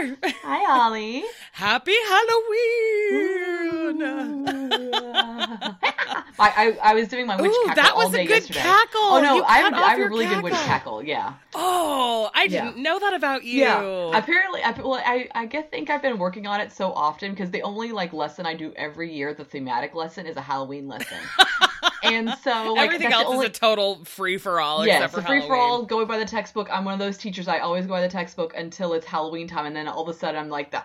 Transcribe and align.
Hi, 0.00 0.64
Holly. 0.72 1.24
Happy 1.52 1.94
Halloween. 2.08 4.02
I, 6.40 6.48
I 6.56 6.78
I 6.90 6.94
was 6.94 7.08
doing 7.08 7.26
my 7.26 7.34
witch 7.40 7.50
Ooh, 7.50 7.64
cackle 7.66 7.82
that 7.82 7.96
was 7.96 8.04
all 8.06 8.10
day 8.12 8.22
a 8.22 8.26
good 8.26 8.34
yesterday. 8.48 8.60
cackle. 8.60 9.00
Oh 9.02 9.20
no, 9.20 9.34
You 9.36 9.42
I 9.44 9.58
have, 9.58 9.74
I 9.74 9.80
have 9.90 9.98
a 9.98 10.08
really 10.08 10.26
good 10.26 10.44
witch 10.44 10.52
cackle. 10.54 10.98
cackle. 10.98 11.02
Yeah. 11.02 11.34
Oh, 11.54 12.30
I 12.32 12.46
didn't 12.46 12.76
know 12.76 12.98
that 13.00 13.12
about 13.14 13.42
you. 13.44 13.60
Yeah. 13.62 14.16
Apparently, 14.16 14.62
I, 14.62 14.70
well, 14.80 15.02
I 15.04 15.28
I 15.34 15.46
guess 15.46 15.66
think 15.68 15.90
I've 15.90 16.02
been 16.02 16.18
working 16.18 16.46
on 16.46 16.60
it 16.60 16.70
so 16.70 16.92
often 16.92 17.32
because 17.32 17.50
the 17.50 17.62
only 17.62 17.90
like 17.90 18.12
lesson 18.12 18.46
I 18.46 18.54
do 18.54 18.72
every 18.76 19.12
year, 19.12 19.34
the 19.34 19.44
thematic 19.44 19.94
lesson, 19.96 20.26
is 20.26 20.36
a 20.36 20.40
Halloween 20.40 20.86
lesson. 20.86 21.18
and 22.02 22.34
so 22.42 22.72
like 22.76 22.86
Everything 22.86 23.12
else 23.12 23.26
only, 23.26 23.46
is 23.46 23.50
a 23.50 23.52
total 23.52 24.04
free 24.04 24.38
for 24.38 24.60
all 24.60 24.86
yeah, 24.86 24.96
except 24.96 25.14
so 25.14 25.20
for 25.20 25.26
free 25.26 25.40
for 25.40 25.56
all, 25.56 25.84
going 25.84 26.06
by 26.06 26.18
the 26.18 26.24
textbook. 26.24 26.68
I'm 26.70 26.84
one 26.84 26.94
of 26.94 27.00
those 27.00 27.18
teachers. 27.18 27.48
I 27.48 27.58
always 27.58 27.86
go 27.86 27.92
by 27.92 28.00
the 28.00 28.08
textbook 28.08 28.54
until 28.56 28.92
it's 28.94 29.06
Halloween 29.06 29.48
time, 29.48 29.66
and 29.66 29.74
then 29.74 29.88
all 29.88 30.02
of 30.02 30.08
a 30.08 30.18
sudden 30.18 30.40
I'm 30.40 30.48
like 30.48 30.70
the 30.70 30.82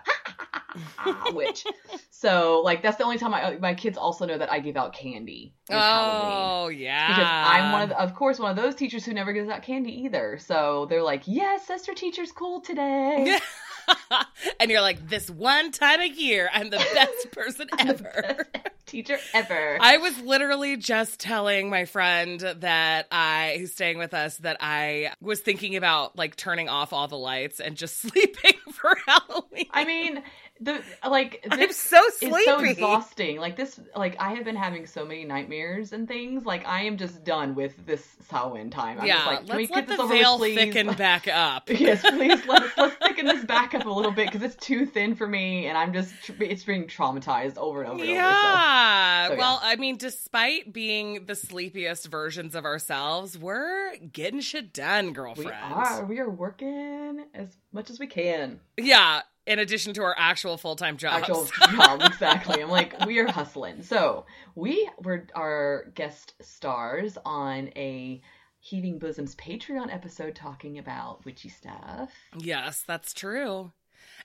witch. 1.34 1.66
So 2.10 2.62
like 2.64 2.82
that's 2.82 2.98
the 2.98 3.04
only 3.04 3.18
time 3.18 3.34
I 3.34 3.44
uh, 3.44 3.60
my 3.60 3.74
kids 3.74 3.98
also 3.98 4.26
know 4.26 4.38
that 4.38 4.52
I 4.52 4.60
give 4.60 4.78
out 4.78 4.94
candy. 4.94 5.54
is 5.70 5.76
Halloween. 5.76 6.32
Oh 6.34 6.68
yeah. 6.70 7.08
Because 7.08 7.28
I'm 7.30 7.72
one 7.72 7.82
of 7.82 7.90
the, 7.90 8.00
of 8.00 8.16
course, 8.16 8.40
one 8.40 8.52
of 8.52 8.58
those 8.58 8.76
teachers 8.76 9.06
who 9.06 9.14
never 9.14 9.34
gives 9.34 9.50
out 9.50 9.62
candy 9.62 9.92
either. 10.04 10.38
So 10.40 10.88
they're 10.90 11.04
like, 11.04 11.24
"Yes, 11.26 11.68
sister 11.68 11.94
teacher's 11.94 12.32
cool 12.32 12.62
today." 12.62 13.38
and 14.60 14.72
you're 14.72 14.82
like, 14.82 15.08
this 15.10 15.30
one 15.30 15.72
time 15.72 16.02
a 16.02 16.08
year, 16.08 16.50
I'm 16.54 16.70
the 16.70 16.78
best 16.78 17.32
person 17.32 17.68
ever. 17.80 18.48
teacher 18.86 19.18
ever. 19.34 19.78
I 19.82 19.98
was 19.98 20.20
literally 20.20 20.78
just 20.78 21.20
telling 21.20 21.70
my 21.70 21.86
friend 21.86 22.40
that 22.40 23.08
I, 23.12 23.56
who's 23.60 23.74
staying 23.74 23.98
with 23.98 24.14
us, 24.14 24.38
that 24.38 24.58
I 24.60 25.14
was 25.22 25.40
thinking 25.40 25.76
about 25.76 26.18
like 26.18 26.36
turning 26.36 26.70
off 26.70 26.94
all 26.94 27.08
the 27.08 27.18
lights 27.18 27.60
and 27.60 27.76
just 27.76 28.00
sleeping 28.02 28.54
for 28.72 28.98
Halloween. 29.06 29.68
I 29.72 29.86
mean, 29.86 30.24
the 30.64 30.82
like 31.08 31.46
I'm 31.50 31.60
this 31.60 31.78
so 31.78 32.00
is 32.22 32.46
so 32.46 32.60
exhausting. 32.60 33.40
Like 33.40 33.56
this, 33.56 33.80
like 33.96 34.16
I 34.20 34.34
have 34.34 34.46
been 34.46 34.56
having 34.56 34.86
so 34.88 35.06
many 35.06 35.26
nightmares 35.26 35.94
and 35.94 36.08
things. 36.08 36.46
Like 36.46 36.66
I 36.66 36.84
am 36.84 36.98
just 36.98 37.24
done 37.24 37.56
with 37.56 37.74
this 37.86 38.06
Samhain 38.30 38.70
time. 38.70 39.00
I'm 39.00 39.08
yeah, 39.08 39.26
like, 39.26 39.48
can 39.48 39.58
let's 39.58 39.68
get 39.68 39.76
let 39.76 39.88
this 39.88 39.98
the 39.98 40.04
over 40.04 40.14
veil 40.14 40.40
with, 40.40 40.56
thicken 40.56 40.88
back 40.98 41.28
up. 41.28 41.70
yes, 41.70 42.02
please 42.02 42.46
let's 42.48 42.78
let's 42.78 42.96
thicken 42.96 43.26
this 43.26 43.44
back 43.46 43.74
up 43.74 43.86
a 43.86 43.90
little 43.90 44.12
bit 44.12 44.32
because 44.32 44.44
it's 44.44 44.56
too 44.66 44.86
thin 44.86 45.16
for 45.16 45.28
me, 45.28 45.68
and 45.68 45.78
I'm 45.78 45.94
just 45.94 46.14
it's 46.40 46.64
being 46.64 46.86
traumatized 46.88 47.58
over 47.58 47.82
and 47.82 47.92
over 47.92 48.02
and 48.02 48.02
over. 48.02 48.06
Yeah. 48.06 49.28
So, 49.28 49.34
yeah. 49.34 49.40
well, 49.40 49.60
I 49.62 49.76
mean, 49.76 49.98
despite 49.98 50.72
being 50.74 51.26
the 51.26 51.36
sleepiest 51.36 52.08
versions 52.08 52.56
of 52.56 52.66
ourselves, 52.66 53.38
we're 53.38 53.96
getting 53.98 54.40
shit 54.40 54.74
done, 54.74 55.06
So 55.06 55.10
we 55.10 55.14
girlfriend. 55.14 55.74
are 55.74 56.06
we 56.06 56.20
are 56.20 56.30
working 56.30 57.26
as 57.34 57.56
much 57.72 57.90
as 57.90 58.00
we 58.00 58.08
can. 58.08 58.60
Yeah. 58.78 59.22
In 59.46 59.60
addition 59.60 59.94
to 59.96 60.04
our 60.04 60.16
actual 60.18 60.58
full 60.58 60.76
time 60.76 60.98
jobs. 60.98 61.18
actual 61.18 61.46
job 61.76 62.02
exactly 62.04 62.62
i'm 62.62 62.70
like 62.70 62.98
we 63.06 63.20
are 63.20 63.28
hustling 63.28 63.82
so 63.84 64.26
we 64.56 64.90
were 65.02 65.28
our 65.36 65.92
guest 65.96 66.34
stars 66.42 67.18
on 67.26 67.70
a 67.76 68.22
heaving 68.60 68.98
bosoms 69.00 69.36
patreon 69.36 69.94
episode 69.94 70.34
talking 70.36 70.80
about 70.80 71.24
witchy 71.26 71.50
stuff 71.50 72.12
yes, 72.38 72.84
that's 72.88 73.14
true. 73.14 73.74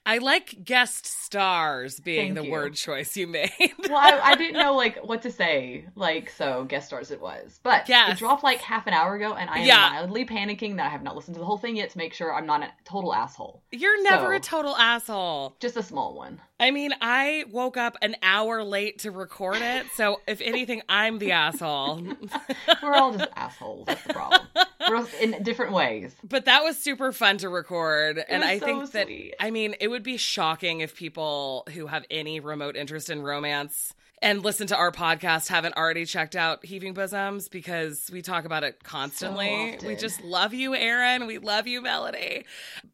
I 0.07 0.19
like 0.19 0.65
guest 0.65 1.05
stars 1.07 2.01
being 2.01 2.35
Thank 2.35 2.39
the 2.39 2.45
you. 2.47 2.51
word 2.51 2.75
choice 2.75 3.17
you 3.17 3.27
made. 3.27 3.51
well 3.89 3.97
I, 3.99 4.21
I 4.23 4.35
didn't 4.37 4.59
know 4.63 4.75
like 4.75 4.99
what 5.05 5.23
to 5.23 5.31
say 5.31 5.87
like 5.95 6.31
so 6.31 6.65
guest 6.65 6.87
stars 6.89 7.11
it 7.11 7.21
was 7.21 7.61
but 7.63 7.89
Yes. 7.89 8.13
it 8.13 8.19
dropped 8.19 8.43
like 8.43 8.61
half 8.61 8.87
an 8.87 8.95
hour 8.95 9.15
ago 9.17 9.35
and 9.35 9.51
i 9.51 9.59
am 9.59 9.67
Yeah. 9.67 9.91
mildly 9.93 10.25
panicking 10.25 10.77
that 10.77 10.87
i 10.87 10.89
have 10.89 11.03
not 11.03 11.15
listened 11.17 11.35
to 11.35 11.41
the 11.41 11.45
whole 11.47 11.59
thing 11.59 11.77
yet 11.77 11.91
to 11.91 11.99
make 11.99 12.15
sure 12.15 12.33
i'm 12.35 12.47
not 12.47 12.63
a 12.63 12.71
total 12.85 13.13
asshole 13.15 13.63
You're 13.71 14.03
never 14.03 14.27
So- 14.29 14.37
a 14.37 14.41
total 14.41 14.77
asshole. 14.77 15.57
just 15.61 15.77
a 15.77 15.83
small 15.83 16.15
one 16.15 16.41
I 16.61 16.71
mean, 16.71 16.93
I 17.01 17.45
woke 17.51 17.77
up 17.77 17.97
an 18.03 18.17
hour 18.23 18.65
late 18.65 19.01
to 19.01 19.11
record 19.11 19.59
it, 19.61 19.87
so 19.95 20.21
if 20.27 20.41
anything, 20.41 20.83
I'm 20.89 21.19
the 21.19 21.33
asshole. 21.33 22.03
we're 22.83 22.95
all 22.95 23.13
just 23.17 23.31
assholes 23.37 23.87
that's 23.87 24.03
the 24.03 24.13
problem 24.13 24.41
we're 24.89 24.97
all 24.97 25.07
in 25.21 25.43
different 25.43 25.73
ways 25.73 26.15
But 26.25 26.47
that 26.47 26.65
was 26.65 26.77
super 26.79 27.13
fun 27.13 27.39
to 27.39 27.49
record, 27.49 28.23
and 28.29 28.41
was 28.41 28.49
I 28.51 28.59
so 28.59 28.67
think 28.67 28.91
that 28.93 29.07
sweet. 29.07 29.35
I 29.41 29.51
mean 29.51 29.75
it 29.81 29.89
would 29.89 30.03
be 30.03 30.17
shocking 30.17 30.81
if 30.81 30.95
people 30.97 31.67
who 31.75 31.87
have 31.87 32.05
any 32.11 32.41
remote 32.41 32.77
interest 32.77 33.11
in 33.11 33.23
romance 33.23 33.95
and 34.21 34.43
listen 34.43 34.67
to 34.69 34.77
our 34.77 34.91
podcast 34.91 35.49
haven't 35.49 35.77
already 35.77 36.05
checked 36.05 36.35
out 36.35 36.65
Heaving 36.65 36.95
Bosoms 36.95 37.49
because 37.49 38.11
we 38.13 38.23
talk 38.23 38.45
about 38.45 38.65
it 38.65 38.83
constantly. 38.83 39.75
often. 39.75 39.89
we 39.89 39.97
just 39.97 40.23
love 40.23 40.55
you, 40.55 40.75
Aaron. 40.75 41.27
We 41.27 41.39
love 41.39 41.67
you, 41.67 41.81
Melody. 41.81 42.45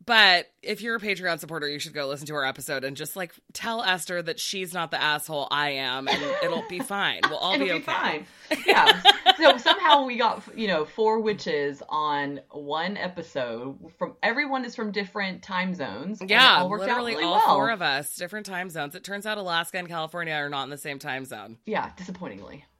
But 0.05 0.50
if 0.66 0.82
you're 0.82 0.97
a 0.97 1.00
Patreon 1.00 1.38
supporter, 1.41 1.69
you 1.69 1.78
should 1.78 1.94
go 1.94 2.06
listen 2.06 2.26
to 2.26 2.34
our 2.34 2.44
episode 2.44 2.84
and 2.84 2.97
just 2.97 3.16
like 3.16 3.34
tell 3.52 3.82
Esther 3.82 4.22
that 4.22 4.41
she's 4.41 4.72
not 4.75 4.91
the 4.91 5.00
asshole 5.00 5.48
I 5.50 5.70
am, 5.70 6.08
and 6.08 6.22
it'll 6.42 6.66
be 6.69 6.78
fine. 6.80 7.20
We'll 7.28 7.38
all 7.38 7.58
be 7.58 7.66
be 7.66 7.72
okay. 7.72 7.82
fine. 7.82 8.26
Yeah. 8.66 9.02
so 9.36 9.56
somehow 9.56 10.04
we 10.04 10.16
got 10.16 10.42
you 10.56 10.66
know 10.69 10.84
four 10.84 11.20
witches 11.20 11.82
on 11.88 12.41
one 12.50 12.97
episode. 12.97 13.78
From 13.98 14.14
everyone 14.22 14.64
is 14.64 14.75
from 14.75 14.92
different 14.92 15.42
time 15.42 15.75
zones. 15.75 16.20
Yeah, 16.26 16.58
all 16.58 16.70
literally 16.70 17.12
really 17.12 17.25
all 17.25 17.32
well. 17.34 17.54
four 17.56 17.70
of 17.70 17.82
us, 17.82 18.14
different 18.16 18.46
time 18.46 18.70
zones. 18.70 18.94
It 18.94 19.04
turns 19.04 19.26
out 19.26 19.38
Alaska 19.38 19.78
and 19.78 19.88
California 19.88 20.34
are 20.34 20.48
not 20.48 20.64
in 20.64 20.70
the 20.70 20.78
same 20.78 20.98
time 20.98 21.25
zone. 21.25 21.58
Yeah, 21.66 21.91
disappointingly. 21.96 22.64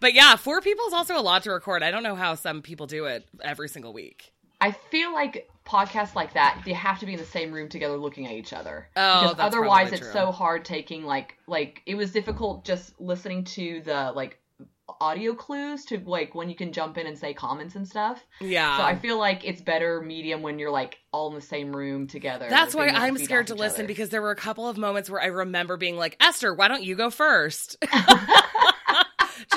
But 0.00 0.14
yeah, 0.14 0.36
four 0.36 0.60
people 0.60 0.86
is 0.86 0.92
also 0.92 1.18
a 1.18 1.22
lot 1.22 1.44
to 1.44 1.50
record. 1.50 1.82
I 1.82 1.90
don't 1.90 2.02
know 2.02 2.14
how 2.14 2.34
some 2.34 2.62
people 2.62 2.86
do 2.86 3.06
it 3.06 3.26
every 3.42 3.68
single 3.68 3.92
week. 3.92 4.32
I 4.60 4.72
feel 4.72 5.12
like 5.12 5.48
podcasts 5.68 6.14
like 6.14 6.32
that 6.34 6.62
they 6.64 6.72
have 6.72 6.98
to 7.00 7.06
be 7.06 7.12
in 7.12 7.18
the 7.18 7.24
same 7.24 7.52
room 7.52 7.68
together, 7.68 7.96
looking 7.96 8.26
at 8.26 8.32
each 8.32 8.52
other. 8.52 8.88
Oh, 8.96 9.28
because 9.28 9.36
otherwise 9.38 9.92
it's 9.92 10.00
true. 10.00 10.12
so 10.12 10.32
hard 10.32 10.64
taking 10.64 11.04
like 11.04 11.36
like 11.46 11.82
it 11.86 11.94
was 11.94 12.10
difficult 12.12 12.64
just 12.64 12.98
listening 13.00 13.44
to 13.44 13.82
the 13.84 14.12
like 14.14 14.38
audio 15.00 15.34
clues 15.34 15.84
to 15.84 15.98
like 16.06 16.34
when 16.34 16.48
you 16.48 16.56
can 16.56 16.72
jump 16.72 16.96
in 16.98 17.06
and 17.06 17.16
say 17.18 17.34
comments 17.34 17.74
and 17.76 17.86
stuff. 17.86 18.24
Yeah. 18.40 18.78
So 18.78 18.82
I 18.82 18.96
feel 18.96 19.18
like 19.18 19.44
it's 19.44 19.60
better 19.60 20.00
medium 20.00 20.42
when 20.42 20.58
you're 20.58 20.70
like 20.70 20.98
all 21.12 21.28
in 21.28 21.34
the 21.34 21.40
same 21.40 21.74
room 21.74 22.06
together. 22.06 22.46
that's 22.48 22.74
why 22.74 22.84
being 22.86 22.96
able 22.96 23.00
to 23.00 23.06
I'm 23.06 23.18
scared 23.18 23.46
to 23.48 23.54
listen 23.54 23.80
other. 23.80 23.88
because 23.88 24.08
there 24.08 24.22
were 24.22 24.30
a 24.30 24.36
couple 24.36 24.68
of 24.68 24.78
moments 24.78 25.10
where 25.10 25.20
I 25.20 25.26
remember 25.26 25.76
being 25.76 25.96
like, 25.96 26.16
Esther, 26.20 26.54
why 26.54 26.68
don't 26.68 26.82
you 26.82 26.96
go 26.96 27.10
first? 27.10 27.76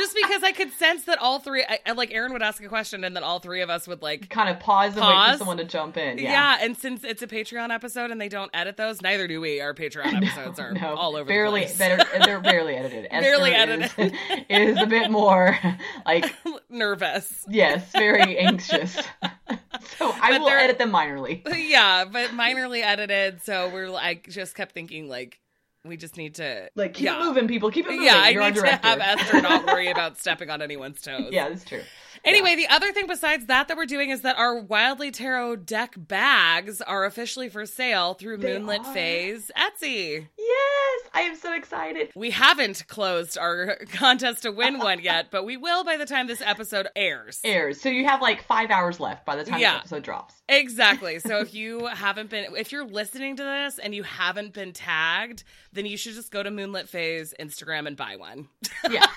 Just 0.01 0.16
because 0.16 0.44
I 0.44 0.51
could 0.51 0.72
sense 0.73 1.03
that 1.06 1.19
all 1.19 1.38
three, 1.39 1.63
I, 1.67 1.79
I- 1.85 1.91
like 1.91 2.12
Aaron 2.12 2.34
would 2.34 2.41
ask 2.41 2.63
a 2.63 2.67
question 2.67 3.03
and 3.03 3.16
then 3.16 3.23
all 3.23 3.39
three 3.39 3.62
of 3.62 3.69
us 3.69 3.88
would 3.88 4.01
like, 4.01 4.29
kind 4.29 4.50
of 4.50 4.59
pause 4.59 4.97
and 4.97 5.06
wait 5.06 5.31
for 5.34 5.38
someone 5.38 5.57
to 5.57 5.63
jump 5.63 5.95
in. 5.97 6.17
yeah. 6.17 6.31
Yeah. 6.31 6.57
And 6.66 6.75
since 6.78 7.03
it's 7.03 7.22
a 7.22 7.28
Patreon 7.28 7.69
episode 7.73 8.09
and 8.12 8.19
they 8.19 8.29
don't 8.29 8.50
edit 8.53 8.78
those, 8.78 9.01
neither 9.01 9.28
do 9.28 9.39
we. 9.39 9.62
Our 9.62 9.73
Patreon 9.75 10.13
episodes 10.23 10.59
are 10.59 10.73
No, 10.73 10.95
all 10.95 11.16
over 11.16 11.25
barely, 11.25 11.62
the 11.62 11.66
place. 11.67 11.78
better, 11.78 12.03
they're 12.25 12.39
barely 12.41 12.75
edited. 12.75 13.09
Barely 13.12 13.51
Esther 13.51 14.03
Is, 14.03 14.12
is 14.50 14.81
a 14.81 14.85
bit 14.88 15.12
more 15.12 15.57
like 16.06 16.33
Nervous. 16.69 17.45
yes, 17.50 17.91
very 17.91 18.38
anxious. 18.39 18.94
so 18.95 20.12
I 20.22 20.31
But 20.31 20.41
will 20.41 20.50
edit 20.50 20.78
them 20.79 20.91
minorly. 20.91 21.41
yeah, 21.69 22.06
but 22.06 22.31
minorly 22.31 22.81
edited. 22.81 23.41
So 23.44 23.69
we're 23.72 23.89
like, 23.89 24.28
just 24.29 24.56
kept 24.56 24.73
thinking 24.73 25.07
like, 25.09 25.39
we 25.86 25.97
just 25.97 26.18
need 26.18 26.36
to 26.36 26.69
Like 26.75 26.94
keep 26.94 27.06
yeah. 27.06 27.19
moving, 27.24 27.47
people. 27.47 27.72
Keep 27.72 27.88
it 27.88 27.92
moving. 27.92 28.06
Yeah, 28.06 28.16
I 28.18 28.30
You're 28.30 28.44
our 28.44 28.52
need 28.52 28.59
to 28.59 28.68
have 28.68 29.00
Esther 29.00 29.42
not 29.42 29.66
worry 29.66 29.88
about 29.92 30.18
stepping 30.18 30.50
on 30.50 30.62
anyone's 30.62 31.02
toes. 31.02 31.30
yeah, 31.31 31.50
that's 31.50 31.64
true. 31.66 31.81
Anyway, 32.23 32.55
the 32.55 32.67
other 32.67 32.91
thing 32.91 33.07
besides 33.07 33.47
that 33.47 33.67
that 33.67 33.75
we're 33.77 33.85
doing 33.85 34.09
is 34.11 34.21
that 34.21 34.37
our 34.37 34.55
Wildly 34.59 35.09
Tarot 35.11 35.55
deck 35.57 35.95
bags 35.97 36.79
are 36.81 37.05
officially 37.05 37.49
for 37.49 37.65
sale 37.65 38.13
through 38.13 38.37
They 38.37 38.57
Moonlit 38.59 38.81
are. 38.85 38.93
Phase 38.93 39.49
Etsy. 39.57 40.27
Yes, 40.37 41.09
I 41.13 41.21
am 41.21 41.35
so 41.35 41.53
excited. 41.53 42.11
We 42.15 42.29
haven't 42.31 42.85
closed 42.87 43.37
our 43.37 43.77
contest 43.93 44.43
to 44.43 44.51
win 44.51 44.77
one 44.79 44.99
yet, 45.03 45.27
but 45.31 45.45
we 45.45 45.57
will 45.57 45.83
by 45.83 45.97
the 45.97 46.05
time 46.05 46.27
this 46.27 46.41
episode 46.41 46.87
airs. 46.95 47.39
Airs. 47.43 47.81
So 47.81 47.89
you 47.89 48.05
have 48.05 48.21
like 48.21 48.43
five 48.43 48.69
hours 48.69 48.99
left 48.99 49.25
by 49.25 49.35
the 49.35 49.43
time 49.43 49.59
Yeah. 49.59 49.73
this 49.73 49.79
episode 49.91 50.03
drops. 50.03 50.35
Exactly. 50.47 51.17
So 51.19 51.39
if 51.39 51.53
you 51.55 51.88
haven't 51.88 52.29
been, 52.29 52.56
if 52.56 52.71
you're 52.71 52.85
listening 52.85 53.35
to 53.38 53.44
this 53.44 53.79
and 53.79 53.95
you 53.95 54.03
haven't 54.03 54.53
been 54.53 54.74
tagged, 54.74 55.44
then 55.74 55.85
you 55.88 55.97
should 55.97 56.13
just 56.13 56.31
go 56.31 56.44
to 56.44 56.51
Moonlit 56.51 56.88
Phase 56.88 57.33
Instagram 57.39 57.88
and 57.88 57.97
buy 57.97 58.15
one. 58.15 58.47
Yeah. 58.89 59.07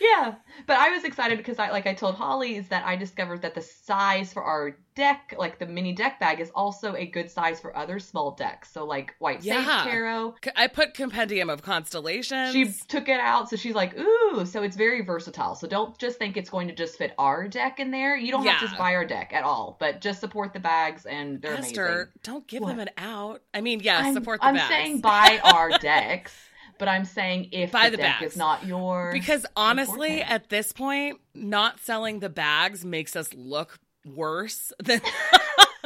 Yeah. 0.00 0.34
But 0.66 0.76
I 0.78 0.90
was 0.90 1.04
excited 1.04 1.38
because 1.38 1.58
I 1.58 1.70
like 1.70 1.86
I 1.86 1.94
told 1.94 2.14
Holly 2.14 2.56
is 2.56 2.68
that 2.68 2.84
I 2.84 2.96
discovered 2.96 3.42
that 3.42 3.54
the 3.54 3.62
size 3.62 4.32
for 4.32 4.42
our 4.42 4.76
deck, 4.94 5.34
like 5.38 5.58
the 5.58 5.66
mini 5.66 5.92
deck 5.92 6.20
bag, 6.20 6.40
is 6.40 6.50
also 6.54 6.94
a 6.94 7.06
good 7.06 7.30
size 7.30 7.60
for 7.60 7.74
other 7.76 7.98
small 7.98 8.32
decks. 8.32 8.70
So 8.72 8.84
like 8.84 9.14
White 9.18 9.42
Yeah. 9.42 9.82
Sage 9.84 9.92
Tarot. 9.92 10.34
I 10.56 10.66
put 10.66 10.94
Compendium 10.94 11.48
of 11.50 11.62
Constellations. 11.62 12.52
She 12.52 12.66
took 12.88 13.08
it 13.08 13.20
out, 13.20 13.48
so 13.48 13.56
she's 13.56 13.74
like, 13.74 13.96
ooh, 13.98 14.44
so 14.46 14.62
it's 14.62 14.76
very 14.76 15.00
versatile. 15.02 15.54
So 15.54 15.66
don't 15.66 15.96
just 15.98 16.18
think 16.18 16.36
it's 16.36 16.50
going 16.50 16.68
to 16.68 16.74
just 16.74 16.98
fit 16.98 17.12
our 17.18 17.48
deck 17.48 17.80
in 17.80 17.90
there. 17.90 18.16
You 18.16 18.32
don't 18.32 18.44
have 18.46 18.60
to 18.60 18.66
just 18.66 18.78
buy 18.78 18.94
our 18.94 19.04
deck 19.04 19.32
at 19.32 19.44
all, 19.44 19.76
but 19.80 20.00
just 20.00 20.20
support 20.20 20.52
the 20.52 20.60
bags 20.60 21.06
and 21.06 21.40
they're 21.40 21.54
Esther, 21.54 21.86
amazing. 21.86 22.08
don't 22.22 22.46
give 22.46 22.62
What? 22.62 22.70
them 22.70 22.80
an 22.80 22.90
out. 22.98 23.42
I 23.54 23.60
mean, 23.60 23.80
yes, 23.80 24.04
I'm, 24.04 24.14
support 24.14 24.40
the 24.40 24.46
I'm 24.46 24.54
bags. 24.54 24.68
saying 24.68 25.00
buy 25.00 25.40
our 25.42 25.70
decks, 25.78 26.34
but 26.80 26.88
I'm 26.88 27.04
saying 27.04 27.50
if 27.52 27.70
Buy 27.70 27.90
the, 27.90 27.96
the 27.96 28.02
deck 28.02 28.18
bags. 28.20 28.32
is 28.32 28.36
not 28.38 28.66
your 28.66 29.10
Because 29.12 29.46
honestly, 29.54 30.14
important. 30.14 30.32
at 30.32 30.48
this 30.48 30.72
point, 30.72 31.20
not 31.34 31.78
selling 31.78 32.18
the 32.18 32.28
bags 32.28 32.84
makes 32.84 33.14
us 33.14 33.32
look 33.34 33.78
worse 34.04 34.72
than 34.82 35.00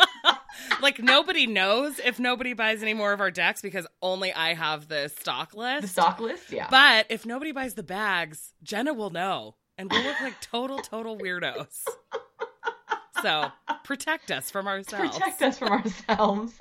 like 0.80 0.98
nobody 1.02 1.46
knows 1.46 1.98
if 1.98 2.18
nobody 2.18 2.54
buys 2.54 2.80
any 2.82 2.94
more 2.94 3.12
of 3.12 3.20
our 3.20 3.30
decks 3.30 3.60
because 3.60 3.86
only 4.00 4.32
I 4.32 4.54
have 4.54 4.88
the 4.88 5.08
stock 5.08 5.54
list. 5.54 5.82
The 5.82 5.88
stock 5.88 6.20
list, 6.20 6.50
yeah. 6.50 6.68
But 6.70 7.06
if 7.10 7.26
nobody 7.26 7.52
buys 7.52 7.74
the 7.74 7.82
bags, 7.82 8.54
Jenna 8.62 8.94
will 8.94 9.10
know, 9.10 9.56
and 9.76 9.90
we'll 9.90 10.04
look 10.04 10.20
like 10.20 10.40
total, 10.40 10.78
total 10.78 11.18
weirdos. 11.18 11.84
So 13.22 13.50
protect 13.84 14.30
us 14.30 14.50
from 14.50 14.66
ourselves. 14.66 15.16
Protect 15.18 15.40
us 15.40 15.58
from 15.58 15.68
ourselves. 15.68 16.52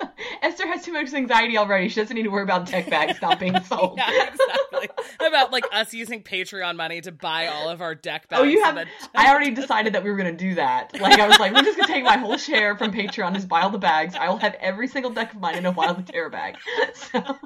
Esther 0.42 0.66
has 0.66 0.84
too 0.84 0.92
much 0.92 1.12
anxiety 1.12 1.56
already. 1.58 1.88
She 1.88 2.00
doesn't 2.00 2.14
need 2.14 2.22
to 2.24 2.28
worry 2.30 2.42
about 2.42 2.66
deck 2.66 2.88
bags 2.90 3.20
not 3.22 3.38
being 3.40 3.60
sold. 3.64 3.98
yeah, 3.98 4.28
exactly. 4.28 4.88
About 5.26 5.52
like 5.52 5.64
us 5.72 5.94
using 5.94 6.22
Patreon 6.22 6.76
money 6.76 7.00
to 7.00 7.12
buy 7.12 7.46
all 7.46 7.68
of 7.68 7.80
our 7.80 7.94
deck 7.94 8.28
bags. 8.28 8.40
Oh, 8.40 8.44
you 8.44 8.62
have. 8.64 8.78
I 9.14 9.30
already 9.30 9.50
decided 9.50 9.92
that 9.94 10.04
we 10.04 10.10
were 10.10 10.16
going 10.16 10.36
to 10.36 10.44
do 10.44 10.54
that. 10.56 10.98
Like, 11.00 11.18
I 11.18 11.26
was 11.28 11.38
like, 11.38 11.52
we're 11.52 11.62
just 11.62 11.76
going 11.76 11.86
to 11.86 11.92
take 11.92 12.04
my 12.04 12.16
whole 12.16 12.36
share 12.36 12.76
from 12.76 12.92
Patreon, 12.92 13.34
just 13.34 13.48
buy 13.48 13.62
all 13.62 13.70
the 13.70 13.78
bags. 13.78 14.14
I 14.14 14.28
will 14.28 14.36
have 14.38 14.54
every 14.60 14.88
single 14.88 15.10
deck 15.12 15.32
of 15.34 15.40
mine 15.40 15.56
in 15.56 15.66
a 15.66 15.70
Wildly 15.72 16.04
Tarot 16.04 16.30
bag. 16.30 16.56
So, 16.94 17.38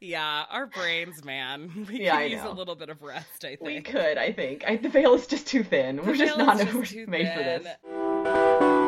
Yeah, 0.00 0.44
our 0.50 0.66
brains, 0.66 1.24
man. 1.24 1.86
We 1.88 2.02
Yeah, 2.04 2.12
could 2.12 2.18
I 2.20 2.24
use 2.24 2.42
a 2.42 2.50
little 2.50 2.74
bit 2.74 2.88
of 2.88 3.02
rest, 3.02 3.44
I 3.44 3.54
think 3.56 3.60
we 3.62 3.80
could, 3.80 4.18
I 4.18 4.32
think. 4.32 4.64
I, 4.66 4.76
the 4.76 4.88
veil 4.88 5.14
is 5.14 5.26
just 5.28 5.46
too 5.46 5.62
thin. 5.62 6.04
We're 6.04 6.16
just 6.16 6.36
not 6.36 6.58
just 6.58 6.74
we're 6.94 7.06
made 7.06 7.32
for 7.32 7.42
this. 7.42 8.81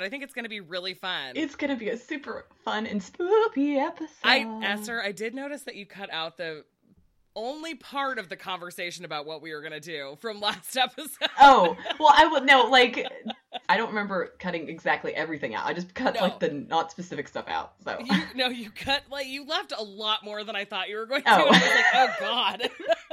Episode. 0.00 0.06
I 0.06 0.10
think 0.10 0.22
it's 0.24 0.34
going 0.34 0.44
to 0.44 0.48
be 0.50 0.60
really 0.60 0.94
fun. 0.94 1.32
It's 1.36 1.54
going 1.54 1.70
to 1.70 1.76
be 1.76 1.88
a 1.90 1.96
super 1.96 2.46
fun 2.64 2.86
and 2.86 3.02
spooky 3.02 3.78
episode. 3.78 4.08
I 4.24 4.60
Esther, 4.62 5.02
I 5.02 5.12
did 5.12 5.34
notice 5.34 5.62
that 5.62 5.76
you 5.76 5.86
cut 5.86 6.10
out 6.12 6.36
the 6.36 6.64
only 7.36 7.76
part 7.76 8.18
of 8.18 8.28
the 8.28 8.36
conversation 8.36 9.04
about 9.04 9.24
what 9.24 9.40
we 9.40 9.54
were 9.54 9.60
going 9.60 9.72
to 9.72 9.80
do 9.80 10.16
from 10.20 10.40
last 10.40 10.76
episode. 10.76 11.28
Oh, 11.40 11.76
well, 11.98 12.12
I 12.16 12.26
would 12.26 12.44
no, 12.44 12.64
like 12.64 13.06
I 13.68 13.76
don't 13.76 13.88
remember 13.88 14.32
cutting 14.38 14.68
exactly 14.68 15.14
everything 15.14 15.54
out. 15.54 15.66
I 15.66 15.72
just 15.72 15.94
cut 15.94 16.14
No. 16.14 16.22
like 16.22 16.40
the 16.40 16.50
not 16.50 16.90
specific 16.90 17.28
stuff 17.28 17.44
out. 17.48 17.74
So 17.84 17.98
You, 18.04 18.22
no, 18.34 18.48
you 18.48 18.70
cut 18.70 19.02
like 19.10 19.26
you 19.26 19.46
left 19.46 19.72
a 19.76 19.82
lot 19.82 20.24
more 20.24 20.42
than 20.44 20.56
I 20.56 20.64
thought 20.64 20.88
you 20.88 20.96
were 20.96 21.06
going 21.06 21.22
to. 21.22 21.30
Oh. 21.30 21.46
And 21.46 21.56
I 21.56 21.60
was 21.60 21.60
like, 21.60 21.94
oh 21.94 22.08
god, 22.20 22.70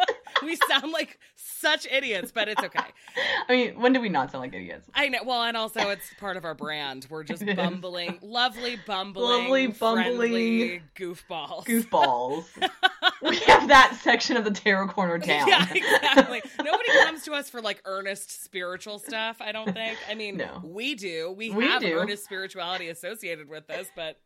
we 0.44 0.58
sound 0.70 0.92
like 0.92 1.20
such 1.36 1.88
idiots, 1.90 2.32
but 2.32 2.48
it's 2.48 2.64
okay. 2.64 2.80
I 3.50 3.52
mean, 3.56 3.80
when 3.82 3.94
do 3.94 4.00
we 4.02 4.10
not 4.10 4.32
sound 4.32 4.42
like 4.44 4.54
idiots? 4.54 4.88
I 4.94 5.10
know. 5.10 5.20
Well, 5.26 5.44
and 5.44 5.58
also 5.58 5.90
it's 5.90 6.14
part 6.20 6.38
of 6.38 6.46
our 6.46 6.54
brand. 6.54 7.08
We're 7.10 7.24
just 7.24 7.46
bumbling, 7.56 8.20
lovely 8.22 8.78
bumbling, 8.86 9.44
Lovely, 9.44 9.68
bumbling 9.68 10.82
goofballs. 10.96 11.66
Goofballs. 11.66 12.46
we 13.22 13.38
have 13.40 13.68
that 13.70 13.98
section 14.02 14.38
of 14.38 14.44
the 14.44 14.52
tarot 14.52 14.88
corner 14.90 15.18
down. 15.18 15.48
Yeah, 15.48 15.66
exactly. 15.74 16.42
Nobody 16.64 16.90
comes 17.04 17.24
to 17.24 17.34
us 17.34 17.50
for 17.50 17.62
like 17.62 17.82
earnest 17.86 18.44
spiritual 18.44 19.00
stuff. 19.00 19.38
I 19.40 19.52
don't 19.52 19.74
think. 19.74 19.98
I 20.10 20.16
mean, 20.16 20.38
No. 20.38 20.62
we 20.64 20.96
do. 20.96 21.34
We, 21.38 21.50
We 21.52 21.66
have 21.66 21.82
do. 21.82 21.94
earnest 21.94 22.24
spirituality 22.24 22.90
associated 22.90 23.50
with 23.50 23.68
this, 23.68 23.88
but 23.96 24.20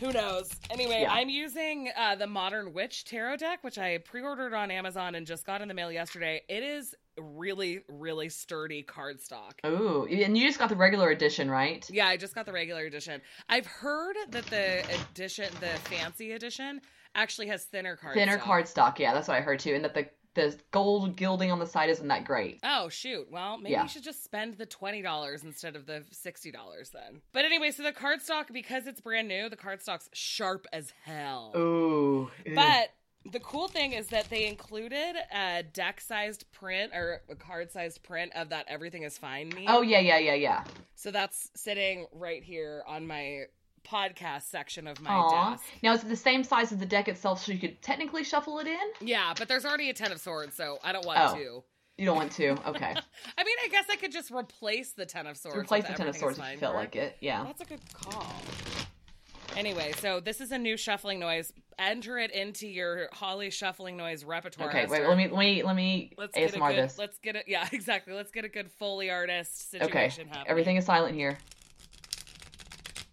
who 0.00 0.12
knows? 0.12 0.50
Anyway, 0.70 1.02
Yeah. 1.02 1.12
I'm 1.12 1.28
using 1.28 1.90
uh, 1.96 2.16
the 2.16 2.26
Modern 2.26 2.72
Witch 2.72 3.04
Tarot 3.04 3.36
deck, 3.36 3.62
which 3.62 3.78
I 3.78 3.98
pre-ordered 3.98 4.54
on 4.54 4.70
Amazon 4.70 5.14
and 5.14 5.26
just 5.26 5.46
got 5.46 5.60
in 5.60 5.68
the 5.68 5.74
mail 5.74 5.92
yesterday. 5.92 6.42
It 6.48 6.62
is 6.62 6.94
really, 7.18 7.80
really 7.88 8.30
sturdy 8.30 8.82
cardstock. 8.82 9.52
Ooh, 9.66 10.06
and 10.06 10.36
you 10.36 10.46
just 10.46 10.58
got 10.58 10.70
the 10.70 10.76
regular 10.76 11.10
edition, 11.10 11.50
right? 11.50 11.88
Yeah, 11.90 12.08
I 12.08 12.16
just 12.16 12.34
got 12.34 12.46
the 12.46 12.52
regular 12.52 12.84
edition. 12.86 13.20
I've 13.48 13.66
heard 13.66 14.16
that 14.30 14.46
the 14.46 14.82
edition, 15.12 15.52
the 15.60 15.78
fancy 15.90 16.32
edition, 16.32 16.80
actually 17.14 17.48
has 17.48 17.64
thinner 17.64 17.96
cardstock. 17.96 18.14
Thinner 18.14 18.38
cardstock. 18.38 18.98
Yeah, 18.98 19.12
that's 19.12 19.28
what 19.28 19.36
I 19.36 19.40
heard 19.42 19.58
too. 19.58 19.74
And 19.74 19.84
that 19.84 19.94
the 19.94 20.08
the 20.34 20.56
gold 20.70 21.16
gilding 21.16 21.50
on 21.50 21.58
the 21.58 21.66
side 21.66 21.90
isn't 21.90 22.06
that 22.08 22.24
great. 22.24 22.60
Oh 22.62 22.88
shoot! 22.88 23.26
Well, 23.30 23.58
maybe 23.58 23.72
Yeah. 23.72 23.82
you 23.82 23.88
should 23.88 24.04
just 24.04 24.22
spend 24.22 24.58
the 24.58 24.66
twenty 24.66 25.02
dollars 25.02 25.42
instead 25.44 25.74
of 25.76 25.86
the 25.86 26.04
sixty 26.12 26.50
dollars 26.52 26.90
then. 26.90 27.20
But 27.32 27.44
anyway, 27.44 27.70
so 27.72 27.82
the 27.82 27.92
cardstock 27.92 28.52
because 28.52 28.86
it's 28.86 29.00
brand 29.00 29.28
new, 29.28 29.48
the 29.48 29.56
cardstock's 29.56 30.08
sharp 30.12 30.66
as 30.72 30.92
hell. 31.04 31.52
Ooh. 31.56 32.30
But 32.54 32.90
the 33.30 33.40
cool 33.40 33.68
thing 33.68 33.92
is 33.92 34.06
that 34.06 34.30
they 34.30 34.46
included 34.46 35.14
a 35.34 35.62
deck-sized 35.62 36.50
print 36.52 36.92
or 36.94 37.20
a 37.28 37.34
card-sized 37.34 38.02
print 38.02 38.32
of 38.34 38.48
that 38.48 38.64
"Everything 38.68 39.02
Is 39.02 39.18
Fine" 39.18 39.50
meme. 39.54 39.64
oh 39.68 39.82
yeah, 39.82 39.98
yeah, 39.98 40.16
yeah, 40.18 40.34
yeah. 40.34 40.64
so 40.94 41.10
that's 41.10 41.50
sitting 41.54 42.06
right 42.12 42.42
here 42.42 42.82
on 42.86 43.06
my 43.06 43.42
podcast 43.84 44.42
section 44.42 44.86
of 44.86 45.00
my 45.00 45.10
Aw. 45.10 45.50
desk. 45.52 45.64
Now 45.82 45.92
is 45.94 46.02
it 46.04 46.08
the 46.08 46.16
same 46.16 46.44
size 46.44 46.72
as 46.72 46.78
the 46.78 46.86
deck 46.86 47.08
itself, 47.08 47.44
so 47.44 47.52
you 47.52 47.58
could 47.58 47.80
technically 47.82 48.24
shuffle 48.24 48.58
it 48.58 48.66
in? 48.66 48.78
Yeah, 49.00 49.34
but 49.38 49.48
there's 49.48 49.64
already 49.64 49.90
a 49.90 49.94
ten 49.94 50.12
of 50.12 50.20
swords, 50.20 50.54
so 50.54 50.78
I 50.84 50.92
don't 50.92 51.06
want 51.06 51.18
Oh. 51.20 51.34
to. 51.36 51.64
You 51.98 52.06
don't 52.06 52.16
want 52.16 52.32
to? 52.32 52.50
Okay. 52.66 52.94
I 53.38 53.44
mean, 53.44 53.56
I 53.64 53.68
guess 53.70 53.84
I 53.90 53.96
could 53.96 54.12
just 54.12 54.30
replace 54.30 54.92
the 54.92 55.04
ten 55.04 55.26
of 55.26 55.36
swords. 55.36 55.58
Replace 55.58 55.86
the 55.86 55.92
ten 55.94 56.06
of 56.08 56.16
swords 56.16 56.38
if 56.38 56.52
you 56.52 56.58
felt 56.58 56.74
like 56.74 56.96
it. 56.96 57.16
Yeah. 57.20 57.44
That's 57.44 57.60
a 57.60 57.64
good 57.66 57.80
call. 57.92 58.24
Anyway, 59.56 59.92
so 59.98 60.20
this 60.20 60.40
is 60.40 60.52
a 60.52 60.58
new 60.58 60.76
shuffling 60.76 61.18
noise. 61.18 61.52
Enter 61.78 62.18
it 62.18 62.30
into 62.30 62.68
your 62.68 63.08
Holly 63.12 63.50
shuffling 63.50 63.96
noise 63.96 64.24
repertoire. 64.24 64.68
Okay, 64.68 64.86
wait. 64.86 65.06
Let 65.06 65.16
me 65.16 65.28
let 65.28 65.38
me 65.38 65.62
let 65.64 65.76
me 65.76 66.12
let's 66.16 66.34
get 66.36 66.54
a 66.54 66.58
ASMR 66.58 66.68
good, 66.74 66.84
this. 66.84 66.98
Let's 66.98 67.18
get 67.18 67.36
it. 67.36 67.44
Yeah, 67.48 67.66
exactly. 67.72 68.12
Let's 68.14 68.30
get 68.30 68.44
a 68.44 68.48
good 68.48 68.70
Foley 68.72 69.10
artist 69.10 69.74
Okay. 69.74 69.84
situation 69.86 70.28
happening. 70.28 70.46
Everything 70.48 70.76
is 70.76 70.84
silent 70.84 71.14
here. 71.16 71.36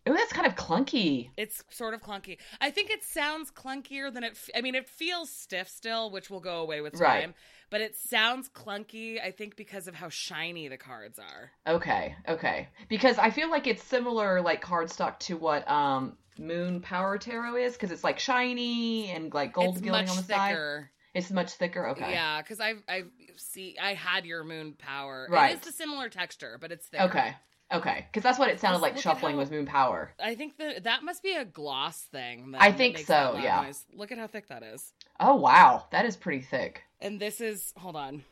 Ooh, 0.07 0.13
that's 0.13 0.33
kind 0.33 0.47
of 0.47 0.55
clunky. 0.55 1.29
It's 1.37 1.63
sort 1.69 1.93
of 1.93 2.01
clunky. 2.01 2.37
I 2.61 2.71
think 2.71 2.89
it 2.89 3.03
sounds 3.03 3.51
clunkier 3.51 4.13
than 4.13 4.23
it. 4.23 4.31
F- 4.31 4.49
I 4.55 4.61
mean, 4.61 4.75
it 4.75 4.87
feels 4.87 5.29
stiff 5.29 5.69
still, 5.69 6.11
which 6.11 6.29
will 6.29 6.39
go 6.39 6.61
away 6.61 6.81
with 6.81 6.93
time. 6.93 7.01
Right. 7.01 7.33
But 7.69 7.81
it 7.81 7.95
sounds 7.97 8.49
clunky. 8.49 9.21
I 9.21 9.31
think 9.31 9.55
because 9.55 9.87
of 9.87 9.95
how 9.95 10.09
shiny 10.09 10.67
the 10.67 10.77
cards 10.77 11.19
are. 11.19 11.51
Okay, 11.67 12.15
okay. 12.27 12.69
Because 12.87 13.17
I 13.17 13.29
feel 13.29 13.49
like 13.49 13.67
it's 13.67 13.83
similar, 13.83 14.41
like 14.41 14.63
cardstock, 14.63 15.19
to 15.19 15.37
what 15.37 15.69
um 15.69 16.17
Moon 16.39 16.81
Power 16.81 17.17
Tarot 17.17 17.55
is, 17.55 17.73
because 17.73 17.91
it's 17.91 18.03
like 18.03 18.19
shiny 18.19 19.09
and 19.09 19.33
like 19.33 19.53
gold 19.53 19.75
it's 19.75 19.81
gilding 19.81 20.09
on 20.09 20.15
the 20.15 20.23
side. 20.23 20.29
It's 20.29 20.29
much 20.31 20.49
thicker. 20.49 20.91
It's 21.13 21.31
much 21.31 21.51
thicker. 21.53 21.87
Okay. 21.89 22.11
Yeah, 22.11 22.41
because 22.41 22.59
I 22.59 22.75
I 22.87 23.03
see 23.35 23.75
I 23.81 23.95
had 23.95 24.25
your 24.25 24.43
moon 24.43 24.73
power. 24.77 25.27
Right. 25.29 25.55
It 25.55 25.61
is 25.61 25.67
a 25.67 25.71
similar 25.73 26.09
texture, 26.09 26.57
but 26.61 26.71
it's 26.71 26.85
thicker. 26.87 27.03
Okay. 27.05 27.35
Okay. 27.71 28.05
Because 28.09 28.23
that's 28.23 28.39
what 28.39 28.49
it 28.49 28.59
sounded 28.59 28.81
like 28.81 28.97
shuffling 28.97 29.33
how- 29.33 29.39
was 29.39 29.51
Moon 29.51 29.65
Power. 29.65 30.13
I 30.19 30.35
think 30.35 30.57
that 30.57 30.83
that 30.85 31.03
must 31.03 31.21
be 31.21 31.33
a 31.33 31.45
gloss 31.45 32.01
thing. 32.11 32.51
That, 32.51 32.61
I 32.61 32.71
think 32.71 32.99
so, 32.99 33.37
yeah. 33.41 33.61
noise. 33.61 33.85
Look 33.93 34.11
at 34.11 34.17
how 34.17 34.27
thick 34.27 34.47
that 34.47 34.63
is. 34.63 34.93
Oh 35.19 35.35
wow, 35.35 35.85
that 35.91 36.05
is 36.05 36.15
pretty 36.15 36.41
thick. 36.41 36.83
And 37.01 37.19
this 37.19 37.41
is 37.41 37.73
hold 37.77 37.95
on. 37.95 38.23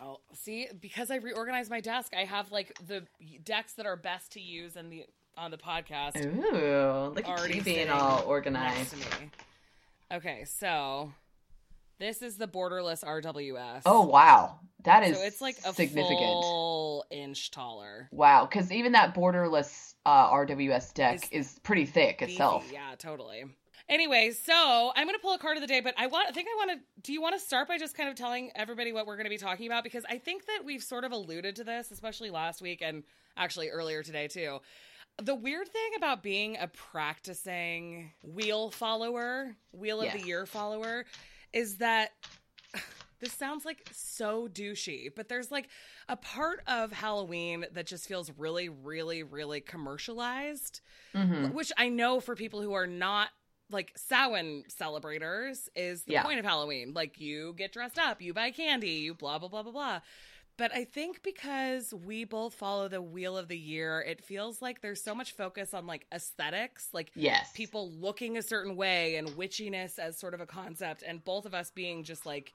Oh, 0.00 0.18
see, 0.32 0.68
because 0.80 1.10
I 1.10 1.16
reorganized 1.16 1.70
my 1.70 1.80
desk, 1.80 2.12
I 2.16 2.24
have 2.24 2.52
like 2.52 2.72
the 2.86 3.04
decks 3.44 3.72
that 3.74 3.86
are 3.86 3.96
best 3.96 4.32
to 4.32 4.40
use 4.40 4.76
in 4.76 4.90
the 4.90 5.04
on 5.36 5.50
the 5.50 5.58
podcast 5.58 6.16
Ooh, 6.24 7.12
look 7.14 7.20
at 7.20 7.26
already 7.26 7.56
you 7.56 7.62
being 7.62 7.88
all 7.88 8.24
organized. 8.26 8.94
Okay, 10.12 10.44
so 10.44 11.12
this 11.98 12.22
is 12.22 12.36
the 12.36 12.46
borderless 12.46 13.04
RWS. 13.04 13.82
Oh 13.84 14.02
wow, 14.06 14.60
that 14.84 15.02
is 15.02 15.16
so 15.18 15.24
it's 15.24 15.40
like 15.40 15.56
a 15.58 15.72
significant. 15.72 16.18
full 16.18 17.04
inch 17.10 17.50
taller. 17.50 18.08
Wow, 18.12 18.46
because 18.46 18.70
even 18.72 18.92
that 18.92 19.14
borderless 19.14 19.94
uh, 20.06 20.30
RWS 20.30 20.94
deck 20.94 21.28
is 21.32 21.58
pretty 21.62 21.86
thick 21.86 22.18
Beefy, 22.18 22.32
itself. 22.32 22.70
Yeah, 22.72 22.94
totally. 22.98 23.44
Anyway, 23.88 24.32
so 24.32 24.92
I'm 24.94 25.06
gonna 25.06 25.18
pull 25.18 25.34
a 25.34 25.38
card 25.38 25.56
of 25.56 25.62
the 25.62 25.66
day, 25.66 25.80
but 25.80 25.94
I 25.96 26.06
want 26.08 26.28
I 26.28 26.32
think 26.32 26.48
I 26.48 26.56
want 26.66 26.78
to 26.78 26.78
do 27.02 27.12
you 27.12 27.22
want 27.22 27.34
to 27.34 27.40
start 27.40 27.68
by 27.68 27.78
just 27.78 27.96
kind 27.96 28.08
of 28.08 28.14
telling 28.14 28.50
everybody 28.54 28.92
what 28.92 29.06
we're 29.06 29.16
gonna 29.16 29.28
be 29.28 29.38
talking 29.38 29.66
about? 29.66 29.82
Because 29.82 30.04
I 30.08 30.18
think 30.18 30.46
that 30.46 30.60
we've 30.64 30.82
sort 30.82 31.04
of 31.04 31.12
alluded 31.12 31.56
to 31.56 31.64
this, 31.64 31.90
especially 31.90 32.30
last 32.30 32.60
week 32.60 32.82
and 32.82 33.02
actually 33.36 33.70
earlier 33.70 34.02
today 34.02 34.28
too. 34.28 34.58
The 35.20 35.34
weird 35.34 35.66
thing 35.68 35.90
about 35.96 36.22
being 36.22 36.58
a 36.58 36.68
practicing 36.68 38.12
wheel 38.22 38.70
follower, 38.70 39.56
wheel 39.72 40.00
of 40.00 40.12
the 40.12 40.20
year 40.20 40.46
follower, 40.46 41.06
is 41.52 41.78
that 41.78 42.10
this 43.20 43.32
sounds 43.32 43.64
like 43.64 43.84
so 43.92 44.48
douchey, 44.48 45.08
but 45.14 45.28
there's 45.28 45.50
like 45.50 45.68
a 46.08 46.16
part 46.16 46.62
of 46.66 46.92
Halloween 46.92 47.66
that 47.72 47.86
just 47.86 48.06
feels 48.06 48.30
really, 48.36 48.68
really, 48.68 49.22
really 49.22 49.60
commercialized 49.60 50.80
hmm 51.14 51.50
which 51.50 51.72
I 51.76 51.88
know 51.88 52.20
for 52.20 52.34
people 52.36 52.62
who 52.62 52.74
are 52.74 52.86
not 52.86 53.30
like 53.70 53.92
Samhain 53.96 54.64
celebrators 54.68 55.68
is 55.76 56.04
the 56.04 56.14
Yeah. 56.14 56.22
point 56.22 56.38
of 56.38 56.44
Halloween. 56.44 56.92
Like 56.94 57.20
you 57.20 57.54
get 57.56 57.72
dressed 57.72 57.98
up, 57.98 58.22
you 58.22 58.32
buy 58.34 58.50
candy, 58.50 58.90
you 58.90 59.14
blah 59.14 59.38
blah 59.38 59.48
blah 59.48 59.62
blah 59.62 59.72
blah. 59.72 60.00
But 60.58 60.74
I 60.74 60.84
think 60.84 61.22
because 61.22 61.94
we 61.94 62.24
both 62.24 62.52
follow 62.52 62.88
the 62.88 63.00
wheel 63.00 63.38
of 63.38 63.46
the 63.46 63.56
year, 63.56 64.00
it 64.00 64.20
feels 64.24 64.60
like 64.60 64.82
there's 64.82 65.00
so 65.00 65.14
much 65.14 65.32
focus 65.32 65.72
on 65.72 65.86
like 65.86 66.04
aesthetics, 66.12 66.88
like 66.92 67.12
yes. 67.14 67.52
people 67.54 67.92
looking 67.92 68.36
a 68.36 68.42
certain 68.42 68.74
way 68.74 69.16
and 69.16 69.28
witchiness 69.30 70.00
as 70.00 70.18
sort 70.18 70.34
of 70.34 70.40
a 70.40 70.46
concept, 70.46 71.04
and 71.06 71.24
both 71.24 71.46
of 71.46 71.54
us 71.54 71.70
being 71.70 72.02
just 72.02 72.26
like 72.26 72.52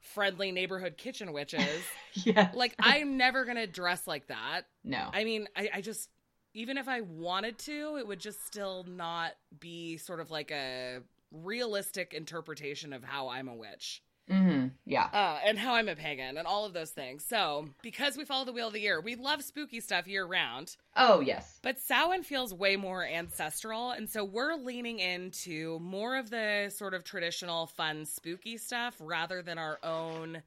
friendly 0.00 0.52
neighborhood 0.52 0.96
kitchen 0.96 1.34
witches. 1.34 1.82
yeah. 2.14 2.50
Like 2.54 2.74
I'm 2.80 3.18
never 3.18 3.44
gonna 3.44 3.66
dress 3.66 4.06
like 4.06 4.28
that. 4.28 4.62
No. 4.82 5.10
I 5.12 5.24
mean, 5.24 5.46
I, 5.54 5.68
I 5.74 5.80
just 5.82 6.08
even 6.54 6.78
if 6.78 6.88
I 6.88 7.02
wanted 7.02 7.58
to, 7.58 7.98
it 7.98 8.06
would 8.06 8.20
just 8.20 8.46
still 8.46 8.86
not 8.88 9.32
be 9.60 9.98
sort 9.98 10.20
of 10.20 10.30
like 10.30 10.50
a 10.50 11.00
realistic 11.30 12.14
interpretation 12.14 12.94
of 12.94 13.04
how 13.04 13.28
I'm 13.28 13.48
a 13.48 13.54
witch. 13.54 14.02
Hmm 14.28 14.68
Yeah. 14.86 15.04
Uh, 15.12 15.38
and 15.44 15.58
how 15.58 15.74
I'm 15.74 15.88
a 15.88 15.96
pagan 15.96 16.38
and 16.38 16.46
all 16.46 16.64
of 16.64 16.72
those 16.72 16.90
things. 16.90 17.24
So, 17.24 17.68
because 17.82 18.16
we 18.16 18.24
follow 18.24 18.44
the 18.44 18.52
wheel 18.52 18.68
of 18.68 18.72
the 18.72 18.80
year, 18.80 19.00
we 19.00 19.14
love 19.16 19.42
spooky 19.42 19.80
stuff 19.80 20.06
year 20.06 20.24
round. 20.24 20.76
Oh, 20.96 21.20
yes. 21.20 21.58
But 21.62 21.78
Samhain 21.78 22.22
feels 22.22 22.54
way 22.54 22.76
more 22.76 23.04
ancestral, 23.04 23.90
and 23.90 24.08
so 24.08 24.24
we're 24.24 24.54
leaning 24.54 24.98
into 25.00 25.78
more 25.80 26.16
of 26.16 26.30
the 26.30 26.70
sort 26.74 26.94
of 26.94 27.04
traditional, 27.04 27.66
fun, 27.66 28.06
spooky 28.06 28.56
stuff 28.56 28.96
rather 28.98 29.42
than 29.42 29.58
our 29.58 29.78
own 29.82 30.42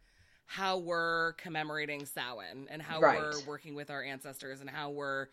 how 0.49 0.77
we're 0.77 1.33
commemorating 1.33 2.05
Samhain 2.05 2.67
and 2.69 2.81
how 2.81 3.01
Right. 3.01 3.19
we're 3.19 3.41
working 3.45 3.75
with 3.75 3.89
our 3.89 4.01
ancestors 4.01 4.61
and 4.61 4.69
how 4.69 4.89
we're, 4.91 5.27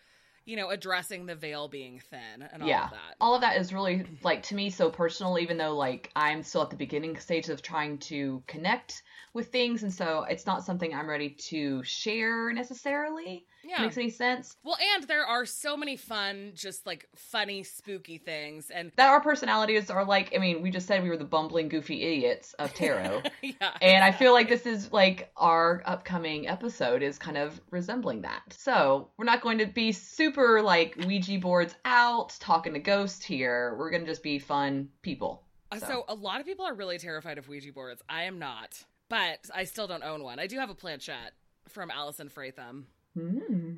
you 0.44 0.56
know, 0.56 0.70
addressing 0.70 1.26
the 1.26 1.34
veil 1.34 1.68
being 1.68 2.00
thin 2.10 2.48
and 2.52 2.62
all 2.62 2.68
yeah. 2.68 2.84
of 2.84 2.90
that. 2.90 3.16
All 3.20 3.34
of 3.34 3.40
that 3.40 3.56
is 3.56 3.72
really, 3.72 4.04
like, 4.22 4.42
to 4.44 4.54
me, 4.54 4.70
so 4.70 4.90
personal, 4.90 5.38
even 5.38 5.56
though, 5.56 5.74
like, 5.76 6.10
I'm 6.14 6.42
still 6.42 6.62
at 6.62 6.70
the 6.70 6.76
beginning 6.76 7.16
stage 7.18 7.48
of 7.48 7.62
trying 7.62 7.98
to 7.98 8.42
connect 8.46 9.02
with 9.32 9.48
things. 9.48 9.82
And 9.82 9.92
so 9.92 10.24
it's 10.28 10.46
not 10.46 10.64
something 10.64 10.94
I'm 10.94 11.08
ready 11.08 11.30
to 11.30 11.82
share 11.82 12.52
necessarily. 12.52 13.46
Yeah. 13.66 13.82
Makes 13.82 13.96
any 13.96 14.10
sense? 14.10 14.56
Well, 14.62 14.76
and 14.94 15.04
there 15.08 15.24
are 15.24 15.46
so 15.46 15.76
many 15.76 15.96
fun, 15.96 16.52
just 16.54 16.86
like 16.86 17.08
funny, 17.16 17.62
spooky 17.62 18.18
things, 18.18 18.70
and 18.70 18.92
That 18.96 19.08
our 19.08 19.20
personalities 19.20 19.90
are 19.90 20.04
like, 20.04 20.32
I 20.34 20.38
mean, 20.38 20.62
we 20.62 20.70
just 20.70 20.86
said 20.86 21.02
we 21.02 21.08
were 21.08 21.16
the 21.16 21.24
bumbling, 21.24 21.68
goofy 21.68 22.02
idiots 22.02 22.52
of 22.54 22.74
tarot. 22.74 23.22
yeah, 23.42 23.76
And 23.80 24.04
I 24.04 24.12
feel 24.12 24.32
like 24.32 24.48
this 24.48 24.66
is 24.66 24.92
like 24.92 25.30
our 25.36 25.82
upcoming 25.86 26.48
episode 26.48 27.02
is 27.02 27.18
kind 27.18 27.36
of 27.36 27.60
resembling 27.70 28.22
that. 28.22 28.42
So 28.50 29.08
we're 29.16 29.24
not 29.24 29.40
going 29.40 29.58
to 29.58 29.66
be 29.66 29.92
super 29.92 30.62
like 30.62 30.96
Ouija 31.06 31.38
boards 31.38 31.74
out, 31.84 32.36
talking 32.40 32.74
to 32.74 32.78
ghosts 32.80 33.24
here. 33.24 33.74
We're 33.78 33.90
going 33.90 34.04
to 34.04 34.10
just 34.10 34.22
be 34.22 34.38
fun 34.38 34.88
people. 35.02 35.42
Uh, 35.72 35.78
So. 35.78 35.86
So. 35.86 36.04
a 36.08 36.14
lot 36.14 36.40
of 36.40 36.46
people 36.46 36.66
are 36.66 36.74
really 36.74 36.98
terrified 36.98 37.38
of 37.38 37.48
Ouija 37.48 37.72
boards. 37.72 38.02
I 38.08 38.24
am 38.24 38.38
not, 38.38 38.84
but 39.08 39.48
I 39.54 39.64
still 39.64 39.86
don't 39.86 40.02
own 40.04 40.22
one. 40.22 40.38
I 40.38 40.46
do 40.46 40.58
have 40.58 40.70
a 40.70 40.74
planchette 40.74 41.32
from 41.68 41.90
Allison 41.90 42.28
Fratham. 42.28 42.86
Hmm. 43.14 43.72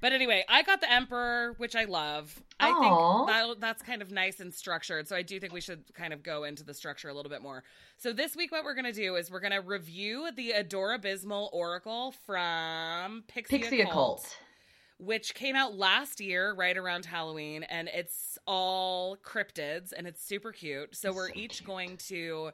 But 0.00 0.12
anyway, 0.12 0.44
I 0.48 0.62
got 0.62 0.80
the 0.80 0.90
Emperor, 0.90 1.54
which 1.58 1.74
I 1.76 1.84
love. 1.84 2.40
I 2.60 2.68
think 2.72 3.26
that, 3.28 3.60
that's 3.60 3.82
kind 3.82 4.00
of 4.00 4.10
nice 4.10 4.40
and 4.40 4.54
structured. 4.54 5.08
So 5.08 5.16
I 5.16 5.22
do 5.22 5.38
think 5.40 5.52
we 5.52 5.60
should 5.60 5.92
kind 5.94 6.12
of 6.12 6.22
go 6.22 6.44
into 6.44 6.64
the 6.64 6.72
structure 6.72 7.08
a 7.08 7.14
little 7.14 7.30
bit 7.30 7.42
more. 7.42 7.64
So 7.98 8.12
this 8.12 8.34
week, 8.36 8.52
what 8.52 8.64
we're 8.64 8.74
going 8.74 8.84
to 8.84 8.92
do 8.92 9.16
is 9.16 9.30
we're 9.30 9.40
going 9.40 9.52
to 9.52 9.60
review 9.60 10.30
the 10.34 10.52
Adorabysmal 10.56 11.50
Oracle 11.52 12.14
from 12.26 13.24
Pixie, 13.28 13.58
Pixie 13.58 13.80
Occult, 13.82 14.20
Occult. 14.20 14.36
which 14.98 15.34
came 15.34 15.56
out 15.56 15.74
last 15.76 16.20
year, 16.20 16.54
right 16.54 16.76
around 16.76 17.04
Halloween, 17.04 17.64
and 17.64 17.88
it's 17.92 18.38
all 18.46 19.16
cryptids 19.18 19.92
and 19.96 20.06
it's 20.06 20.22
super 20.24 20.52
cute. 20.52 20.94
So 20.96 21.12
we're 21.12 21.28
So 21.28 21.34
each 21.34 21.58
cute. 21.58 21.66
going 21.66 21.96
to 22.08 22.50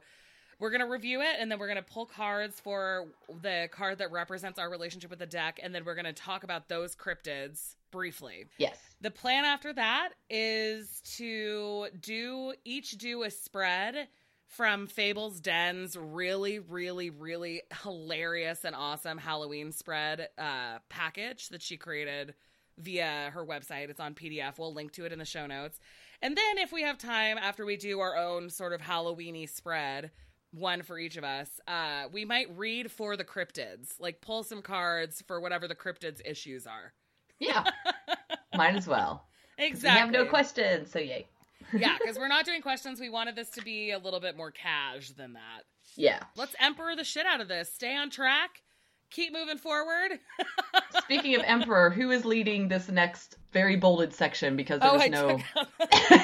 we're 0.59 0.69
going 0.69 0.81
to 0.81 0.87
review 0.87 1.21
it 1.21 1.35
and 1.39 1.51
then 1.51 1.59
we're 1.59 1.67
going 1.67 1.77
to 1.77 1.83
pull 1.83 2.05
cards 2.05 2.59
for 2.59 3.07
the 3.41 3.69
card 3.71 3.97
that 3.97 4.11
represents 4.11 4.57
our 4.59 4.69
relationship 4.69 5.09
with 5.09 5.19
the 5.19 5.25
deck 5.25 5.59
and 5.61 5.75
then 5.75 5.85
we're 5.85 5.95
going 5.95 6.05
to 6.05 6.13
talk 6.13 6.43
about 6.43 6.69
those 6.69 6.95
cryptids 6.95 7.75
briefly. 7.91 8.45
Yes. 8.57 8.77
The 9.01 9.11
plan 9.11 9.45
after 9.45 9.73
that 9.73 10.09
is 10.29 11.01
to 11.17 11.87
do 12.01 12.53
each 12.63 12.91
do 12.97 13.23
a 13.23 13.31
spread 13.31 14.07
from 14.47 14.87
Fables 14.87 15.39
Den's 15.39 15.97
really, 15.97 16.59
really, 16.59 17.09
really 17.09 17.61
hilarious 17.83 18.63
and 18.63 18.75
awesome 18.75 19.17
Halloween 19.17 19.71
spread 19.71 20.29
uh, 20.37 20.79
package 20.89 21.49
that 21.49 21.61
she 21.61 21.77
created 21.77 22.35
via 22.77 23.31
her 23.33 23.45
website. 23.45 23.89
It's 23.89 23.99
on 23.99 24.13
PDF. 24.13 24.57
We'll 24.59 24.73
link 24.73 24.91
to 24.93 25.05
it 25.05 25.11
in 25.11 25.19
the 25.19 25.25
show 25.25 25.47
notes. 25.47 25.79
And 26.21 26.37
then 26.37 26.57
if 26.57 26.71
we 26.71 26.83
have 26.83 26.97
time 26.97 27.37
after 27.37 27.65
we 27.65 27.77
do 27.77 27.99
our 27.99 28.15
own 28.15 28.49
sort 28.49 28.73
of 28.73 28.81
Halloweeny 28.81 29.49
spread, 29.49 30.11
one 30.55 30.81
for 30.81 30.97
each 30.97 31.17
of 31.17 31.23
us, 31.23 31.49
uh, 31.67 32.05
we 32.11 32.25
might 32.25 32.47
read 32.55 32.91
for 32.91 33.17
the 33.17 33.23
cryptids, 33.23 33.99
like 33.99 34.21
pull 34.21 34.43
some 34.43 34.61
cards 34.61 35.23
for 35.27 35.39
whatever 35.39 35.67
the 35.67 35.75
cryptids 35.75 36.21
issues 36.25 36.65
are. 36.65 36.93
Yeah. 37.39 37.63
Might 38.55 38.75
as 38.75 38.87
well. 38.87 39.27
Exactly. 39.57 40.09
We 40.11 40.17
have 40.17 40.25
no 40.25 40.29
questions, 40.29 40.91
so 40.91 40.99
yay. 40.99 41.27
yeah, 41.73 41.97
because 41.99 42.17
we're 42.17 42.27
not 42.27 42.45
doing 42.45 42.61
questions. 42.63 42.99
We 42.99 43.09
wanted 43.09 43.35
this 43.35 43.49
to 43.51 43.61
be 43.61 43.91
a 43.91 43.99
little 43.99 44.19
bit 44.19 44.37
more 44.37 44.51
cash 44.51 45.09
than 45.09 45.33
that. 45.33 45.63
Yeah. 45.95 46.19
Let's 46.35 46.55
emperor 46.59 46.95
the 46.95 47.03
shit 47.03 47.25
out 47.25 47.41
of 47.41 47.47
this. 47.47 47.73
Stay 47.73 47.95
on 47.95 48.09
track. 48.09 48.61
Keep 49.11 49.33
moving 49.33 49.57
forward. 49.57 50.19
Speaking 51.03 51.35
of 51.35 51.41
Emperor, 51.45 51.89
who 51.89 52.11
is 52.11 52.25
leading 52.25 52.67
this 52.67 52.89
next 52.89 53.37
very 53.55 53.77
bolded 53.77 54.13
section 54.13 54.57
because 54.57 54.79
oh, 54.81 54.97
there's 54.97 55.03
I 55.03 55.07
no 55.07 55.39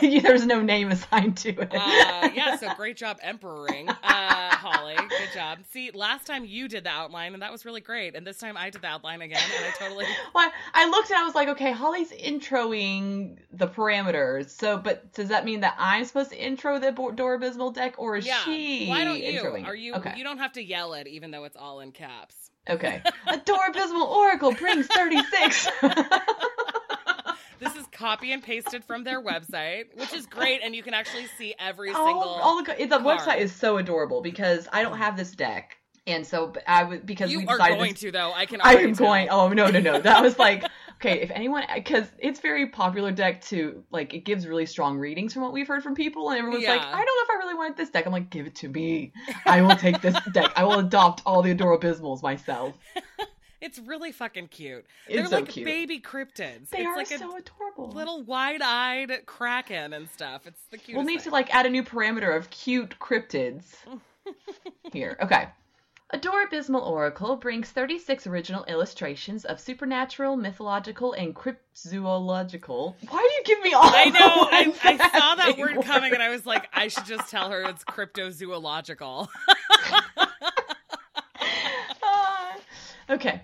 there's 0.21 0.45
no 0.45 0.61
name 0.61 0.91
assigned 0.91 1.37
to 1.37 1.49
it. 1.49 1.73
uh, 1.73 2.29
yeah, 2.33 2.57
so 2.57 2.73
great 2.75 2.97
job 2.97 3.19
emperoring, 3.23 3.87
uh, 3.87 3.93
Holly. 4.03 4.95
Good 4.97 5.29
job. 5.33 5.59
See, 5.71 5.91
last 5.93 6.27
time 6.27 6.43
you 6.43 6.67
did 6.67 6.83
the 6.83 6.89
outline, 6.89 7.33
and 7.33 7.41
that 7.41 7.49
was 7.49 7.63
really 7.63 7.79
great. 7.79 8.15
And 8.15 8.27
this 8.27 8.37
time 8.37 8.57
I 8.57 8.69
did 8.69 8.81
the 8.81 8.87
outline 8.87 9.21
again, 9.21 9.39
and 9.55 9.65
I 9.65 9.69
totally. 9.77 10.05
Well, 10.35 10.51
I 10.73 10.89
looked 10.89 11.09
and 11.09 11.19
I 11.19 11.23
was 11.23 11.33
like, 11.33 11.47
okay, 11.47 11.71
Holly's 11.71 12.11
introing 12.11 13.37
the 13.53 13.67
parameters. 13.69 14.49
So, 14.49 14.77
but 14.77 15.13
does 15.13 15.29
that 15.29 15.45
mean 15.45 15.61
that 15.61 15.75
I'm 15.77 16.03
supposed 16.03 16.31
to 16.31 16.43
intro 16.43 16.79
the 16.79 16.91
Adorabysmal 16.91 17.73
deck, 17.73 17.95
or 17.97 18.17
is 18.17 18.25
Yeah. 18.25 18.43
she 18.43 18.87
Why 18.87 19.05
don't 19.05 19.21
you? 19.21 19.63
Are 19.65 19.73
you? 19.75 19.93
Okay. 19.93 20.15
You 20.17 20.25
don't 20.25 20.39
have 20.39 20.51
to 20.53 20.61
yell 20.61 20.95
it, 20.95 21.07
even 21.07 21.31
though 21.31 21.45
it's 21.45 21.55
all 21.55 21.79
in 21.79 21.93
caps. 21.93 22.50
Okay. 22.69 23.01
Adorabysmal 23.27 24.07
Oracle 24.07 24.53
brings 24.53 24.87
36. 24.87 25.67
This 27.61 27.75
is 27.75 27.85
copy 27.91 28.31
and 28.31 28.41
pasted 28.41 28.83
from 28.83 29.03
their 29.03 29.21
website, 29.21 29.95
which 29.95 30.13
is 30.13 30.25
great, 30.25 30.61
and 30.63 30.75
you 30.75 30.81
can 30.81 30.95
actually 30.95 31.27
see 31.37 31.53
every 31.59 31.91
all, 31.91 32.07
single. 32.07 32.23
all 32.23 32.63
the, 32.63 32.73
the 32.73 32.97
website 32.97 33.37
is 33.37 33.53
so 33.53 33.77
adorable 33.77 34.21
because 34.21 34.67
I 34.73 34.81
don't 34.81 34.97
have 34.97 35.15
this 35.15 35.31
deck. 35.31 35.77
And 36.07 36.25
so 36.25 36.53
I 36.65 36.83
would 36.83 37.05
because 37.05 37.31
you 37.31 37.39
we 37.39 37.45
are 37.45 37.57
decided 37.57 37.77
going 37.77 37.93
to 37.93 37.99
to 38.07 38.11
though. 38.11 38.33
I 38.33 38.47
can. 38.47 38.59
I 38.61 38.73
am 38.77 38.93
going. 38.93 39.29
Oh 39.29 39.49
no, 39.49 39.67
no, 39.67 39.79
no. 39.79 39.99
That 39.99 40.23
was 40.23 40.39
like 40.39 40.65
okay. 41.01 41.21
If 41.21 41.31
anyone, 41.31 41.63
because 41.73 42.07
it's 42.19 42.39
very 42.39 42.67
popular 42.67 43.11
deck 43.11 43.41
to 43.45 43.83
like, 43.91 44.13
it 44.13 44.19
gives 44.25 44.47
really 44.47 44.65
strong 44.65 44.97
readings 44.97 45.33
from 45.33 45.41
what 45.41 45.53
we've 45.53 45.67
heard 45.67 45.83
from 45.83 45.95
people, 45.95 46.29
and 46.29 46.39
everyone's 46.39 46.65
like, 46.65 46.81
I 46.81 46.91
don't 46.91 46.99
know 46.99 47.23
if 47.23 47.29
I 47.29 47.35
really 47.39 47.55
want 47.55 47.75
this 47.77 47.89
deck. 47.89 48.05
I'm 48.05 48.11
like, 48.11 48.29
give 48.29 48.45
it 48.45 48.55
to 48.55 48.69
me. 48.69 49.11
I 49.45 49.61
will 49.61 49.75
take 49.75 50.01
this 50.01 50.15
deck. 50.31 50.51
I 50.55 50.63
will 50.63 50.79
adopt 50.79 51.21
all 51.25 51.41
the 51.41 51.53
Adorabysmals 51.53 52.21
myself. 52.23 52.75
It's 53.61 53.77
really 53.77 54.11
fucking 54.11 54.47
cute. 54.47 54.85
It's 55.07 55.15
They're 55.17 55.25
so 55.27 55.35
like 55.35 55.49
cute. 55.49 55.65
baby 55.67 55.99
cryptids. 55.99 56.69
They 56.71 56.79
it's 56.79 56.87
are 56.87 56.97
like 56.97 57.07
so 57.07 57.31
a 57.31 57.37
adorable. 57.37 57.89
little 57.95 58.23
wide-eyed 58.23 59.27
kraken 59.27 59.93
and 59.93 60.09
stuff. 60.09 60.47
It's 60.47 60.59
the 60.71 60.77
cutest. 60.79 60.95
We'll 60.95 61.05
need 61.05 61.19
to 61.21 61.29
like 61.29 61.53
add 61.53 61.67
a 61.67 61.69
new 61.69 61.83
parameter 61.83 62.35
of 62.35 62.49
cute 62.49 62.95
cryptids 62.99 63.75
here. 64.91 65.15
Okay. 65.21 65.47
Adorabysmal 66.13 66.85
Oracle 66.85 67.37
brings 67.37 67.69
36 67.69 68.27
original 68.27 68.65
illustrations 68.65 69.45
of 69.45 69.61
supernatural, 69.61 70.35
mythological, 70.35 71.13
and 71.13 71.33
cryptozoological. 71.33 72.95
Why 73.09 73.19
do 73.19 73.33
you 73.33 73.43
give 73.45 73.63
me 73.63 73.73
all 73.73 73.83
I 73.85 74.09
the 74.09 74.19
know. 74.19 74.47
I, 74.51 74.67
ones 74.67 74.77
I 74.83 74.97
saw 74.97 75.35
that 75.35 75.45
big 75.55 75.59
word 75.59 75.77
words? 75.77 75.87
coming, 75.87 76.13
and 76.13 76.21
I 76.21 76.29
was 76.29 76.45
like, 76.45 76.67
I 76.73 76.89
should 76.89 77.05
just 77.05 77.29
tell 77.29 77.49
her 77.49 77.61
it's 77.61 77.85
cryptozoological. 77.85 79.29
Ah. 82.03 82.57
okay. 83.09 83.41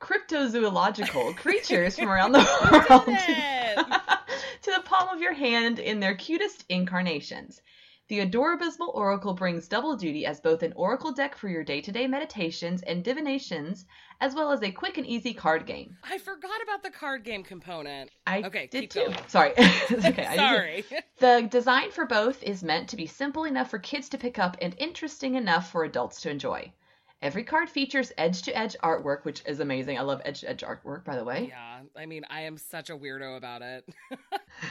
Cryptozoological 0.00 1.36
creatures 1.42 1.98
from 1.98 2.08
around 2.08 2.32
the 2.32 2.38
world 2.38 3.04
it. 3.08 3.76
to 4.62 4.70
the 4.70 4.80
palm 4.84 5.10
of 5.10 5.20
your 5.20 5.34
hand 5.34 5.78
in 5.78 6.00
their 6.00 6.14
cutest 6.14 6.64
incarnations. 6.70 7.60
The 8.08 8.20
Adorabysmal 8.20 8.94
Oracle 8.94 9.34
brings 9.34 9.68
double 9.68 9.94
duty 9.94 10.24
as 10.24 10.40
both 10.40 10.62
an 10.62 10.72
oracle 10.74 11.12
deck 11.12 11.34
for 11.36 11.46
your 11.50 11.62
day 11.62 11.82
to 11.82 11.92
day 11.92 12.06
meditations 12.06 12.80
and 12.82 13.04
divinations, 13.04 13.84
as 14.22 14.34
well 14.34 14.50
as 14.50 14.62
a 14.62 14.70
quick 14.72 14.96
and 14.96 15.06
easy 15.06 15.34
card 15.34 15.66
game. 15.66 15.94
I 16.02 16.16
forgot 16.16 16.62
about 16.62 16.82
the 16.82 16.90
card 16.90 17.22
game 17.22 17.44
component. 17.44 18.10
I 18.26 18.40
Okay, 18.44 18.66
did 18.66 18.80
keep 18.84 18.90
too. 18.92 19.00
going. 19.10 19.18
Sorry. 19.28 19.52
Okay. 19.58 19.66
I 19.92 20.04
did 20.06 20.14
too. 20.14 20.36
Sorry. 20.36 20.84
The 21.18 21.48
design 21.50 21.90
for 21.90 22.06
both 22.06 22.42
is 22.42 22.62
meant 22.64 22.88
to 22.88 22.96
be 22.96 23.06
simple 23.06 23.44
enough 23.44 23.68
for 23.68 23.78
kids 23.78 24.08
to 24.08 24.16
pick 24.18 24.38
up 24.38 24.56
and 24.62 24.74
interesting 24.78 25.34
enough 25.34 25.70
for 25.70 25.84
adults 25.84 26.22
to 26.22 26.30
enjoy. 26.30 26.72
Every 27.20 27.42
card 27.42 27.68
features 27.68 28.12
edge 28.16 28.42
to 28.42 28.56
edge 28.56 28.76
artwork, 28.82 29.24
which 29.24 29.42
is 29.44 29.58
amazing. 29.58 29.98
I 29.98 30.02
love 30.02 30.22
edge 30.24 30.42
to 30.42 30.50
edge 30.50 30.62
artwork, 30.62 31.04
by 31.04 31.16
the 31.16 31.24
way. 31.24 31.48
Yeah, 31.48 31.80
I 31.96 32.06
mean, 32.06 32.24
I 32.30 32.42
am 32.42 32.56
such 32.56 32.90
a 32.90 32.96
weirdo 32.96 33.36
about 33.36 33.60
it. 33.60 33.88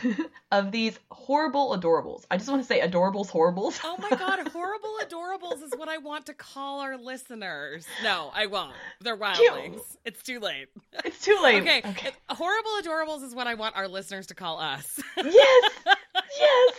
of 0.53 0.71
these 0.71 0.97
horrible 1.11 1.77
adorables. 1.77 2.23
I 2.31 2.37
just 2.37 2.49
want 2.49 2.61
to 2.61 2.67
say 2.67 2.79
adorables, 2.79 3.27
horribles. 3.27 3.81
oh 3.83 3.97
my 3.99 4.15
god, 4.15 4.47
horrible 4.47 4.95
adorables 5.05 5.61
is 5.61 5.73
what 5.75 5.89
I 5.89 5.97
want 5.97 6.27
to 6.27 6.33
call 6.33 6.79
our 6.79 6.95
listeners. 6.95 7.85
No, 8.01 8.31
I 8.33 8.45
won't. 8.45 8.73
They're 9.01 9.17
wildlings. 9.17 9.81
It's 10.05 10.23
too 10.23 10.39
late. 10.39 10.67
It's 11.03 11.19
too 11.19 11.37
late. 11.43 11.61
Okay, 11.63 11.81
okay. 11.83 12.11
horrible 12.29 12.71
adorables 12.81 13.23
is 13.23 13.35
what 13.35 13.47
I 13.47 13.55
want 13.55 13.75
our 13.75 13.89
listeners 13.89 14.27
to 14.27 14.35
call 14.35 14.57
us. 14.61 15.01
yes, 15.17 15.71
yes. 16.39 16.73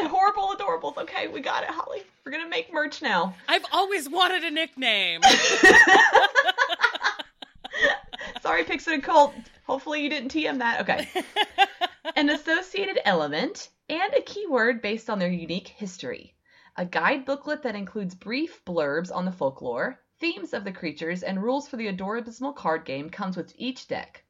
The 0.00 0.08
horrible 0.08 0.54
adorables. 0.56 0.96
Okay, 0.96 1.26
we 1.28 1.40
got 1.40 1.64
it, 1.64 1.70
Holly. 1.70 2.02
We're 2.24 2.30
gonna 2.32 2.48
make 2.48 2.72
merch 2.72 3.02
now. 3.02 3.34
I've 3.48 3.64
always 3.72 4.08
wanted 4.08 4.44
a 4.44 4.50
nickname. 4.50 5.22
Sorry, 8.42 8.64
Pixel 8.64 8.94
and 8.94 9.02
Colt. 9.02 9.34
Hopefully 9.66 10.02
you 10.02 10.08
didn't 10.08 10.32
TM 10.32 10.58
that. 10.58 10.82
Okay. 10.82 11.08
An 12.16 12.30
associated 12.30 13.00
element 13.04 13.70
and 13.88 14.14
a 14.14 14.22
keyword 14.22 14.80
based 14.82 15.10
on 15.10 15.18
their 15.18 15.30
unique 15.30 15.68
history. 15.68 16.34
A 16.76 16.86
guide 16.86 17.24
booklet 17.24 17.62
that 17.64 17.74
includes 17.74 18.14
brief 18.14 18.64
blurbs 18.64 19.12
on 19.12 19.24
the 19.24 19.32
folklore, 19.32 20.00
themes 20.20 20.54
of 20.54 20.62
the 20.64 20.72
creatures, 20.72 21.24
and 21.24 21.42
rules 21.42 21.68
for 21.68 21.76
the 21.76 21.88
Adorabysmal 21.88 22.54
card 22.54 22.84
game 22.84 23.10
comes 23.10 23.36
with 23.36 23.52
each 23.56 23.88
deck. 23.88 24.24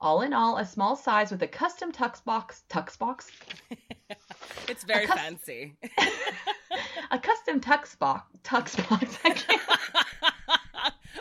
All 0.00 0.22
in 0.22 0.32
all, 0.32 0.56
a 0.56 0.64
small 0.64 0.96
size 0.96 1.30
with 1.30 1.42
a 1.42 1.48
custom 1.48 1.92
tux 1.92 2.24
box. 2.24 2.64
Tux 2.70 2.98
box? 2.98 3.30
it's 4.68 4.84
very 4.84 5.06
cus- 5.06 5.18
fancy. 5.18 5.76
a 7.10 7.18
custom 7.18 7.60
tux 7.60 7.98
box. 7.98 8.24
Tux 8.42 8.88
box. 8.88 9.18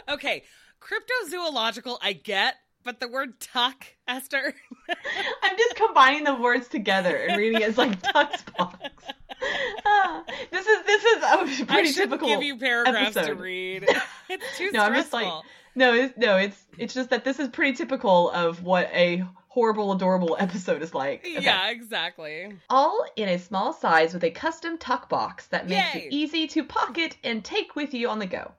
Okay, 0.07 0.43
cryptozoological, 0.81 1.97
I 2.01 2.13
get, 2.13 2.55
but 2.83 2.99
the 2.99 3.07
word 3.07 3.39
tuck, 3.39 3.85
Esther. 4.07 4.55
I'm 5.43 5.57
just 5.57 5.75
combining 5.75 6.23
the 6.23 6.33
words 6.33 6.67
together 6.67 7.15
and 7.15 7.37
reading 7.37 7.61
it 7.61 7.69
as 7.69 7.77
like 7.77 8.01
tux 8.01 8.41
box. 8.57 8.77
Uh, 9.85 10.21
this 10.51 10.65
is 10.65 10.85
this 10.85 11.03
is 11.03 11.23
a 11.23 11.65
pretty 11.65 11.89
I 11.89 11.91
typical. 11.91 12.27
give 12.27 12.41
you 12.41 12.57
paragraphs 12.57 13.15
episode. 13.17 13.27
to 13.27 13.35
read. 13.35 13.87
It's 14.29 14.57
too 14.57 14.71
no, 14.71 14.85
stressful. 14.85 14.85
I'm 14.85 14.93
just 14.95 15.13
like 15.13 15.43
no, 15.75 15.93
it's, 15.93 16.17
no, 16.17 16.37
it's 16.37 16.65
it's 16.77 16.93
just 16.93 17.09
that 17.11 17.23
this 17.23 17.39
is 17.39 17.47
pretty 17.49 17.73
typical 17.75 18.31
of 18.31 18.63
what 18.63 18.89
a 18.93 19.23
horrible, 19.49 19.91
adorable 19.91 20.37
episode 20.39 20.81
is 20.81 20.93
like. 20.95 21.19
Okay. 21.25 21.43
Yeah, 21.43 21.69
exactly. 21.69 22.55
All 22.69 23.05
in 23.15 23.27
a 23.27 23.37
small 23.37 23.73
size 23.73 24.13
with 24.13 24.23
a 24.23 24.31
custom 24.31 24.77
tuck 24.77 25.09
box 25.09 25.47
that 25.47 25.67
makes 25.67 25.95
Yay. 25.95 26.01
it 26.01 26.13
easy 26.13 26.47
to 26.47 26.63
pocket 26.63 27.17
and 27.23 27.43
take 27.43 27.75
with 27.75 27.93
you 27.93 28.09
on 28.09 28.19
the 28.19 28.27
go. 28.27 28.53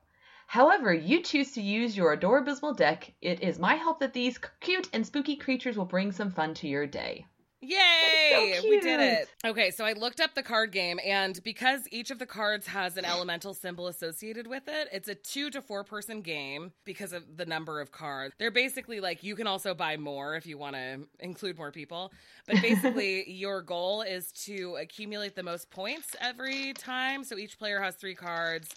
However, 0.47 0.93
you 0.93 1.23
choose 1.23 1.53
to 1.53 1.63
use 1.63 1.97
your 1.97 2.17
Adorabysmal 2.17 2.77
deck, 2.77 3.13
it 3.23 3.41
is 3.41 3.61
my 3.61 3.77
hope 3.77 4.01
that 4.01 4.13
these 4.13 4.37
cute 4.59 4.89
and 4.93 5.07
spooky 5.07 5.37
creatures 5.37 5.77
will 5.77 5.85
bring 5.85 6.11
some 6.11 6.33
fun 6.33 6.55
to 6.55 6.67
your 6.67 6.89
day. 6.89 7.27
Yay! 7.63 8.59
So 8.63 8.69
we 8.69 8.81
did 8.81 9.01
it. 9.01 9.29
Okay, 9.45 9.71
so 9.71 9.85
I 9.85 9.93
looked 9.93 10.19
up 10.19 10.35
the 10.35 10.43
card 10.43 10.73
game, 10.73 10.99
and 11.05 11.39
because 11.43 11.83
each 11.91 12.11
of 12.11 12.19
the 12.19 12.25
cards 12.25 12.67
has 12.69 12.97
an 12.97 13.05
elemental 13.05 13.53
symbol 13.53 13.87
associated 13.87 14.47
with 14.47 14.63
it, 14.67 14.89
it's 14.93 15.09
a 15.09 15.15
two 15.15 15.51
to 15.51 15.61
four 15.61 15.85
person 15.85 16.23
game 16.23 16.73
because 16.85 17.13
of 17.13 17.37
the 17.37 17.45
number 17.45 17.81
of 17.81 17.93
cards. 17.93 18.35
They're 18.39 18.51
basically 18.51 19.01
like 19.01 19.23
you 19.23 19.37
can 19.37 19.47
also 19.47 19.75
buy 19.75 19.99
more 19.99 20.37
if 20.37 20.47
you 20.47 20.57
want 20.57 20.77
to 20.77 21.01
include 21.19 21.59
more 21.59 21.71
people. 21.71 22.13
But 22.47 22.57
basically, 22.63 23.31
your 23.31 23.61
goal 23.61 24.03
is 24.03 24.33
to 24.45 24.77
accumulate 24.81 25.37
the 25.37 25.43
most 25.43 25.71
points 25.71 26.17
every 26.19 26.73
time. 26.73 27.25
So 27.25 27.37
each 27.37 27.59
player 27.59 27.81
has 27.81 27.95
three 27.97 28.15
cards. 28.15 28.75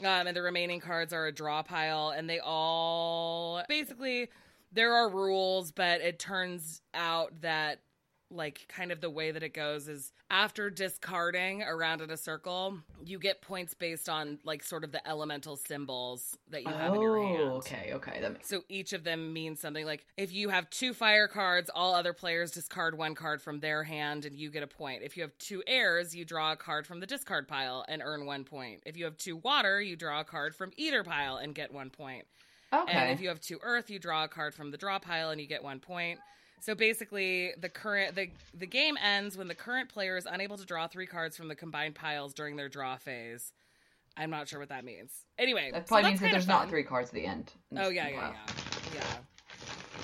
Um, 0.00 0.26
and 0.26 0.36
the 0.36 0.42
remaining 0.42 0.80
cards 0.80 1.12
are 1.12 1.26
a 1.26 1.32
draw 1.32 1.62
pile, 1.62 2.10
and 2.10 2.28
they 2.28 2.40
all 2.40 3.62
basically 3.68 4.28
there 4.72 4.92
are 4.92 5.08
rules, 5.08 5.70
but 5.70 6.00
it 6.00 6.18
turns 6.18 6.82
out 6.94 7.42
that 7.42 7.80
like 8.34 8.66
kind 8.68 8.92
of 8.92 9.00
the 9.00 9.10
way 9.10 9.30
that 9.30 9.42
it 9.42 9.54
goes 9.54 9.88
is 9.88 10.12
after 10.30 10.70
discarding 10.70 11.62
around 11.62 12.00
in 12.00 12.10
a 12.10 12.16
circle, 12.16 12.78
you 13.04 13.18
get 13.18 13.40
points 13.40 13.74
based 13.74 14.08
on 14.08 14.38
like 14.44 14.62
sort 14.62 14.84
of 14.84 14.92
the 14.92 15.06
elemental 15.08 15.56
symbols 15.56 16.36
that 16.50 16.62
you 16.62 16.72
have 16.72 16.92
oh, 16.92 16.94
in 16.94 17.00
your 17.00 17.18
oh, 17.18 17.26
hand. 17.26 17.50
Okay, 17.52 17.92
okay. 17.94 18.20
That 18.20 18.32
makes... 18.32 18.48
So 18.48 18.62
each 18.68 18.92
of 18.92 19.04
them 19.04 19.32
means 19.32 19.60
something 19.60 19.86
like 19.86 20.06
if 20.16 20.32
you 20.32 20.48
have 20.48 20.68
two 20.70 20.92
fire 20.92 21.28
cards, 21.28 21.70
all 21.74 21.94
other 21.94 22.12
players 22.12 22.50
discard 22.50 22.98
one 22.98 23.14
card 23.14 23.40
from 23.40 23.60
their 23.60 23.84
hand 23.84 24.24
and 24.24 24.36
you 24.36 24.50
get 24.50 24.62
a 24.62 24.66
point. 24.66 25.02
If 25.02 25.16
you 25.16 25.22
have 25.22 25.36
two 25.38 25.62
airs, 25.66 26.14
you 26.14 26.24
draw 26.24 26.52
a 26.52 26.56
card 26.56 26.86
from 26.86 27.00
the 27.00 27.06
discard 27.06 27.48
pile 27.48 27.84
and 27.88 28.02
earn 28.04 28.26
one 28.26 28.44
point. 28.44 28.82
If 28.86 28.96
you 28.96 29.04
have 29.04 29.16
two 29.16 29.36
water, 29.36 29.80
you 29.80 29.96
draw 29.96 30.20
a 30.20 30.24
card 30.24 30.54
from 30.54 30.72
either 30.76 31.04
pile 31.04 31.36
and 31.36 31.54
get 31.54 31.72
one 31.72 31.90
point. 31.90 32.24
Okay. 32.72 32.92
And 32.92 33.12
if 33.12 33.20
you 33.20 33.28
have 33.28 33.40
two 33.40 33.58
earth, 33.62 33.88
you 33.90 33.98
draw 33.98 34.24
a 34.24 34.28
card 34.28 34.54
from 34.54 34.70
the 34.70 34.76
draw 34.76 34.98
pile 34.98 35.30
and 35.30 35.40
you 35.40 35.46
get 35.46 35.62
one 35.62 35.78
point. 35.78 36.18
So 36.64 36.74
basically, 36.74 37.52
the 37.60 37.68
current 37.68 38.14
the 38.14 38.30
the 38.54 38.66
game 38.66 38.96
ends 38.96 39.36
when 39.36 39.48
the 39.48 39.54
current 39.54 39.90
player 39.90 40.16
is 40.16 40.24
unable 40.24 40.56
to 40.56 40.64
draw 40.64 40.86
three 40.86 41.06
cards 41.06 41.36
from 41.36 41.48
the 41.48 41.54
combined 41.54 41.94
piles 41.94 42.32
during 42.32 42.56
their 42.56 42.70
draw 42.70 42.96
phase. 42.96 43.52
I'm 44.16 44.30
not 44.30 44.48
sure 44.48 44.60
what 44.60 44.70
that 44.70 44.82
means. 44.82 45.10
Anyway, 45.38 45.68
that 45.72 45.86
probably 45.86 46.04
so 46.04 46.08
means 46.08 46.20
that 46.20 46.30
there's 46.30 46.48
not 46.48 46.70
three 46.70 46.82
cards 46.82 47.10
at 47.10 47.16
the 47.16 47.26
end. 47.26 47.52
Oh 47.76 47.90
yeah, 47.90 48.08
yeah, 48.08 48.32
yeah, 48.32 48.54
yeah. 48.94 49.02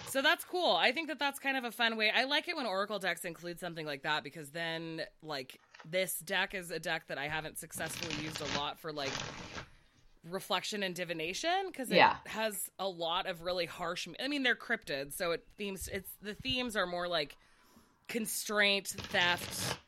So 0.09 0.21
that's 0.21 0.45
cool. 0.45 0.73
I 0.73 0.93
think 0.93 1.09
that 1.09 1.19
that's 1.19 1.39
kind 1.39 1.57
of 1.57 1.65
a 1.65 1.71
fun 1.71 1.97
way. 1.97 2.13
I 2.15 2.25
like 2.25 2.47
it 2.47 2.57
when 2.57 2.67
Oracle 2.67 2.99
decks 2.99 3.25
include 3.25 3.59
something 3.59 3.87
like 3.87 4.03
that 4.03 4.23
because 4.23 4.51
then, 4.51 5.03
like, 5.23 5.59
this 5.89 6.19
deck 6.19 6.55
is 6.55 6.71
a 6.71 6.79
deck 6.79 7.05
that 7.09 7.17
I 7.17 7.29
haven't 7.29 7.59
successfully 7.59 8.23
used 8.23 8.43
a 8.43 8.59
lot 8.59 8.79
for 8.79 8.93
like 8.93 9.13
reflection 10.29 10.83
and 10.83 10.95
divination 10.95 11.67
because 11.69 11.91
it 11.91 11.97
yeah. 11.97 12.17
has 12.27 12.71
a 12.79 12.87
lot 12.87 13.27
of 13.27 13.41
really 13.43 13.65
harsh 13.65 14.07
i 14.23 14.29
mean 14.29 14.43
they're 14.43 14.55
cryptids 14.55 15.15
so 15.15 15.31
it 15.31 15.47
themes 15.57 15.89
it's 15.93 16.11
the 16.21 16.35
themes 16.35 16.77
are 16.77 16.87
more 16.87 17.09
like 17.09 17.37
constraint 18.07 18.89
theft 18.89 19.79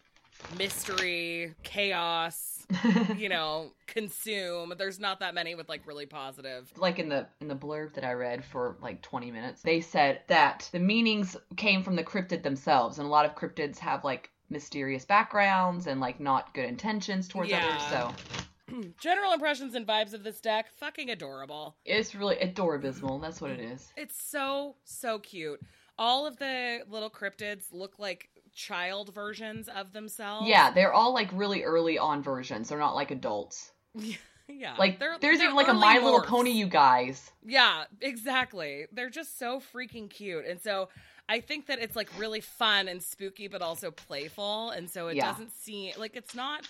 mystery 0.57 1.55
chaos 1.63 2.67
you 3.17 3.29
know 3.29 3.73
consume 3.87 4.73
there's 4.79 4.99
not 4.99 5.21
that 5.21 5.35
many 5.35 5.55
with 5.55 5.69
like 5.69 5.87
really 5.87 6.07
positive 6.07 6.73
like 6.77 6.99
in 6.99 7.09
the 7.09 7.27
in 7.41 7.49
the 7.49 7.55
blurb 7.55 7.93
that 7.93 8.05
i 8.05 8.13
read 8.13 8.45
for 8.45 8.77
like 8.81 9.03
20 9.03 9.31
minutes 9.31 9.63
they 9.63 9.81
said 9.81 10.21
that 10.29 10.69
the 10.73 10.79
meanings 10.79 11.37
came 11.57 11.83
from 11.83 11.95
the 11.95 12.05
cryptid 12.05 12.43
themselves 12.43 12.99
and 12.99 13.07
a 13.07 13.11
lot 13.11 13.27
of 13.27 13.35
cryptids 13.35 13.79
have 13.79 14.03
like 14.03 14.31
mysterious 14.49 15.05
backgrounds 15.05 15.87
and 15.87 16.01
like 16.01 16.21
not 16.21 16.53
good 16.55 16.65
intentions 16.65 17.29
towards 17.29 17.51
yeah. 17.51 17.67
others 17.67 17.83
so 17.91 18.45
general 19.01 19.33
impressions 19.33 19.75
and 19.75 19.87
vibes 19.87 20.15
of 20.15 20.25
this 20.25 20.41
deck. 20.41 20.71
Fucking 20.79 21.11
adorable. 21.11 21.77
It's 21.85 22.15
really 22.15 22.37
adorabysmal 22.37 23.21
that's 23.21 23.41
what 23.41 23.51
it 23.51 23.61
is. 23.61 23.93
It's 23.97 24.21
so 24.21 24.77
so 24.85 25.19
cute. 25.19 25.61
All 25.99 26.27
of 26.27 26.39
the 26.39 26.81
little 26.89 27.11
cryptids 27.11 27.67
look 27.73 27.99
like 27.99 28.29
child 28.55 29.15
versions 29.15 29.69
of 29.69 29.93
themselves. 29.93 30.49
Yeah 30.49 30.71
they're 30.71 30.93
all 30.93 31.15
like 31.15 31.31
really 31.33 31.63
early 31.63 31.99
on 31.99 32.23
versions. 32.23 32.69
They're 32.69 32.79
not 32.79 32.95
like 32.95 33.11
adults. 33.11 33.73
Yeah. 34.49 34.75
Like 34.77 34.99
they're, 34.99 35.17
there's 35.19 35.39
they're 35.39 35.47
even 35.47 35.57
like 35.57 35.69
a 35.69 35.73
my 35.73 35.97
morphs. 35.97 36.03
little 36.03 36.21
pony 36.21 36.51
you 36.51 36.67
guys. 36.67 37.31
Yeah 37.43 37.85
exactly. 38.01 38.87
They're 38.93 39.09
just 39.09 39.39
so 39.39 39.63
freaking 39.73 40.11
cute. 40.11 40.45
And 40.45 40.61
so 40.61 40.89
I 41.29 41.41
think 41.41 41.67
that 41.67 41.79
it's 41.79 41.97
like 41.97 42.11
really 42.19 42.41
fun 42.41 42.89
and 42.89 43.03
spooky, 43.03 43.49
but 43.49 43.63
also 43.63 43.91
playful, 43.91 44.71
and 44.71 44.91
so 44.91 45.09
it 45.09 45.17
yeah. 45.17 45.31
doesn't 45.31 45.53
seem 45.53 45.95
like 45.97 46.17
it's 46.17 46.35
not 46.35 46.67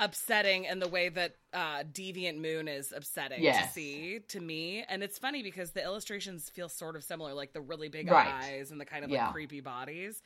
upsetting 0.00 0.64
in 0.64 0.78
the 0.80 0.88
way 0.88 1.10
that 1.10 1.36
uh, 1.52 1.84
Deviant 1.92 2.40
Moon 2.40 2.66
is 2.66 2.90
upsetting 2.90 3.42
yes. 3.42 3.66
to 3.66 3.72
see 3.72 4.20
to 4.28 4.40
me. 4.40 4.82
And 4.88 5.02
it's 5.02 5.18
funny 5.18 5.42
because 5.42 5.72
the 5.72 5.84
illustrations 5.84 6.48
feel 6.48 6.68
sort 6.68 6.96
of 6.96 7.04
similar, 7.04 7.34
like 7.34 7.52
the 7.52 7.60
really 7.60 7.88
big 7.88 8.10
right. 8.10 8.26
eyes 8.26 8.72
and 8.72 8.80
the 8.80 8.86
kind 8.86 9.04
of 9.04 9.10
yeah. 9.10 9.26
like 9.26 9.34
creepy 9.34 9.60
bodies. 9.60 10.22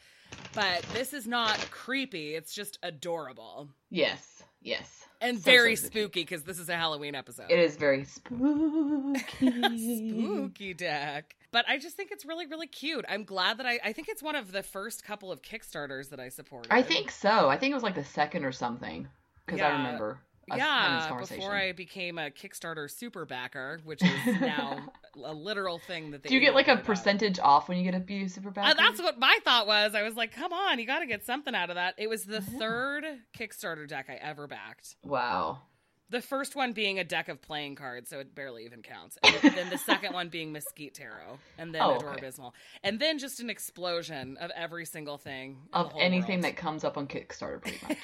But 0.55 0.83
this 0.95 1.13
is 1.13 1.27
not 1.27 1.59
creepy; 1.71 2.35
it's 2.35 2.55
just 2.55 2.79
adorable. 2.83 3.69
Yes, 3.91 4.43
yes, 4.63 5.07
and 5.21 5.39
so, 5.39 5.45
very 5.45 5.77
so 5.77 5.87
spooky 5.87 6.23
because 6.23 6.43
this 6.43 6.59
is 6.59 6.69
a 6.69 6.77
Halloween 6.77 7.15
episode. 7.15 7.51
It 7.51 7.59
is 7.59 7.77
very 7.77 8.05
spooky, 8.05 9.21
spooky 10.11 10.75
deck. 10.75 11.37
But 11.53 11.67
I 11.69 11.79
just 11.79 11.97
think 11.97 12.11
it's 12.11 12.25
really, 12.25 12.47
really 12.47 12.67
cute. 12.67 13.05
I'm 13.09 13.25
glad 13.25 13.59
that 13.59 13.67
I. 13.67 13.79
I 13.85 13.93
think 13.93 14.09
it's 14.09 14.23
one 14.23 14.35
of 14.35 14.51
the 14.51 14.63
first 14.63 15.05
couple 15.05 15.31
of 15.31 15.43
Kickstarters 15.43 16.11
that 16.11 16.19
I 16.19 16.31
supported. 16.31 16.73
I 16.73 16.83
think 16.83 17.11
so. 17.11 17.49
I 17.49 17.57
think 17.57 17.73
it 17.73 17.75
was 17.75 17.85
like 17.85 17.95
the 17.95 18.05
second 18.05 18.45
or 18.45 18.53
something 18.53 19.07
because 19.45 19.61
yeah. 19.61 19.69
I 19.69 19.73
remember. 19.73 20.19
Yeah, 20.55 21.17
before 21.19 21.55
I 21.55 21.73
became 21.73 22.19
a 22.19 22.31
Kickstarter 22.31 22.91
super 22.91 23.25
backer, 23.25 23.81
which 23.85 24.03
is 24.03 24.41
now 24.41 24.79
a 25.25 25.33
literal 25.33 25.79
thing 25.79 26.11
that 26.11 26.23
they 26.23 26.29
do. 26.29 26.35
You 26.35 26.41
get 26.41 26.55
like 26.55 26.69
a 26.69 26.73
about. 26.73 26.85
percentage 26.85 27.39
off 27.39 27.69
when 27.69 27.79
you 27.79 27.91
get 27.91 27.95
a 27.95 28.29
super 28.29 28.51
backer. 28.51 28.71
Uh, 28.71 28.75
that's 28.75 29.01
what 29.01 29.19
my 29.19 29.39
thought 29.45 29.67
was. 29.67 29.95
I 29.95 30.03
was 30.03 30.15
like, 30.17 30.33
come 30.33 30.53
on, 30.53 30.79
you 30.79 30.87
got 30.87 31.01
to 31.01 31.07
get 31.07 31.25
something 31.25 31.55
out 31.55 31.71
of 31.71 31.77
that. 31.77 31.95
It 31.99 32.09
was 32.09 32.25
the 32.25 32.45
yeah. 32.47 32.59
third 32.59 33.05
Kickstarter 33.37 33.89
deck 33.89 34.07
I 34.09 34.15
ever 34.15 34.47
backed. 34.47 34.97
Wow. 35.03 35.63
The 36.11 36.21
first 36.21 36.55
one 36.55 36.73
being 36.73 36.99
a 36.99 37.05
deck 37.05 37.29
of 37.29 37.41
playing 37.41 37.77
cards, 37.77 38.11
so 38.11 38.19
it 38.21 38.35
barely 38.35 38.67
even 38.67 38.83
counts. 38.83 39.19
And 39.25 39.55
then 39.55 39.71
the 39.71 39.79
second 39.79 40.13
one 40.13 40.29
being 40.29 40.53
Mesquite 40.53 40.95
Tarot, 40.95 41.39
and 41.59 41.75
then 41.75 41.81
oh, 41.83 41.99
Adorabysmal, 41.99 42.49
okay. 42.49 42.57
and 42.85 43.01
then 43.01 43.19
just 43.19 43.41
an 43.41 43.49
explosion 43.49 44.37
of 44.37 44.51
every 44.55 44.85
single 44.85 45.17
thing 45.17 45.57
of 45.73 45.93
anything 45.99 46.43
world. 46.43 46.45
that 46.45 46.57
comes 46.57 46.85
up 46.85 46.99
on 46.99 47.09
Kickstarter, 47.09 47.63
pretty 47.63 47.79
much. 47.89 47.99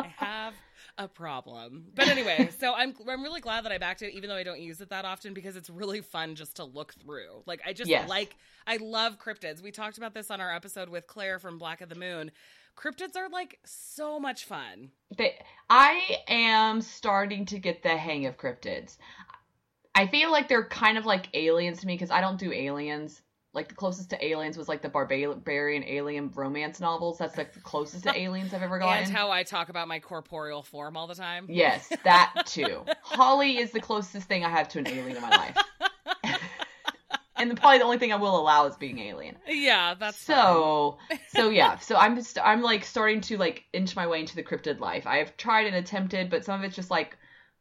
I 0.02 0.08
have 0.08 0.54
a 0.98 1.08
problem. 1.08 1.86
But 1.94 2.08
anyway, 2.08 2.50
so 2.58 2.74
I'm 2.74 2.94
I'm 3.08 3.24
really 3.24 3.42
glad 3.42 3.66
that 3.66 3.72
I 3.72 3.78
backed 3.78 4.02
it, 4.02 4.14
even 4.14 4.30
though 4.30 4.36
I 4.36 4.44
don't 4.44 4.62
use 4.62 4.82
it 4.82 4.90
that 4.90 5.06
often 5.06 5.34
because 5.34 5.56
it's 5.56 5.70
really 5.70 6.02
fun 6.02 6.36
just 6.36 6.56
to 6.58 6.64
look 6.64 6.94
through. 6.94 7.44
Like 7.46 7.62
I 7.66 7.74
just 7.74 7.90
Yes. 7.90 7.98
like 7.98 8.36
I 8.68 8.78
love 8.78 9.20
cryptids. 9.20 9.62
We 9.62 9.72
talked 9.72 9.98
about 9.98 10.14
this 10.14 10.32
on 10.32 10.42
our 10.42 10.54
episode 10.54 10.90
with 10.90 11.08
Claire 11.08 11.40
from 11.40 11.58
Black 11.58 11.82
of 11.82 11.90
the 11.90 11.96
Moon. 11.96 12.32
Cryptids 12.78 13.18
are 13.18 13.30
like 13.30 13.60
so 13.66 14.20
much 14.20 14.46
fun. 14.46 14.92
They, 15.18 15.38
I 15.70 16.18
am 16.28 16.82
starting 16.82 17.46
to 17.48 17.60
get 17.60 17.84
the 17.84 17.98
hang 17.98 18.26
of 18.26 18.38
cryptids. 18.38 18.98
I 19.96 20.08
feel 20.08 20.32
like 20.32 20.48
they're 20.48 20.68
kind 20.68 20.98
of 20.98 21.06
like 21.06 21.28
aliens 21.34 21.82
to 21.82 21.88
me 21.88 21.96
because 21.96 22.12
I 22.12 22.22
don't 22.22 22.40
do 22.40 22.54
aliens. 22.54 23.22
Like 23.60 23.68
the 23.68 23.76
closest 23.76 24.10
to 24.12 24.26
aliens 24.26 24.58
was 24.58 24.70
like 24.70 24.82
the 24.82 24.88
barbarian 24.88 25.84
alien 25.84 26.32
romance 26.34 26.80
novels. 26.80 27.18
That's 27.18 27.38
like 27.38 27.52
the 27.54 27.60
closest 27.60 28.04
to 28.04 28.18
aliens 28.18 28.54
I've 28.54 28.64
ever 28.64 28.80
gotten. 28.80 29.04
And 29.04 29.12
how 29.12 29.32
I 29.32 29.44
talk 29.44 29.68
about 29.68 29.90
my 29.90 30.00
corporeal 30.00 30.64
form 30.64 30.96
all 30.96 31.08
the 31.08 31.16
time. 31.16 31.46
yes, 31.50 31.92
that 32.06 32.44
too. 32.46 32.86
Holly 33.02 33.58
is 33.58 33.72
the 33.72 33.82
closest 33.82 34.30
thing 34.30 34.46
I 34.46 34.50
have 34.50 34.70
to 34.70 34.80
an 34.80 34.88
alien 34.88 35.18
in 35.18 35.22
my 35.22 35.30
life. 35.30 35.58
and 37.36 37.58
probably 37.58 37.80
the 37.80 37.84
only 37.84 37.98
thing 37.98 38.14
I 38.14 38.16
will 38.16 38.40
allow 38.40 38.66
is 38.66 38.78
being 38.78 39.00
alien. 39.00 39.36
Yeah, 39.46 39.94
that's 39.94 40.18
so 40.18 40.98
so 41.28 41.50
yeah 41.50 41.78
so 41.80 41.98
i'm 41.98 42.16
just 42.16 42.40
i'm 42.42 42.62
like 42.62 42.86
starting 42.86 43.20
to 43.20 43.38
like 43.38 43.66
inch 43.74 43.94
my 43.94 44.08
way 44.08 44.22
into 44.22 44.36
the 44.38 44.44
cryptid 44.44 44.80
life 44.80 45.06
i've 45.06 45.36
tried 45.36 45.68
and 45.68 45.76
attempted 45.76 46.30
but 46.30 46.46
some 46.46 46.60
of 46.60 46.66
it's 46.66 46.78
just 46.78 46.90
like 46.90 47.18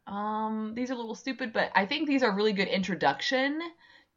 um 0.06 0.74
these 0.76 0.90
are 0.90 0.94
a 0.94 0.96
little 0.96 1.16
stupid 1.16 1.52
but 1.52 1.70
i 1.74 1.84
think 1.84 2.06
these 2.06 2.22
are 2.22 2.30
really 2.30 2.52
good 2.52 2.68
introduction 2.68 3.60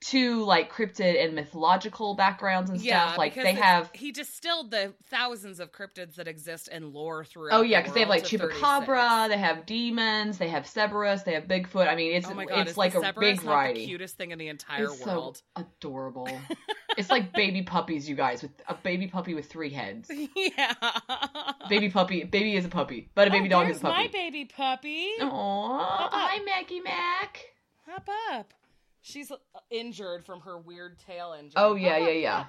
to 0.01 0.43
like 0.43 0.73
cryptid 0.73 1.23
and 1.23 1.35
mythological 1.35 2.15
backgrounds 2.15 2.71
and 2.71 2.81
Yeah, 2.81 3.07
stuff 3.07 3.17
like 3.19 3.35
they 3.35 3.53
have 3.53 3.91
he 3.93 4.11
distilled 4.11 4.71
the 4.71 4.93
thousands 5.09 5.59
of 5.59 5.71
cryptids 5.71 6.15
that 6.15 6.27
exist 6.27 6.67
in 6.69 6.91
lore 6.91 7.23
throughout. 7.23 7.59
Oh 7.59 7.61
yeah, 7.61 7.79
because 7.79 7.91
because 7.93 7.93
they 7.93 7.99
have 8.01 8.09
like 8.09 8.23
chupacabra, 8.23 9.29
they 9.29 9.37
have 9.37 9.65
demons, 9.65 10.37
they 10.37 10.49
have 10.49 10.65
Cerberus, 10.65 11.23
they 11.23 11.33
have 11.33 11.47
Bigfoot. 11.47 11.87
I 11.87 11.95
mean, 11.95 12.13
it's 12.13 12.27
Oh 12.27 12.33
god, 12.33 12.67
it's 12.67 12.77
like 12.77 12.93
the 12.93 13.09
a 13.09 13.13
big 13.13 13.37
not 13.37 13.45
variety. 13.45 13.81
the 13.81 13.85
cutest 13.87 14.17
thing 14.17 14.31
in 14.31 14.39
the 14.39 14.47
entire 14.47 14.85
it's 14.85 15.05
world. 15.05 15.41
so 15.55 15.63
adorable. 15.63 16.29
it's 16.97 17.09
like 17.09 17.33
baby 17.33 17.61
puppies, 17.61 18.07
you 18.07 18.15
guys, 18.15 18.41
with 18.41 18.51
a 18.67 18.73
baby 18.75 19.07
puppy 19.07 19.33
with 19.33 19.49
three 19.49 19.69
heads. 19.69 20.09
yeah. 20.35 20.73
Baby 21.69 21.89
puppy, 21.89 22.23
baby 22.23 22.55
is 22.55 22.65
a 22.65 22.69
puppy, 22.69 23.09
but 23.15 23.27
a 23.27 23.31
baby 23.31 23.47
oh, 23.47 23.49
dog 23.49 23.69
is 23.69 23.77
a 23.77 23.81
puppy. 23.81 23.97
my 23.97 24.07
baby 24.07 24.45
puppy. 24.45 25.09
Aww, 25.19 25.29
hi 25.29 26.39
Mackie 26.43 26.81
Mac. 26.81 27.39
Hop 27.87 28.07
up. 28.31 28.53
She's 29.01 29.31
uh, 29.31 29.35
injured 29.69 30.25
from 30.25 30.41
her 30.41 30.57
weird 30.57 30.97
tail 30.99 31.35
injury. 31.37 31.53
Oh 31.57 31.75
yeah, 31.75 31.97
yeah, 31.97 32.09
yeah. 32.11 32.45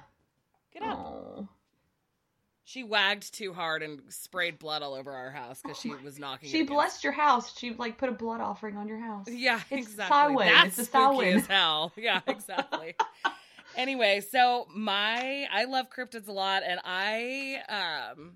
Get 0.73 0.83
up. 0.83 0.97
Aw. 0.99 1.47
She 2.65 2.83
wagged 2.83 3.33
too 3.33 3.51
hard 3.53 3.83
and 3.83 4.01
sprayed 4.07 4.57
blood 4.57 4.83
all 4.83 4.93
over 4.93 5.11
our 5.11 5.31
house 5.31 5.61
because 5.61 5.77
she 5.79 5.93
was 5.95 6.17
knocking. 6.17 6.49
She 6.49 6.59
it 6.59 6.61
against- 6.61 6.73
blessed 6.73 7.03
your 7.03 7.13
house. 7.13 7.57
She 7.57 7.73
like 7.73 7.97
put 7.97 8.07
a 8.09 8.13
blood 8.13 8.39
offering 8.39 8.77
on 8.77 8.87
your 8.87 8.99
house. 8.99 9.27
Yeah, 9.29 9.59
It's 9.69 9.87
exactly. 9.89 10.15
Samhain. 10.37 10.53
That's 10.53 10.67
It's 10.69 10.77
a 10.79 10.85
spooky 10.85 11.15
Samhain. 11.17 11.35
as 11.39 11.47
hell. 11.47 11.91
Yeah, 11.97 12.21
exactly. 12.27 12.95
anyway, 13.75 14.21
so 14.21 14.67
my 14.73 15.45
I 15.51 15.65
love 15.65 15.87
cryptids 15.89 16.27
a 16.27 16.31
lot, 16.31 16.63
and 16.65 16.79
I 16.85 17.57
um. 18.15 18.33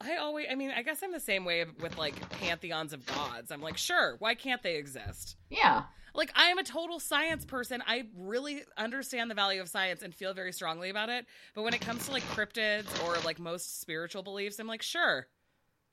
I 0.00 0.14
always, 0.18 0.46
I 0.48 0.54
mean, 0.54 0.70
I 0.70 0.82
guess 0.82 1.02
I'm 1.02 1.10
the 1.10 1.18
same 1.18 1.44
way 1.44 1.64
with 1.80 1.98
like 1.98 2.14
pantheons 2.38 2.92
of 2.92 3.04
gods. 3.04 3.50
I'm 3.50 3.60
like, 3.60 3.76
sure, 3.76 4.14
why 4.20 4.36
can't 4.36 4.62
they 4.62 4.76
exist? 4.76 5.34
Yeah. 5.50 5.82
Like, 6.18 6.32
I 6.34 6.48
am 6.48 6.58
a 6.58 6.64
total 6.64 6.98
science 6.98 7.44
person. 7.44 7.80
I 7.86 8.06
really 8.16 8.64
understand 8.76 9.30
the 9.30 9.36
value 9.36 9.60
of 9.60 9.68
science 9.68 10.02
and 10.02 10.12
feel 10.12 10.34
very 10.34 10.52
strongly 10.52 10.90
about 10.90 11.10
it. 11.10 11.26
But 11.54 11.62
when 11.62 11.74
it 11.74 11.80
comes 11.80 12.06
to 12.06 12.12
like 12.12 12.24
cryptids 12.24 12.86
or 13.06 13.16
like 13.24 13.38
most 13.38 13.80
spiritual 13.80 14.24
beliefs, 14.24 14.58
I'm 14.58 14.66
like, 14.66 14.82
sure, 14.82 15.28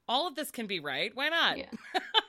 all 0.07 0.27
of 0.27 0.33
this 0.33 0.49
can 0.49 0.65
be 0.65 0.79
right. 0.79 1.11
Why 1.13 1.29
not? 1.29 1.59
Yeah. 1.59 1.69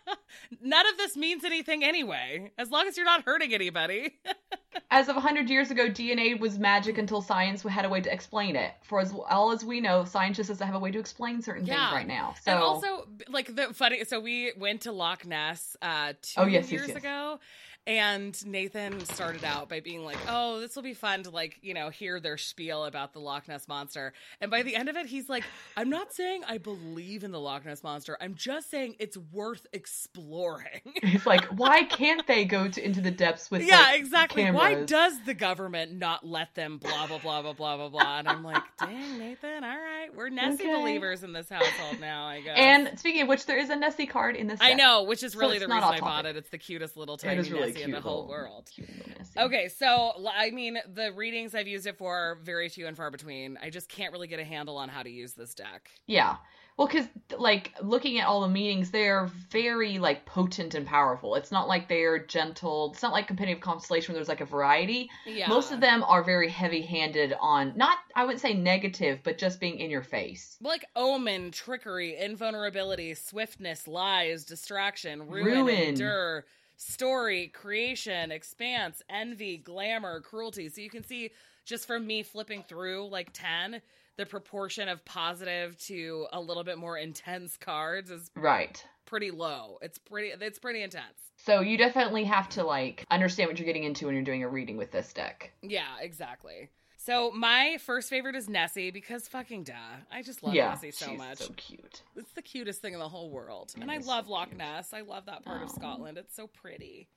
None 0.60 0.86
of 0.86 0.98
this 0.98 1.16
means 1.16 1.42
anything 1.42 1.84
anyway, 1.84 2.52
as 2.58 2.70
long 2.70 2.86
as 2.86 2.98
you're 2.98 3.06
not 3.06 3.24
hurting 3.24 3.54
anybody. 3.54 4.20
As 4.90 5.08
of 5.08 5.16
100 5.16 5.48
years 5.50 5.70
ago, 5.70 5.88
DNA 5.88 6.38
was 6.38 6.58
magic 6.58 6.98
until 6.98 7.20
science 7.22 7.62
had 7.62 7.84
a 7.84 7.88
way 7.88 8.00
to 8.00 8.12
explain 8.12 8.56
it. 8.56 8.72
For 8.82 9.00
as 9.00 9.12
all 9.28 9.50
as 9.50 9.64
we 9.64 9.80
know, 9.80 10.04
science 10.04 10.36
just 10.36 10.48
doesn't 10.48 10.66
have 10.66 10.76
a 10.76 10.78
way 10.78 10.90
to 10.90 10.98
explain 10.98 11.42
certain 11.42 11.66
Yeah. 11.66 11.88
things 11.90 11.92
right 11.92 12.06
now. 12.06 12.34
So 12.42 12.52
And 12.52 12.60
also, 12.62 13.08
like 13.28 13.54
the 13.54 13.74
funny, 13.74 14.04
so 14.04 14.20
we 14.20 14.52
went 14.56 14.82
to 14.82 14.92
Loch 14.92 15.26
Ness 15.26 15.76
uh, 15.82 16.14
two 16.22 16.40
Oh, 16.40 16.46
yes, 16.46 16.64
yes, 16.64 16.72
years 16.72 16.88
yes. 16.88 16.96
ago, 16.98 17.40
and 17.88 18.44
Nathan 18.44 19.04
started 19.06 19.44
out 19.44 19.68
by 19.68 19.78
being 19.78 20.04
like, 20.04 20.16
"Oh, 20.28 20.58
this 20.58 20.74
will 20.74 20.82
be 20.82 20.94
fun 20.94 21.22
to 21.22 21.30
like, 21.30 21.58
you 21.62 21.72
know, 21.72 21.88
hear 21.88 22.18
their 22.18 22.36
spiel 22.36 22.84
about 22.84 23.12
the 23.12 23.20
Loch 23.20 23.46
Ness 23.46 23.68
monster." 23.68 24.12
And 24.40 24.50
by 24.50 24.62
the 24.62 24.74
end 24.74 24.88
of 24.88 24.96
it, 24.96 25.06
he's 25.06 25.28
like, 25.28 25.44
"I'm 25.76 25.88
not 25.88 26.12
saying 26.12 26.42
I 26.48 26.58
believe 26.58 27.22
in 27.22 27.30
the 27.30 27.38
Loch 27.38 27.64
Ness 27.64 27.84
monster. 27.84 28.16
I'm 28.20 28.34
just 28.34 28.70
saying 28.70 28.96
it's 28.98 29.16
worth 29.16 29.66
exploring." 29.72 30.80
it's 30.96 31.26
like, 31.26 31.44
why 31.44 31.84
can't 31.84 32.26
they 32.26 32.44
go 32.44 32.66
to, 32.66 32.84
into 32.84 33.00
the 33.00 33.12
depths 33.12 33.50
with 33.52 33.62
yeah, 33.62 33.80
like, 33.82 34.00
exactly. 34.00 34.42
Why 34.74 34.84
does 34.84 35.20
the 35.24 35.34
government 35.34 35.92
not 35.94 36.26
let 36.26 36.54
them? 36.54 36.78
Blah 36.78 37.06
blah 37.06 37.18
blah 37.18 37.42
blah 37.42 37.52
blah 37.52 37.76
blah 37.76 37.88
blah. 37.88 38.18
And 38.18 38.28
I'm 38.28 38.42
like, 38.42 38.62
dang, 38.80 39.18
Nathan. 39.18 39.64
All 39.64 39.70
right, 39.70 40.08
we're 40.14 40.28
Nessie 40.28 40.64
Okay. 40.64 40.72
believers 40.74 41.22
in 41.22 41.32
this 41.32 41.48
household 41.48 42.00
now. 42.00 42.26
I 42.26 42.40
guess. 42.40 42.54
And 42.58 42.98
speaking 42.98 43.22
of 43.22 43.28
which, 43.28 43.46
there 43.46 43.58
is 43.58 43.70
a 43.70 43.76
Nessie 43.76 44.06
card 44.06 44.36
in 44.36 44.46
this. 44.46 44.58
I 44.62 44.74
know, 44.74 45.04
which 45.04 45.22
is 45.22 45.34
really 45.36 45.56
it's 45.56 45.66
the 45.66 45.72
reason 45.72 45.88
I 45.88 46.00
bought 46.00 46.26
it. 46.26 46.36
It's 46.36 46.50
the 46.50 46.58
cutest 46.58 46.96
little 46.96 47.14
It 47.16 47.20
tiny 47.20 47.42
really 47.50 47.72
Nessie 47.72 47.82
in 47.84 47.90
the 47.92 48.00
whole 48.00 48.26
little- 48.26 48.28
world. 48.30 48.68
cute 48.74 48.88
little 48.88 49.12
Nessie. 49.18 49.38
Okay, 49.40 49.68
so 49.68 50.12
I 50.34 50.50
mean, 50.50 50.78
the 50.94 51.12
readings 51.12 51.54
I've 51.54 51.68
used 51.68 51.86
it 51.86 51.98
for 51.98 52.14
are 52.16 52.38
very 52.42 52.68
few 52.68 52.86
and 52.86 52.96
far 52.96 53.10
between. 53.10 53.58
I 53.62 53.70
just 53.70 53.88
can't 53.88 54.12
really 54.12 54.28
get 54.28 54.40
a 54.40 54.44
handle 54.44 54.76
on 54.76 54.88
how 54.88 55.02
to 55.02 55.10
use 55.10 55.32
this 55.34 55.54
deck. 55.54 55.90
Yeah. 56.06 56.36
Well, 56.76 56.86
because 56.88 57.06
like 57.38 57.72
looking 57.80 58.18
at 58.18 58.26
all 58.26 58.42
the 58.42 58.48
meanings, 58.48 58.90
they're 58.90 59.30
very 59.50 59.98
like 59.98 60.26
potent 60.26 60.74
and 60.74 60.86
powerful. 60.86 61.34
It's 61.34 61.50
not 61.50 61.68
like 61.68 61.88
they're 61.88 62.18
gentle. 62.18 62.90
It's 62.92 63.02
not 63.02 63.12
like 63.12 63.26
Compendium 63.26 63.56
of 63.56 63.62
Constellation 63.62 64.12
where 64.12 64.18
there's 64.18 64.28
like 64.28 64.42
a 64.42 64.46
variety. 64.46 65.08
Yeah, 65.24 65.48
Most 65.48 65.72
of 65.72 65.80
them 65.80 66.04
are 66.04 66.22
very 66.22 66.50
heavy-handed 66.50 67.34
on 67.40 67.72
not 67.76 67.96
I 68.14 68.24
wouldn't 68.24 68.42
say 68.42 68.52
negative, 68.52 69.20
but 69.22 69.38
just 69.38 69.58
being 69.58 69.78
in 69.78 69.90
your 69.90 70.02
face. 70.02 70.58
like 70.60 70.84
omen, 70.94 71.50
trickery, 71.50 72.16
invulnerability, 72.16 73.14
swiftness, 73.14 73.88
lies, 73.88 74.44
distraction, 74.44 75.28
ruin, 75.28 75.64
Ruin. 75.66 75.74
endure, 75.78 76.44
story, 76.76 77.48
creation, 77.48 78.30
expanse, 78.30 79.02
envy, 79.08 79.56
glamour, 79.56 80.20
cruelty. 80.20 80.68
So 80.68 80.82
you 80.82 80.90
can 80.90 81.04
see 81.04 81.30
just 81.64 81.86
from 81.86 82.06
me 82.06 82.22
flipping 82.22 82.64
through 82.68 83.08
like 83.08 83.30
10, 83.32 83.80
the 84.16 84.26
proportion 84.26 84.88
of 84.88 85.04
positive 85.04 85.76
to 85.86 86.26
a 86.32 86.40
little 86.40 86.64
bit 86.64 86.78
more 86.78 86.96
intense 86.98 87.56
cards 87.56 88.10
is 88.10 88.30
Right. 88.34 88.82
pretty 89.04 89.30
low. 89.30 89.78
It's 89.82 89.98
pretty 89.98 90.28
it's 90.28 90.58
pretty 90.58 90.82
intense. 90.82 91.18
So 91.36 91.60
you 91.60 91.76
definitely 91.76 92.24
have 92.24 92.48
to 92.50 92.64
like 92.64 93.04
understand 93.10 93.48
what 93.50 93.58
you're 93.58 93.66
getting 93.66 93.84
into 93.84 94.06
when 94.06 94.14
you're 94.14 94.24
doing 94.24 94.42
a 94.42 94.48
reading 94.48 94.76
with 94.76 94.90
this 94.90 95.12
deck. 95.12 95.52
Yeah, 95.62 95.96
exactly. 96.00 96.70
So 96.98 97.30
my 97.30 97.78
first 97.84 98.10
favorite 98.10 98.34
is 98.34 98.48
Nessie 98.48 98.90
because 98.90 99.28
fucking 99.28 99.62
duh. 99.64 99.72
I 100.10 100.22
just 100.22 100.42
love 100.42 100.54
yeah, 100.54 100.70
Nessie 100.70 100.90
so 100.90 101.10
she's 101.10 101.18
much. 101.18 101.38
so 101.38 101.52
cute. 101.56 102.02
It's 102.16 102.32
the 102.32 102.42
cutest 102.42 102.80
thing 102.82 102.94
in 102.94 102.98
the 102.98 103.08
whole 103.08 103.30
world. 103.30 103.72
It 103.76 103.82
and 103.82 103.90
I 103.92 103.98
love 103.98 104.26
so 104.26 104.32
Loch. 104.32 104.56
Ness. 104.56 104.92
I 104.92 105.02
love 105.02 105.26
that 105.26 105.44
part 105.44 105.62
of 105.62 105.70
Scotland. 105.70 106.18
It's 106.18 106.34
so 106.34 106.48
pretty. 106.48 107.08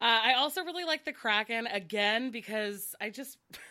Uh, 0.00 0.04
I 0.24 0.34
also 0.34 0.62
really 0.64 0.84
like 0.84 1.04
the 1.04 1.12
Kraken 1.12 1.66
again 1.66 2.30
because 2.30 2.94
I 3.00 3.10
just 3.10 3.36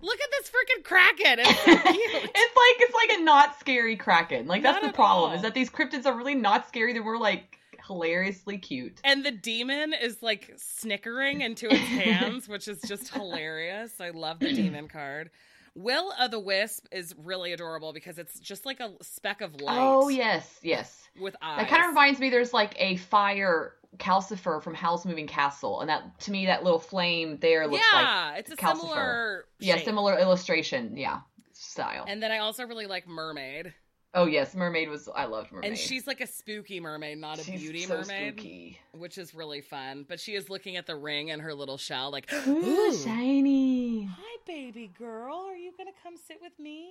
look 0.00 0.18
at 0.20 0.28
this 0.38 0.50
freaking 0.50 0.84
Kraken. 0.84 1.38
It's 1.40 1.58
so 1.60 1.76
cute. 1.92 2.30
it's 2.34 2.56
like 2.56 2.88
it's 2.88 2.94
like 2.94 3.18
a 3.18 3.22
not 3.22 3.58
scary 3.60 3.96
kraken. 3.96 4.46
Like 4.46 4.62
that's 4.62 4.82
Not 4.82 4.90
the 4.92 4.94
problem 4.94 5.30
all. 5.30 5.36
is 5.36 5.42
that 5.42 5.54
these 5.54 5.70
cryptids 5.70 6.06
are 6.06 6.16
really 6.16 6.34
not 6.34 6.68
scary. 6.68 6.92
They're 6.92 7.04
more 7.04 7.18
like 7.18 7.58
hilariously 7.86 8.58
cute. 8.58 9.00
and 9.04 9.24
the 9.24 9.30
demon 9.32 9.92
is 10.00 10.22
like 10.22 10.52
snickering 10.56 11.40
into 11.40 11.66
its 11.66 11.78
hands, 11.80 12.48
which 12.48 12.68
is 12.68 12.80
just 12.82 13.12
hilarious. 13.12 13.92
I 14.00 14.10
love 14.10 14.38
the 14.38 14.52
demon 14.54 14.86
card. 14.88 15.30
Will 15.76 16.12
of 16.18 16.30
the 16.32 16.38
Wisp 16.40 16.86
is 16.92 17.14
really 17.16 17.52
adorable 17.52 17.92
because 17.92 18.18
it's 18.18 18.38
just 18.40 18.66
like 18.66 18.80
a 18.80 18.90
speck 19.02 19.40
of 19.40 19.60
light. 19.60 19.78
Oh 19.78 20.08
yes, 20.08 20.58
yes. 20.62 21.08
with 21.20 21.36
eyes. 21.40 21.58
That 21.60 21.68
kind 21.68 21.82
of 21.84 21.88
reminds 21.90 22.18
me. 22.20 22.28
There's 22.30 22.52
like 22.52 22.74
a 22.78 22.96
fire 22.96 23.74
calcifer 23.98 24.62
from 24.62 24.74
Howl's 24.74 25.04
Moving 25.04 25.26
Castle, 25.26 25.80
and 25.80 25.88
that 25.90 26.18
to 26.20 26.30
me 26.30 26.46
that 26.46 26.62
little 26.64 26.78
flame 26.78 27.38
there 27.40 27.66
looks 27.66 27.84
like 27.92 28.02
yeah, 28.04 28.34
it's 28.36 28.50
a 28.50 28.56
calcifer. 28.56 28.76
similar 28.80 29.44
yeah 29.58 29.76
shape. 29.76 29.84
similar 29.84 30.18
illustration. 30.18 30.96
Yeah, 30.96 31.20
style. 31.52 32.04
And 32.06 32.22
then 32.22 32.30
I 32.32 32.38
also 32.38 32.64
really 32.64 32.86
like 32.86 33.06
Mermaid, 33.08 33.74
oh 34.14 34.26
yes, 34.26 34.54
mermaid 34.54 34.88
was 34.88 35.08
I 35.14 35.24
loved 35.26 35.52
mermaid. 35.52 35.70
and 35.70 35.78
she's 35.78 36.06
like 36.06 36.20
a 36.20 36.26
spooky 36.26 36.80
mermaid, 36.80 37.18
not 37.18 37.38
a 37.40 37.42
She's 37.44 37.60
beauty 37.60 37.80
so 37.82 37.98
mermaid, 37.98 38.34
spooky. 38.34 38.78
which 38.92 39.18
is 39.18 39.34
really 39.34 39.60
fun. 39.60 40.04
But 40.08 40.20
she 40.20 40.34
is 40.34 40.48
looking 40.48 40.76
at 40.76 40.86
the 40.86 40.96
ring 40.96 41.28
in 41.28 41.40
her 41.40 41.52
little 41.54 41.76
shell, 41.78 42.10
like, 42.10 42.32
Ooh, 42.46 42.56
"Ooh, 42.64 42.96
shiny. 42.96 44.04
hi, 44.04 44.36
baby 44.46 44.90
girl, 44.98 45.36
are 45.48 45.56
you 45.56 45.72
gonna 45.76 45.90
come 46.02 46.14
sit 46.16 46.38
with 46.40 46.58
me?" 46.58 46.90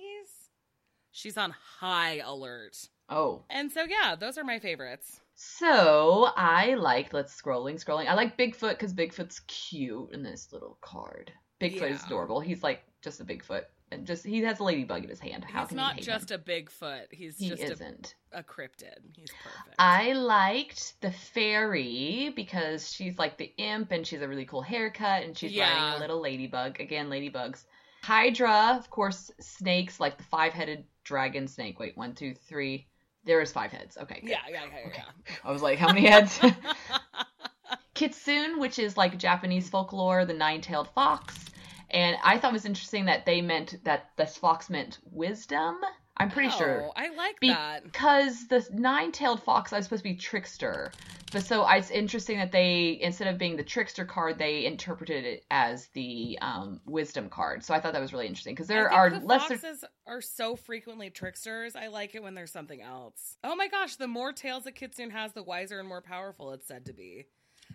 She's 1.12 1.36
on 1.36 1.52
high 1.80 2.18
alert, 2.24 2.76
Oh, 3.08 3.42
and 3.50 3.72
so 3.72 3.82
yeah, 3.82 4.14
those 4.14 4.38
are 4.38 4.44
my 4.44 4.60
favorites. 4.60 5.20
So 5.42 6.28
I 6.36 6.74
like 6.74 7.14
let's 7.14 7.40
scrolling, 7.40 7.82
scrolling. 7.82 8.06
I 8.08 8.14
like 8.14 8.36
Bigfoot 8.36 8.70
because 8.72 8.92
Bigfoot's 8.92 9.40
cute 9.46 10.10
in 10.12 10.22
this 10.22 10.52
little 10.52 10.76
card. 10.82 11.32
Bigfoot 11.60 11.90
is 11.90 12.00
Yeah. 12.00 12.06
adorable. 12.06 12.40
He's 12.40 12.62
like 12.62 12.82
just 13.00 13.20
a 13.20 13.24
Bigfoot 13.24 13.64
and 13.90 14.06
just 14.06 14.24
he 14.26 14.40
has 14.42 14.60
a 14.60 14.64
ladybug 14.64 15.02
in 15.04 15.08
his 15.08 15.18
hand. 15.18 15.44
How 15.44 15.60
He's 15.60 15.68
can 15.68 15.76
not 15.78 15.96
just 15.96 16.30
him? 16.30 16.40
a 16.40 16.42
Bigfoot. 16.50 17.06
He's 17.10 17.38
He 17.38 17.48
just 17.48 17.62
isn't. 17.62 18.16
a 18.32 18.42
cryptid. 18.42 18.98
He's 19.16 19.30
perfect. 19.42 19.76
I 19.78 20.12
liked 20.12 21.00
the 21.00 21.10
fairy 21.10 22.34
because 22.36 22.92
she's 22.92 23.18
like 23.18 23.38
the 23.38 23.50
imp 23.56 23.92
and 23.92 24.06
she's 24.06 24.20
a 24.20 24.28
really 24.28 24.44
cool 24.44 24.60
haircut 24.62 25.22
and 25.22 25.36
she's 25.38 25.52
Yeah. 25.52 25.72
riding 25.72 25.96
a 25.96 26.00
little 26.00 26.20
ladybug. 26.20 26.78
Again, 26.80 27.08
ladybugs. 27.08 27.64
Hydra, 28.02 28.76
of 28.78 28.90
course, 28.90 29.30
snakes 29.40 29.98
like 30.00 30.18
the 30.18 30.24
five-headed 30.24 30.84
dragon 31.04 31.48
snake. 31.48 31.78
Wait, 31.78 31.96
one, 31.96 32.14
two, 32.14 32.34
three. 32.34 32.86
There 33.24 33.40
is 33.40 33.52
five 33.52 33.70
heads. 33.72 33.96
Okay. 33.98 34.20
good. 34.20 34.30
yeah, 34.30 34.38
yeah, 34.48 34.62
yeah, 34.64 34.88
Okay. 34.88 35.02
yeah. 35.28 35.34
I 35.44 35.52
was 35.52 35.62
like, 35.62 35.78
how 35.78 35.88
many 35.88 36.06
heads? 36.06 36.38
Kitsune, 37.94 38.58
which 38.58 38.78
is 38.78 38.96
like 38.96 39.18
Japanese 39.18 39.68
folklore, 39.68 40.24
the 40.24 40.32
nine-tailed 40.34 40.88
fox. 40.94 41.46
And 41.90 42.16
I 42.24 42.38
thought 42.38 42.50
it 42.50 42.54
was 42.54 42.64
interesting 42.64 43.04
that 43.06 43.26
they 43.26 43.40
meant 43.42 43.82
that 43.84 44.10
this 44.16 44.36
fox 44.36 44.70
meant 44.70 44.98
wisdom. 45.04 45.76
I'm 46.20 46.30
pretty 46.30 46.50
sure. 46.50 46.84
Oh, 46.88 46.92
I 46.96 47.14
like 47.14 47.40
Be- 47.40 47.48
that. 47.48 47.84
Because 47.84 48.46
the 48.48 48.66
nine-tailed 48.72 49.42
fox 49.42 49.72
is 49.72 49.84
supposed 49.84 50.02
to 50.02 50.10
be 50.10 50.16
trickster, 50.16 50.92
but 51.32 51.44
so 51.44 51.66
it's 51.68 51.90
interesting 51.90 52.38
that 52.38 52.52
they 52.52 52.98
instead 53.00 53.28
of 53.28 53.38
being 53.38 53.56
the 53.56 53.62
trickster 53.62 54.04
card, 54.04 54.38
they 54.38 54.66
interpreted 54.66 55.24
it 55.24 55.44
as 55.50 55.86
the 55.88 56.38
um, 56.42 56.80
wisdom 56.86 57.28
card. 57.28 57.64
So 57.64 57.72
I 57.72 57.80
thought 57.80 57.92
that 57.92 58.02
was 58.02 58.12
really 58.12 58.26
interesting 58.26 58.54
because 58.54 58.66
there 58.66 58.92
are 58.92 59.10
the 59.10 59.20
lesser. 59.20 59.56
foxes 59.56 59.84
are 60.06 60.20
so 60.20 60.56
frequently 60.56 61.08
tricksters. 61.10 61.76
I 61.76 61.86
like 61.88 62.14
it 62.14 62.22
when 62.22 62.34
there's 62.34 62.52
something 62.52 62.82
else. 62.82 63.38
Oh 63.44 63.54
my 63.56 63.68
gosh, 63.68 63.96
the 63.96 64.08
more 64.08 64.32
tails 64.32 64.64
that 64.64 64.74
Kitsune 64.74 65.10
has, 65.10 65.32
the 65.32 65.42
wiser 65.42 65.78
and 65.78 65.88
more 65.88 66.02
powerful 66.02 66.52
it's 66.52 66.66
said 66.66 66.86
to 66.86 66.92
be. 66.92 67.26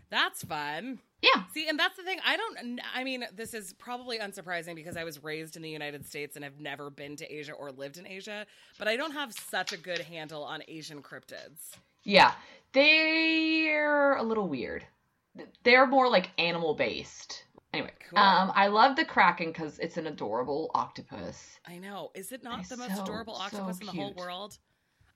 That's 0.09 0.43
fun. 0.43 0.99
Yeah, 1.21 1.43
See, 1.53 1.67
and 1.67 1.79
that's 1.79 1.97
the 1.97 2.03
thing. 2.03 2.19
I 2.23 2.37
don't. 2.37 2.79
I 2.93 3.03
mean, 3.03 3.25
this 3.35 3.53
is 3.55 3.73
probably 3.73 4.19
unsurprising 4.19 4.75
because 4.75 4.95
I 4.95 5.03
was 5.03 5.23
raised 5.23 5.55
in 5.55 5.63
the 5.63 5.69
United 5.69 6.05
States 6.05 6.35
and 6.35 6.43
have 6.45 6.59
never 6.59 6.89
been 6.91 7.15
to 7.15 7.33
Asia 7.33 7.53
or 7.53 7.71
lived 7.71 7.97
in 7.97 8.05
Asia. 8.05 8.45
But 8.77 8.87
I 8.87 8.95
don't 8.95 9.13
have 9.13 9.33
such 9.33 9.73
a 9.73 9.77
good 9.77 9.99
handle 9.99 10.43
on 10.43 10.61
Asian 10.67 11.01
cryptids. 11.01 11.71
yeah, 12.03 12.33
they're 12.73 14.15
a 14.17 14.23
little 14.23 14.47
weird. 14.47 14.85
They're 15.63 15.87
more 15.87 16.09
like 16.09 16.29
animal 16.37 16.75
based. 16.75 17.43
Anyway, 17.73 17.91
Cool. 18.09 18.19
um, 18.19 18.51
I 18.55 18.67
love 18.67 18.95
the 18.95 19.03
kraken 19.03 19.47
because 19.47 19.79
it's 19.79 19.97
an 19.97 20.07
adorable 20.07 20.71
octopus. 20.73 21.59
I 21.67 21.77
know. 21.77 22.11
Is 22.15 22.31
it 22.31 22.41
not 22.43 22.61
It's 22.61 22.69
the 22.69 22.77
most 22.77 22.95
so, 22.95 23.03
adorable 23.03 23.35
so 23.35 23.41
octopus 23.41 23.79
in 23.81 23.87
the 23.87 23.91
whole 23.91 24.13
world? 24.13 24.57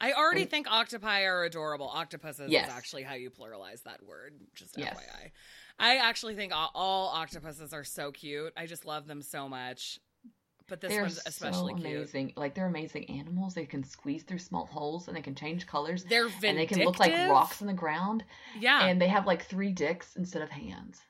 I 0.01 0.13
already 0.13 0.45
think 0.45 0.69
octopi 0.71 1.23
are 1.23 1.43
adorable. 1.43 1.89
Octopuses 1.89 2.49
Yes. 2.49 2.67
is 2.69 2.73
actually 2.73 3.03
how 3.03 3.15
you 3.15 3.29
pluralize 3.29 3.83
that 3.83 4.03
word. 4.05 4.33
Just 4.55 4.77
Yes. 4.77 4.97
FYI. 4.97 5.31
I 5.77 5.97
actually 5.97 6.35
think 6.35 6.53
all, 6.55 6.71
all 6.73 7.07
octopuses 7.09 7.73
are 7.73 7.83
so 7.83 8.12
cute. 8.12 8.53
I 8.57 8.65
just 8.65 8.85
love 8.85 9.07
them 9.07 9.21
so 9.21 9.47
much. 9.49 9.99
But 10.67 10.81
this 10.81 10.91
they're 10.91 11.01
one's 11.01 11.19
especially 11.25 11.73
so 11.73 11.77
cute. 11.79 11.95
amazing. 11.97 12.33
Like 12.35 12.53
they're 12.53 12.67
amazing 12.67 13.09
animals. 13.09 13.55
They 13.55 13.65
can 13.65 13.83
squeeze 13.83 14.23
through 14.23 14.38
small 14.39 14.67
holes 14.67 15.07
and 15.07 15.17
they 15.17 15.21
can 15.21 15.33
change 15.35 15.65
colors. 15.65 16.03
They're 16.03 16.27
vindictive. 16.27 16.49
and 16.49 16.57
they 16.59 16.65
can 16.67 16.85
look 16.85 16.99
like 16.99 17.12
rocks 17.29 17.62
in 17.62 17.67
the 17.67 17.73
ground. 17.73 18.23
Yeah. 18.59 18.85
And 18.85 19.01
they 19.01 19.07
have 19.07 19.25
like 19.25 19.45
three 19.45 19.71
dicks 19.71 20.15
instead 20.15 20.41
of 20.43 20.49
hands. 20.51 21.01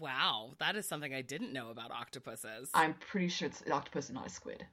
wow. 0.00 0.54
That 0.58 0.74
is 0.76 0.86
something 0.88 1.14
I 1.14 1.22
didn't 1.22 1.52
know 1.52 1.70
about 1.70 1.90
octopuses. 1.90 2.70
I'm 2.74 2.94
pretty 2.94 3.28
sure 3.28 3.46
it's 3.48 3.60
an 3.62 3.72
octopus 3.72 4.08
and 4.08 4.16
not 4.16 4.26
a 4.26 4.30
squid. 4.30 4.66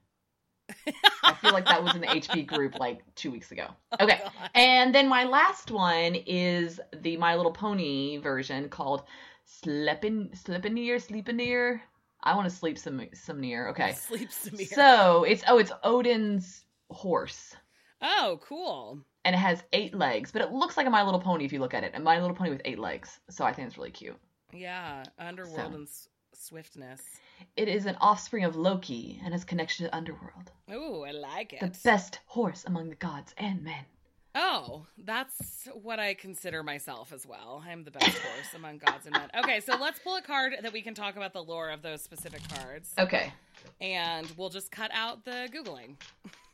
I 1.23 1.33
feel 1.35 1.51
like 1.53 1.65
that 1.65 1.83
was 1.83 1.95
in 1.95 2.01
the 2.01 2.07
HP 2.07 2.45
group 2.47 2.79
like 2.79 2.99
two 3.15 3.31
weeks 3.31 3.51
ago. 3.51 3.67
Oh, 3.99 4.05
okay. 4.05 4.19
God. 4.23 4.49
And 4.55 4.93
then 4.95 5.07
my 5.09 5.23
last 5.25 5.71
one 5.71 6.15
is 6.15 6.79
the 7.01 7.17
My 7.17 7.35
Little 7.35 7.51
Pony 7.51 8.17
version 8.17 8.69
called 8.69 9.03
Sleepin 9.45 10.29
Sleepineer 10.35 10.95
Sleepineer. 11.05 11.81
I 12.23 12.35
want 12.35 12.49
to 12.49 12.55
sleep 12.55 12.77
some 12.77 13.01
some 13.13 13.39
near. 13.39 13.69
Okay. 13.69 13.93
Sleep 13.93 14.29
Samir. 14.29 14.67
So 14.67 15.23
it's 15.23 15.43
oh 15.47 15.57
it's 15.57 15.71
Odin's 15.83 16.65
horse. 16.91 17.55
oh, 18.01 18.39
cool. 18.43 18.99
And 19.25 19.35
it 19.35 19.39
has 19.39 19.61
eight 19.73 19.93
legs, 19.93 20.31
but 20.31 20.41
it 20.41 20.51
looks 20.51 20.77
like 20.77 20.87
a 20.87 20.89
My 20.89 21.03
Little 21.03 21.19
Pony 21.19 21.45
if 21.45 21.51
you 21.53 21.59
look 21.59 21.73
at 21.73 21.83
it. 21.83 21.91
A 21.95 21.99
My 21.99 22.19
Little 22.21 22.35
Pony 22.35 22.51
with 22.51 22.61
eight 22.65 22.79
legs. 22.79 23.19
So 23.29 23.43
I 23.45 23.51
think 23.53 23.67
it's 23.67 23.77
really 23.77 23.91
cute. 23.91 24.17
Yeah. 24.53 25.03
Underworld 25.19 25.55
So. 25.55 25.75
and 25.75 25.87
swiftness. 26.39 27.01
It 27.55 27.67
is 27.67 27.85
an 27.85 27.97
offspring 27.99 28.45
of 28.45 28.55
Loki 28.55 29.19
and 29.23 29.33
has 29.33 29.43
connection 29.43 29.85
to 29.85 29.89
the 29.89 29.95
Underworld. 29.95 30.51
Ooh, 30.71 31.03
I 31.03 31.11
like 31.11 31.53
it. 31.53 31.59
The 31.59 31.77
best 31.83 32.19
horse 32.25 32.63
among 32.65 32.89
the 32.89 32.95
gods 32.95 33.33
and 33.37 33.63
men. 33.63 33.85
Oh, 34.35 34.85
that's 34.97 35.67
what 35.73 35.99
I 35.99 36.13
consider 36.13 36.61
myself 36.63 37.11
as 37.11 37.25
well. 37.25 37.63
I'm 37.67 37.83
the 37.83 37.91
best 37.91 38.17
horse 38.17 38.53
among 38.55 38.77
gods 38.77 39.05
and 39.05 39.13
men. 39.13 39.29
Okay, 39.39 39.59
so 39.59 39.75
let's 39.77 39.99
pull 39.99 40.15
a 40.15 40.21
card 40.21 40.55
that 40.61 40.71
we 40.71 40.81
can 40.81 40.93
talk 40.93 41.15
about 41.15 41.33
the 41.33 41.43
lore 41.43 41.71
of 41.71 41.81
those 41.81 42.01
specific 42.01 42.41
cards. 42.49 42.93
Okay. 42.97 43.33
And 43.81 44.31
we'll 44.37 44.49
just 44.49 44.71
cut 44.71 44.91
out 44.93 45.25
the 45.25 45.49
Googling. 45.51 45.95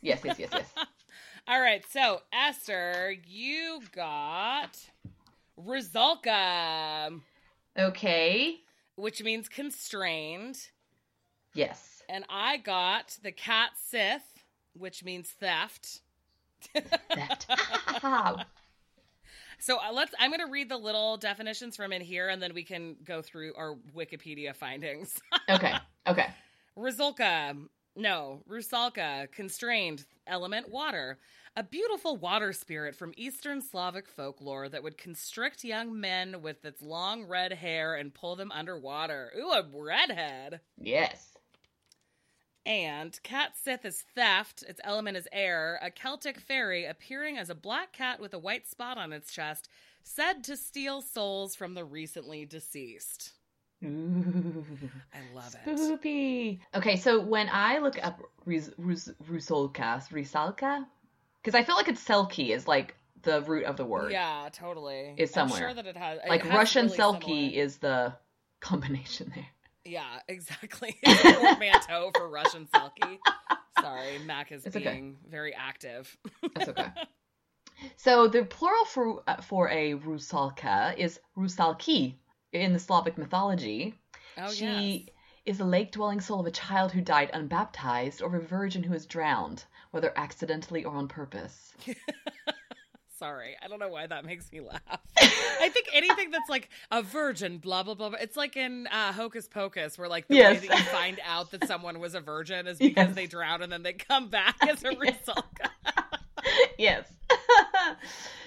Yes, 0.01 0.21
yes, 0.23 0.39
yes, 0.39 0.49
yes. 0.53 0.73
All 1.47 1.61
right, 1.61 1.83
so 1.91 2.21
Esther, 2.33 3.15
you 3.27 3.81
got 3.93 4.79
Rizalka, 5.63 7.21
Okay. 7.77 8.61
Which 8.95 9.23
means 9.23 9.47
constrained. 9.49 10.57
Yes. 11.53 12.03
And 12.09 12.25
I 12.29 12.57
got 12.57 13.17
the 13.23 13.31
Cat 13.31 13.71
Sith, 13.87 14.43
which 14.73 15.03
means 15.03 15.29
theft. 15.29 16.01
That. 16.73 17.45
So 19.59 19.77
uh, 19.77 19.91
let's. 19.93 20.13
I'm 20.19 20.29
going 20.29 20.45
to 20.45 20.51
read 20.51 20.69
the 20.69 20.77
little 20.77 21.17
definitions 21.17 21.75
from 21.75 21.91
in 21.91 22.01
here, 22.01 22.29
and 22.29 22.41
then 22.41 22.53
we 22.53 22.63
can 22.63 22.95
go 23.03 23.21
through 23.21 23.53
our 23.55 23.75
Wikipedia 23.95 24.55
findings. 24.55 25.19
okay. 25.49 25.73
Okay. 26.07 26.27
Rizulka, 26.77 27.57
no, 27.95 28.43
Rusalka, 28.49 29.31
constrained 29.31 30.05
element 30.27 30.69
water. 30.69 31.17
A 31.57 31.63
beautiful 31.63 32.17
water 32.17 32.51
spirit 32.51 32.95
from 32.95 33.13
Eastern 33.15 33.61
Slavic 33.61 34.09
folklore 34.09 34.67
that 34.67 34.83
would 34.83 34.97
constrict 34.97 35.63
young 35.63 35.97
men 35.97 36.41
with 36.41 36.65
its 36.65 36.81
long 36.81 37.23
red 37.23 37.53
hair 37.53 37.95
and 37.95 38.13
pull 38.13 38.35
them 38.35 38.51
underwater. 38.51 39.31
Ooh, 39.37 39.51
a 39.51 39.65
redhead. 39.73 40.59
Yes. 40.77 41.29
And 42.65 43.17
Cat 43.23 43.53
Sith 43.55 43.85
is 43.85 44.03
theft. 44.15 44.63
Its 44.67 44.81
element 44.83 45.15
is 45.15 45.29
air. 45.31 45.79
A 45.81 45.89
Celtic 45.91 46.41
fairy 46.41 46.85
appearing 46.85 47.37
as 47.37 47.49
a 47.49 47.55
black 47.55 47.93
cat 47.93 48.19
with 48.19 48.33
a 48.33 48.39
white 48.39 48.67
spot 48.67 48.97
on 48.97 49.13
its 49.13 49.31
chest, 49.31 49.69
said 50.03 50.43
to 50.43 50.57
steal 50.57 51.01
souls 51.01 51.55
from 51.55 51.73
the 51.73 51.85
recently 51.85 52.45
deceased. 52.45 53.31
Ooh. 53.83 54.65
I 55.13 55.35
love 55.35 55.55
it. 55.65 55.77
Spoopy. 55.77 56.59
Okay, 56.73 56.97
so 56.97 57.21
when 57.21 57.47
I 57.49 57.77
look 57.77 58.03
up 58.03 58.19
Rus- 58.45 58.71
Rus- 58.77 59.11
Rusalka, 59.29 60.09
Rusalka, 60.09 60.85
because 61.45 61.53
I 61.59 61.63
feel 61.63 61.75
like 61.75 61.87
it's 61.87 62.03
Selkie 62.03 62.49
is 62.49 62.67
like 62.67 62.95
the 63.21 63.41
root 63.43 63.65
of 63.65 63.77
the 63.77 63.85
word. 63.85 64.11
Yeah, 64.11 64.49
totally. 64.51 65.13
It's 65.17 65.37
I'm 65.37 65.47
somewhere. 65.47 65.69
sure 65.69 65.73
that 65.75 65.85
it 65.85 65.95
has. 65.95 66.19
it 66.23 66.29
Like 66.29 66.43
has 66.43 66.53
Russian 66.57 66.85
really 66.87 66.97
Selkie 66.97 67.21
similar- 67.21 67.63
is 67.63 67.77
the 67.77 68.13
combination 68.61 69.31
there. 69.35 69.45
Yeah, 69.85 70.19
exactly. 70.27 70.97
Portmanteau 71.05 72.09
for 72.15 72.27
Russian 72.27 72.67
Selkie. 72.73 73.19
Sorry, 73.79 74.17
Mac 74.25 74.51
is 74.51 74.65
It's 74.65 74.75
okay. 74.75 74.89
being 74.91 75.17
very 75.29 75.53
active. 75.53 76.17
That's 76.55 76.69
okay. 76.69 76.87
so 77.97 78.27
the 78.27 78.43
plural 78.45 78.85
for 78.85 79.21
uh, 79.27 79.41
for 79.41 79.69
a 79.69 79.93
Rusalka 79.93 80.97
is 80.97 81.19
Rusalki 81.37 82.15
in 82.51 82.73
the 82.73 82.79
Slavic 82.79 83.17
mythology. 83.19 83.93
Oh 84.37 84.49
she 84.51 85.09
is 85.45 85.59
a 85.59 85.65
lake-dwelling 85.65 86.21
soul 86.21 86.39
of 86.39 86.45
a 86.45 86.51
child 86.51 86.91
who 86.91 87.01
died 87.01 87.29
unbaptized, 87.33 88.21
or 88.21 88.35
a 88.35 88.39
virgin 88.41 88.83
who 88.83 88.93
was 88.93 89.05
drowned, 89.05 89.63
whether 89.91 90.11
accidentally 90.17 90.83
or 90.85 90.95
on 90.95 91.07
purpose. 91.07 91.73
Sorry, 93.17 93.55
I 93.63 93.67
don't 93.69 93.79
know 93.79 93.87
why 93.87 94.07
that 94.07 94.25
makes 94.25 94.51
me 94.51 94.59
laugh. 94.59 94.81
I 95.17 95.69
think 95.69 95.87
anything 95.93 96.31
that's 96.31 96.49
like 96.49 96.69
a 96.91 97.01
virgin, 97.01 97.59
blah 97.59 97.81
blah 97.83 97.93
blah. 97.93 98.09
blah 98.09 98.19
it's 98.19 98.35
like 98.35 98.57
in 98.57 98.87
uh, 98.87 99.13
Hocus 99.13 99.47
Pocus, 99.47 99.97
where 99.97 100.09
like 100.09 100.27
the 100.27 100.35
Yes. 100.35 100.61
way 100.61 100.67
that 100.67 100.77
you 100.79 100.83
find 100.85 101.19
out 101.25 101.49
that 101.51 101.65
someone 101.65 101.99
was 101.99 102.13
a 102.13 102.19
virgin 102.19 102.67
is 102.67 102.77
because 102.79 103.07
Yes. 103.07 103.15
they 103.15 103.25
drowned 103.25 103.63
and 103.63 103.71
then 103.71 103.83
they 103.83 103.93
come 103.93 104.27
back 104.27 104.57
as 104.67 104.83
a 104.83 104.89
result. 104.99 105.45
yes. 106.77 107.07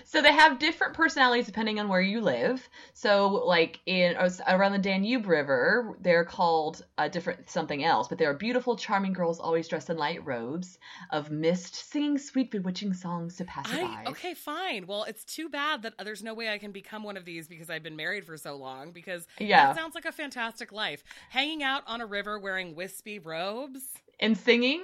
So 0.09 0.23
they 0.23 0.33
have 0.33 0.59
different 0.59 0.95
personalities 0.95 1.45
depending 1.45 1.79
on 1.79 1.87
where 1.87 2.01
you 2.01 2.23
live. 2.23 2.67
So, 2.95 3.29
like 3.29 3.79
in 3.85 4.17
uh, 4.17 4.31
around 4.49 4.73
the 4.73 4.79
Danube 4.79 5.27
River, 5.27 5.99
they're 6.01 6.25
called 6.25 6.83
a 6.97 7.11
different 7.11 7.51
something 7.51 7.85
else, 7.85 8.09
but 8.09 8.17
they 8.17 8.25
are 8.25 8.33
beautiful, 8.33 8.75
charming 8.75 9.13
girls 9.13 9.39
always 9.39 9.69
dressed 9.69 9.91
in 9.91 9.99
light 9.99 10.25
robes 10.25 10.79
of 11.11 11.31
mist, 11.31 11.75
singing 11.75 12.17
sweet, 12.17 12.51
bewitching 12.51 12.95
songs 12.95 13.37
to 13.37 13.45
passersby. 13.45 14.07
Okay, 14.07 14.33
fine. 14.33 14.87
Well, 14.87 15.05
it's 15.05 15.25
too 15.25 15.51
bad 15.51 15.83
that 15.83 15.93
there's 16.03 16.23
no 16.23 16.33
way 16.33 16.49
I 16.49 16.57
can 16.57 16.73
become 16.73 17.03
one 17.03 17.19
of 17.19 17.27
these 17.27 17.47
because 17.47 17.69
I've 17.69 17.83
been 17.83 17.97
married 17.97 18.25
for 18.25 18.39
so 18.39 18.57
long. 18.57 18.93
Because 18.93 19.27
Yeah. 19.39 19.67
that 19.67 19.77
sounds 19.77 19.95
like 19.95 20.07
a 20.07 20.13
fantastic 20.13 20.73
life. 20.73 21.05
Hanging 21.29 21.63
out 21.63 21.83
on 21.87 22.01
a 22.01 22.07
river 22.07 22.39
wearing 22.39 22.75
wispy 22.75 23.19
robes 23.19 23.83
And 24.21 24.37
singing, 24.37 24.83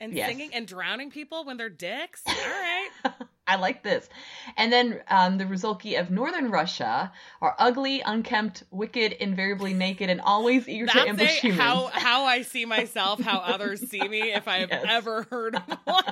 and 0.00 0.14
Yes. 0.14 0.28
singing 0.28 0.54
and 0.54 0.66
drowning 0.66 1.10
people 1.10 1.44
when 1.44 1.56
they're 1.56 1.68
dicks. 1.68 2.22
All 2.26 2.34
right. 2.34 2.90
I 3.48 3.56
like 3.56 3.82
this. 3.84 4.08
And 4.56 4.72
then 4.72 5.00
um, 5.08 5.38
the 5.38 5.44
Rizolki 5.44 5.98
of 6.00 6.10
northern 6.10 6.50
Russia 6.50 7.12
are 7.40 7.54
ugly, 7.60 8.00
unkempt, 8.00 8.64
wicked, 8.72 9.12
invariably 9.12 9.72
naked, 9.72 10.10
and 10.10 10.20
always 10.20 10.68
eager 10.68 10.86
That's 10.86 11.02
to 11.02 11.08
ambush 11.08 11.40
humans. 11.40 11.60
how 11.60 11.86
how 11.92 12.24
I 12.24 12.42
see 12.42 12.64
myself, 12.64 13.20
how 13.20 13.38
others 13.38 13.88
see 13.88 14.06
me, 14.08 14.32
if 14.32 14.48
I 14.48 14.58
have 14.58 14.70
Yes. 14.70 14.84
ever 14.88 15.22
heard 15.30 15.54
of 15.56 15.62
one. 15.84 16.04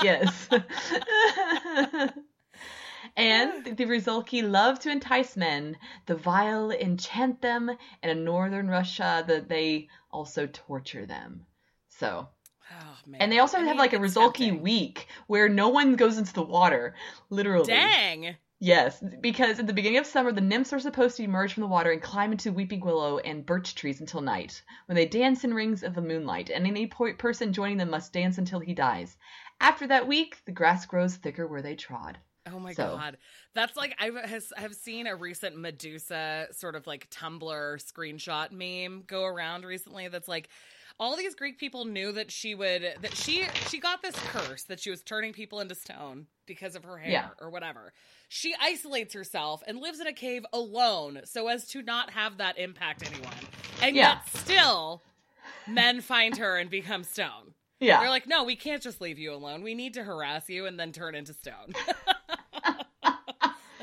yes. 0.00 0.48
and 3.16 3.64
the 3.64 3.84
Rizolki 3.86 4.48
love 4.48 4.78
to 4.80 4.90
entice 4.90 5.36
men. 5.36 5.76
The 6.06 6.14
vile 6.16 6.70
enchant 6.70 7.42
them, 7.42 7.68
and 8.02 8.10
in 8.12 8.24
northern 8.24 8.68
Russia, 8.68 9.24
that 9.26 9.48
they 9.48 9.88
also 10.10 10.46
torture 10.46 11.04
them. 11.06 11.46
So, 11.98 12.28
Oh, 12.72 12.96
and 13.20 13.30
they 13.30 13.38
also 13.38 13.58
I 13.58 13.64
have 13.64 13.76
like 13.76 13.92
a 13.92 13.98
Rizolki 13.98 14.58
week 14.58 15.06
where 15.26 15.48
no 15.48 15.68
one 15.68 15.96
goes 15.96 16.16
into 16.16 16.32
the 16.32 16.42
water, 16.42 16.94
literally. 17.30 17.66
Dang. 17.66 18.36
Yes, 18.58 19.02
because 19.20 19.58
at 19.60 19.66
the 19.66 19.74
beginning 19.74 19.98
of 19.98 20.06
summer, 20.06 20.32
the 20.32 20.40
nymphs 20.40 20.72
are 20.72 20.78
supposed 20.80 21.16
to 21.18 21.22
emerge 21.22 21.52
from 21.52 21.60
the 21.60 21.66
water 21.68 21.90
and 21.92 22.00
climb 22.00 22.32
into 22.32 22.52
weeping 22.52 22.80
willow 22.80 23.18
and 23.18 23.44
birch 23.44 23.74
trees 23.74 24.00
until 24.00 24.22
night, 24.22 24.62
when 24.86 24.96
they 24.96 25.04
dance 25.06 25.44
in 25.44 25.52
rings 25.52 25.82
of 25.82 25.94
the 25.94 26.00
moonlight, 26.00 26.48
and 26.48 26.66
any 26.66 26.86
po- 26.86 27.12
person 27.14 27.52
joining 27.52 27.76
them 27.76 27.90
must 27.90 28.12
dance 28.14 28.38
until 28.38 28.60
he 28.60 28.72
dies. 28.72 29.18
After 29.60 29.86
that 29.88 30.08
week, 30.08 30.38
the 30.46 30.52
grass 30.52 30.86
grows 30.86 31.16
thicker 31.16 31.46
where 31.46 31.62
they 31.62 31.74
trod. 31.76 32.16
Oh 32.50 32.58
my 32.58 32.72
So- 32.72 32.96
god, 32.96 33.18
that's 33.54 33.76
like 33.76 33.94
I 33.98 34.10
have 34.56 34.74
seen 34.74 35.06
a 35.06 35.14
recent 35.16 35.56
Medusa 35.58 36.48
sort 36.52 36.76
of 36.76 36.86
like 36.86 37.10
Tumblr 37.10 37.76
screenshot 37.84 38.50
meme 38.50 39.04
go 39.06 39.24
around 39.24 39.64
recently. 39.64 40.08
That's 40.08 40.28
like 40.28 40.48
all 41.00 41.16
these 41.16 41.34
Greek 41.34 41.58
people 41.58 41.84
knew 41.84 42.12
that 42.12 42.30
she 42.30 42.54
would 42.54 42.82
that 43.00 43.14
she 43.16 43.44
she 43.68 43.78
got 43.80 44.00
this 44.02 44.14
curse 44.16 44.62
that 44.64 44.78
she 44.80 44.90
was 44.90 45.02
turning 45.02 45.32
people 45.32 45.60
into 45.60 45.74
stone 45.74 46.26
because 46.46 46.76
of 46.76 46.84
her 46.84 46.98
hair 46.98 47.10
Yeah. 47.12 47.28
or 47.40 47.50
whatever. 47.50 47.92
She 48.28 48.54
isolates 48.60 49.12
herself 49.14 49.62
and 49.66 49.78
lives 49.78 50.00
in 50.00 50.06
a 50.06 50.12
cave 50.12 50.44
alone 50.52 51.20
so 51.24 51.48
as 51.48 51.66
to 51.68 51.82
not 51.82 52.10
have 52.10 52.38
that 52.38 52.58
impact 52.58 53.02
anyone. 53.10 53.32
And 53.82 53.96
Yeah. 53.96 54.14
yet 54.14 54.28
still 54.42 55.02
men 55.66 56.00
find 56.00 56.36
her 56.38 56.56
and 56.56 56.70
become 56.70 57.02
stone. 57.04 57.54
Yeah. 57.80 58.00
They're 58.00 58.08
like, 58.10 58.26
no, 58.26 58.44
we 58.44 58.56
can't 58.56 58.80
just 58.82 59.00
leave 59.00 59.18
you 59.18 59.32
alone. 59.34 59.62
We 59.62 59.74
need 59.74 59.94
to 59.94 60.04
harass 60.04 60.48
you 60.48 60.64
and 60.66 60.78
then 60.78 60.92
turn 60.92 61.14
into 61.14 61.34
stone. 61.34 61.74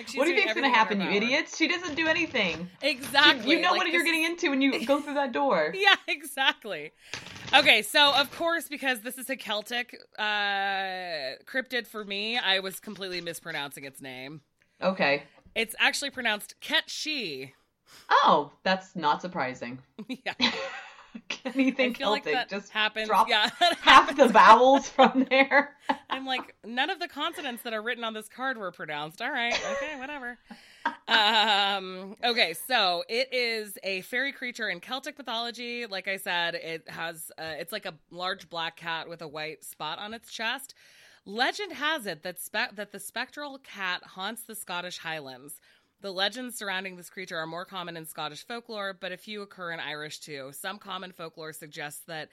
like 0.10 0.18
what 0.18 0.26
do 0.26 0.32
you 0.32 0.38
think's 0.38 0.54
gonna 0.54 0.70
happen, 0.70 1.02
you 1.02 1.10
idiots? 1.10 1.58
She 1.58 1.68
doesn't 1.68 1.96
do 1.96 2.08
anything. 2.08 2.70
Exactly. 2.82 3.56
You 3.56 3.62
know 3.62 3.72
Like, 3.72 3.80
what 3.80 3.92
you're 3.92 4.04
getting 4.04 4.24
into 4.24 4.50
when 4.50 4.62
you 4.62 4.86
go 4.86 5.02
through 5.02 5.16
that 5.16 5.32
door. 5.42 5.74
Yeah, 5.76 5.96
exactly. 6.08 6.92
Okay, 7.54 7.82
so 7.82 8.14
of 8.14 8.32
course, 8.32 8.68
because 8.70 9.02
this 9.02 9.18
is 9.18 9.30
a 9.30 9.36
Celtic 9.36 9.98
uh, 10.18 10.24
cryptid 11.46 11.86
for 11.86 12.06
me, 12.06 12.38
I 12.38 12.60
was 12.60 12.80
completely 12.80 13.20
mispronouncing 13.22 13.84
its 13.84 14.02
name. 14.02 14.42
Okay. 14.82 15.24
It's 15.54 15.76
actually 15.80 16.12
pronounced 16.12 16.56
Ketshi. 16.62 17.52
Oh, 18.10 18.52
that's 18.64 18.96
not 18.96 19.22
surprising. 19.22 19.80
yeah, 20.08 20.34
Anything 21.46 21.90
like 21.90 21.98
Celtic, 21.98 22.34
that 22.34 22.50
just 22.50 22.70
happens. 22.70 23.08
drop 23.08 23.28
yeah, 23.30 23.50
half 23.82 24.16
the 24.16 24.28
vowels 24.28 24.90
from 24.90 25.26
there. 25.30 25.76
I'm 26.10 26.26
like, 26.26 26.56
none 26.66 26.90
of 26.90 27.00
the 27.00 27.08
consonants 27.08 27.64
that 27.64 27.74
are 27.74 27.82
written 27.82 28.04
on 28.04 28.14
this 28.14 28.30
card 28.30 28.58
were 28.58 28.72
pronounced. 28.72 29.22
All 29.22 29.32
right, 29.32 29.54
okay, 29.54 30.00
whatever. 30.00 30.38
Um, 31.08 32.16
okay, 32.24 32.54
so 32.54 33.04
it 33.10 33.34
is 33.34 33.78
a 33.84 34.02
fairy 34.02 34.32
creature 34.32 34.70
in 34.70 34.80
Celtic 34.80 35.18
mythology. 35.18 35.86
Like 35.86 36.08
I 36.08 36.18
said, 36.18 36.56
it 36.56 36.90
has 36.90 37.32
uh, 37.38 37.56
it's 37.60 37.72
like 37.72 37.86
a 37.86 37.94
large 38.10 38.50
black 38.50 38.78
cat 38.78 39.10
with 39.10 39.22
a 39.22 39.28
white 39.28 39.64
spot 39.64 40.00
on 40.00 40.14
its 40.14 40.32
chest. 40.32 40.74
Legend 41.26 41.74
has 41.74 42.08
it 42.08 42.24
that 42.24 42.40
spe- 42.40 42.76
that 42.76 42.92
the 42.92 43.00
spectral 43.00 43.60
cat 43.60 44.04
haunts 44.04 44.44
the 44.44 44.56
Scottish 44.56 45.00
Highlands. 45.00 45.60
The 46.02 46.12
legends 46.12 46.58
surrounding 46.58 46.96
this 46.96 47.10
creature 47.12 47.38
are 47.38 47.46
more 47.46 47.64
common 47.66 47.96
in 47.96 48.06
Scottish 48.06 48.46
folklore, 48.46 48.94
but 49.00 49.12
a 49.12 49.18
few 49.18 49.42
occur 49.44 49.72
in 49.72 49.80
Irish 49.80 50.20
too. 50.20 50.52
Some 50.52 50.80
common 50.80 51.12
folklore 51.12 51.54
suggests 51.54 52.02
that 52.08 52.30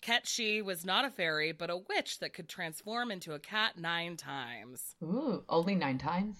Ketshi 0.00 0.62
was 0.62 0.84
not 0.86 1.04
a 1.04 1.10
fairy, 1.10 1.50
but 1.50 1.68
a 1.70 1.76
witch 1.76 2.20
that 2.20 2.32
could 2.32 2.48
transform 2.48 3.10
into 3.10 3.32
a 3.34 3.40
cat 3.40 3.76
nine 3.76 4.16
times. 4.16 4.94
Ooh, 5.02 5.42
only 5.48 5.74
nine 5.74 5.98
times. 5.98 6.36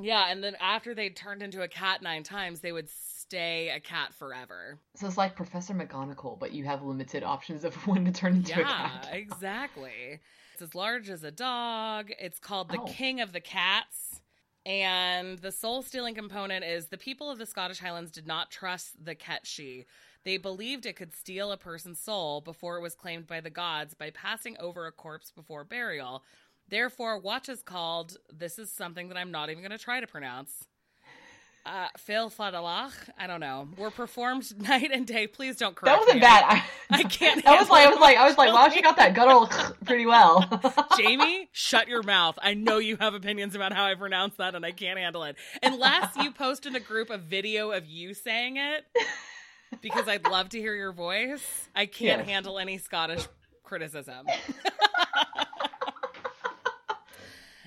Yeah, 0.00 0.26
and 0.28 0.42
then 0.42 0.56
after 0.60 0.94
they 0.94 1.10
turned 1.10 1.42
into 1.42 1.62
a 1.62 1.68
cat 1.68 2.02
nine 2.02 2.22
times, 2.22 2.60
they 2.60 2.70
would 2.72 2.88
stay 2.88 3.70
a 3.70 3.80
cat 3.80 4.14
forever. 4.14 4.78
So 4.94 5.08
it's 5.08 5.18
like 5.18 5.34
Professor 5.34 5.74
McGonagall, 5.74 6.38
but 6.38 6.52
you 6.52 6.64
have 6.64 6.82
limited 6.84 7.24
options 7.24 7.64
of 7.64 7.74
when 7.88 8.04
to 8.04 8.12
turn 8.12 8.36
into 8.36 8.60
a 8.60 8.64
cat. 8.64 9.08
Yeah, 9.10 9.16
exactly. 9.16 10.20
It's 10.52 10.62
as 10.62 10.74
large 10.76 11.10
as 11.10 11.24
a 11.24 11.30
dog. 11.32 12.10
It's 12.20 12.38
called 12.38 12.68
the 12.70 12.80
Oh. 12.80 12.84
King 12.86 13.20
of 13.20 13.32
the 13.32 13.40
Cats. 13.40 14.20
And 14.64 15.38
the 15.38 15.50
soul 15.50 15.82
stealing 15.82 16.14
component 16.14 16.64
is 16.64 16.86
the 16.86 16.98
people 16.98 17.28
of 17.30 17.38
the 17.38 17.46
Scottish 17.46 17.80
Highlands 17.80 18.12
did 18.12 18.26
not 18.26 18.50
trust 18.50 19.04
the 19.04 19.14
Ketshi. 19.14 19.86
They 20.24 20.36
believed 20.36 20.86
it 20.86 20.94
could 20.94 21.14
steal 21.14 21.50
a 21.50 21.56
person's 21.56 21.98
soul 21.98 22.40
before 22.40 22.76
it 22.76 22.82
was 22.82 22.94
claimed 22.94 23.26
by 23.26 23.40
the 23.40 23.50
gods 23.50 23.94
by 23.94 24.10
passing 24.10 24.56
over 24.58 24.86
a 24.86 24.92
corpse 24.92 25.32
before 25.32 25.64
burial. 25.64 26.22
Therefore, 26.68 27.18
what 27.18 27.48
is 27.48 27.62
called, 27.62 28.16
this 28.32 28.56
is 28.58 28.70
something 28.70 29.08
that 29.08 29.16
I'm 29.16 29.32
not 29.32 29.50
even 29.50 29.62
going 29.62 29.76
to 29.76 29.78
try 29.78 30.00
to 30.00 30.06
pronounce. 30.06 30.68
Uh, 31.64 31.86
Féill 31.96 32.34
Fadalach, 32.34 32.92
I 33.16 33.28
don't 33.28 33.38
know. 33.38 33.68
Were 33.78 33.92
performed 33.92 34.60
night 34.68 34.90
and 34.92 35.06
day. 35.06 35.28
Please 35.28 35.56
don't 35.56 35.76
correct 35.76 35.94
That 35.94 35.98
wasn't 36.00 36.16
me. 36.16 36.20
bad. 36.20 36.44
I, 36.44 36.64
I 36.98 37.02
can't 37.04 37.44
That 37.44 37.60
was 37.60 37.70
like 37.70 37.86
I 37.86 37.90
was 37.90 38.00
like 38.00 38.16
I 38.16 38.26
was 38.26 38.36
like, 38.36 38.52
wow, 38.52 38.68
she 38.68 38.82
got 38.82 38.96
that 38.96 39.14
guttural 39.14 39.48
pretty 39.84 40.04
well. 40.04 40.44
Jamie, 40.96 41.48
shut 41.52 41.86
your 41.86 42.02
mouth. 42.02 42.36
I 42.42 42.54
know 42.54 42.78
you 42.78 42.96
have 42.96 43.14
opinions 43.14 43.54
about 43.54 43.72
how 43.72 43.84
I 43.84 43.94
pronounce 43.94 44.34
that 44.38 44.56
and 44.56 44.66
I 44.66 44.72
can't 44.72 44.98
handle 44.98 45.22
it. 45.24 45.36
Unless 45.62 46.16
you 46.16 46.32
post 46.32 46.66
in 46.66 46.72
the 46.72 46.80
group 46.80 47.10
a 47.10 47.18
video 47.18 47.70
of 47.70 47.86
you 47.86 48.12
saying 48.14 48.56
it, 48.56 48.84
because 49.80 50.08
I'd 50.08 50.26
love 50.26 50.48
to 50.50 50.58
hear 50.58 50.74
your 50.74 50.92
voice. 50.92 51.68
I 51.76 51.86
can't 51.86 52.20
Yes. 52.22 52.28
handle 52.28 52.58
any 52.58 52.78
Scottish 52.78 53.26
criticism. 53.62 54.26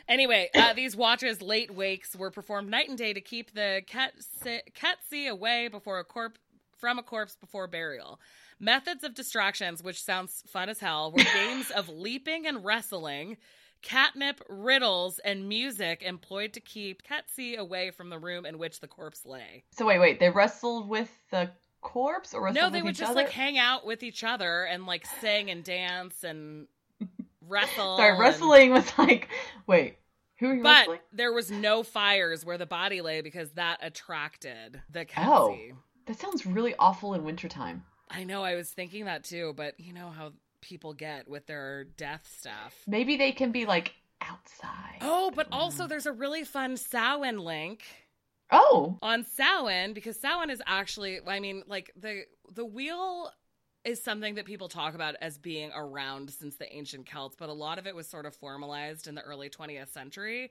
Anyway, 0.07 0.49
uh, 0.53 0.73
these 0.73 0.95
watches, 0.95 1.41
late 1.41 1.71
wakes, 1.71 2.15
were 2.15 2.29
performed 2.31 2.69
night 2.69 2.87
and 2.89 2.97
day 2.97 3.13
to 3.13 3.21
keep 3.21 3.53
the 3.53 3.81
Ketsi 3.87 4.61
Ketsi 4.73 5.27
away 5.29 5.67
before 5.67 5.99
a 5.99 6.03
corpse 6.03 6.39
from 6.77 6.99
a 6.99 7.03
corpse 7.03 7.35
before 7.35 7.67
burial. 7.67 8.19
Methods 8.59 9.03
of 9.03 9.15
distractions, 9.15 9.81
which 9.81 10.01
sounds 10.01 10.43
fun 10.47 10.69
as 10.69 10.79
hell, 10.79 11.11
were 11.11 11.23
games 11.33 11.71
of 11.71 11.89
leaping 11.89 12.45
and 12.45 12.63
wrestling, 12.63 13.37
catnip, 13.81 14.41
riddles, 14.49 15.19
and 15.19 15.49
music 15.49 16.03
employed 16.03 16.53
to 16.53 16.59
keep 16.59 17.01
Ketsi 17.03 17.57
away 17.57 17.91
from 17.91 18.09
the 18.09 18.19
room 18.19 18.45
in 18.45 18.57
which 18.59 18.79
the 18.81 18.87
corpse 18.87 19.25
lay. 19.25 19.63
so 19.71 19.85
wait, 19.85 19.99
wait, 19.99 20.19
they 20.19 20.29
wrestled 20.29 20.87
with 20.87 21.09
the 21.31 21.49
corpse 21.81 22.33
or 22.33 22.41
wrestled 22.43 22.63
No, 22.63 22.69
they 22.69 22.81
would 22.81 22.95
just 22.95 23.11
other? 23.11 23.21
like 23.21 23.29
hang 23.31 23.57
out 23.57 23.85
with 23.85 24.03
each 24.03 24.23
other 24.23 24.63
and 24.65 24.85
like 24.85 25.05
sing 25.21 25.49
and 25.51 25.63
dance 25.63 26.23
and 26.23 26.67
wrestle. 27.47 27.97
Sorry, 27.97 28.11
and- 28.11 28.19
wrestling 28.19 28.71
was 28.71 28.91
like, 28.97 29.29
wait, 29.67 29.97
who 30.39 30.49
are 30.49 30.55
you 30.55 30.63
But 30.63 30.79
wrestling? 30.87 30.99
there 31.13 31.33
was 31.33 31.51
no 31.51 31.83
fires 31.83 32.45
where 32.45 32.57
the 32.57 32.65
body 32.65 33.01
lay 33.01 33.21
because 33.21 33.51
that 33.51 33.79
attracted 33.81 34.81
the 34.89 35.05
Oh. 35.17 35.57
That 36.05 36.19
sounds 36.19 36.45
really 36.45 36.75
awful 36.77 37.15
in 37.15 37.23
wintertime. 37.23 37.83
I 38.11 38.23
know, 38.25 38.43
I 38.43 38.55
was 38.55 38.69
thinking 38.69 39.05
that 39.05 39.23
too, 39.23 39.53
but 39.57 39.79
you 39.79 39.91
know 39.91 40.09
how 40.09 40.33
people 40.61 40.93
get 40.93 41.27
with 41.27 41.47
their 41.47 41.85
death 41.85 42.29
stuff. 42.39 42.75
Maybe 42.85 43.17
they 43.17 43.31
can 43.31 43.51
be 43.51 43.65
like 43.65 43.93
outside. 44.21 44.99
Oh, 45.01 45.31
but 45.35 45.49
mm. 45.49 45.55
also 45.55 45.87
there's 45.87 46.05
a 46.05 46.11
really 46.11 46.43
fun 46.43 46.77
Samhain 46.77 47.39
link 47.39 47.83
Oh, 48.51 48.97
on 49.01 49.23
Samhain 49.23 49.93
because 49.93 50.19
Samhain 50.19 50.51
is 50.51 50.61
actually, 50.67 51.19
I 51.25 51.39
mean, 51.39 51.63
like 51.67 51.91
the 51.99 52.23
the 52.53 52.65
wheel 52.65 53.31
is 53.85 54.01
something 54.01 54.35
that 54.35 54.45
people 54.45 54.67
talk 54.67 54.95
about 54.95 55.15
as 55.21 55.37
being 55.37 55.71
around 55.73 56.31
since 56.31 56.55
the 56.55 56.75
ancient 56.75 57.05
Celts, 57.05 57.35
but 57.37 57.49
a 57.49 57.53
lot 57.53 57.77
of 57.77 57.85
it 57.85 57.95
was 57.95 58.07
sort 58.07 58.25
of 58.25 58.35
formalized 58.35 59.07
in 59.07 59.15
the 59.15 59.21
early 59.21 59.49
20th 59.49 59.89
century. 59.89 60.49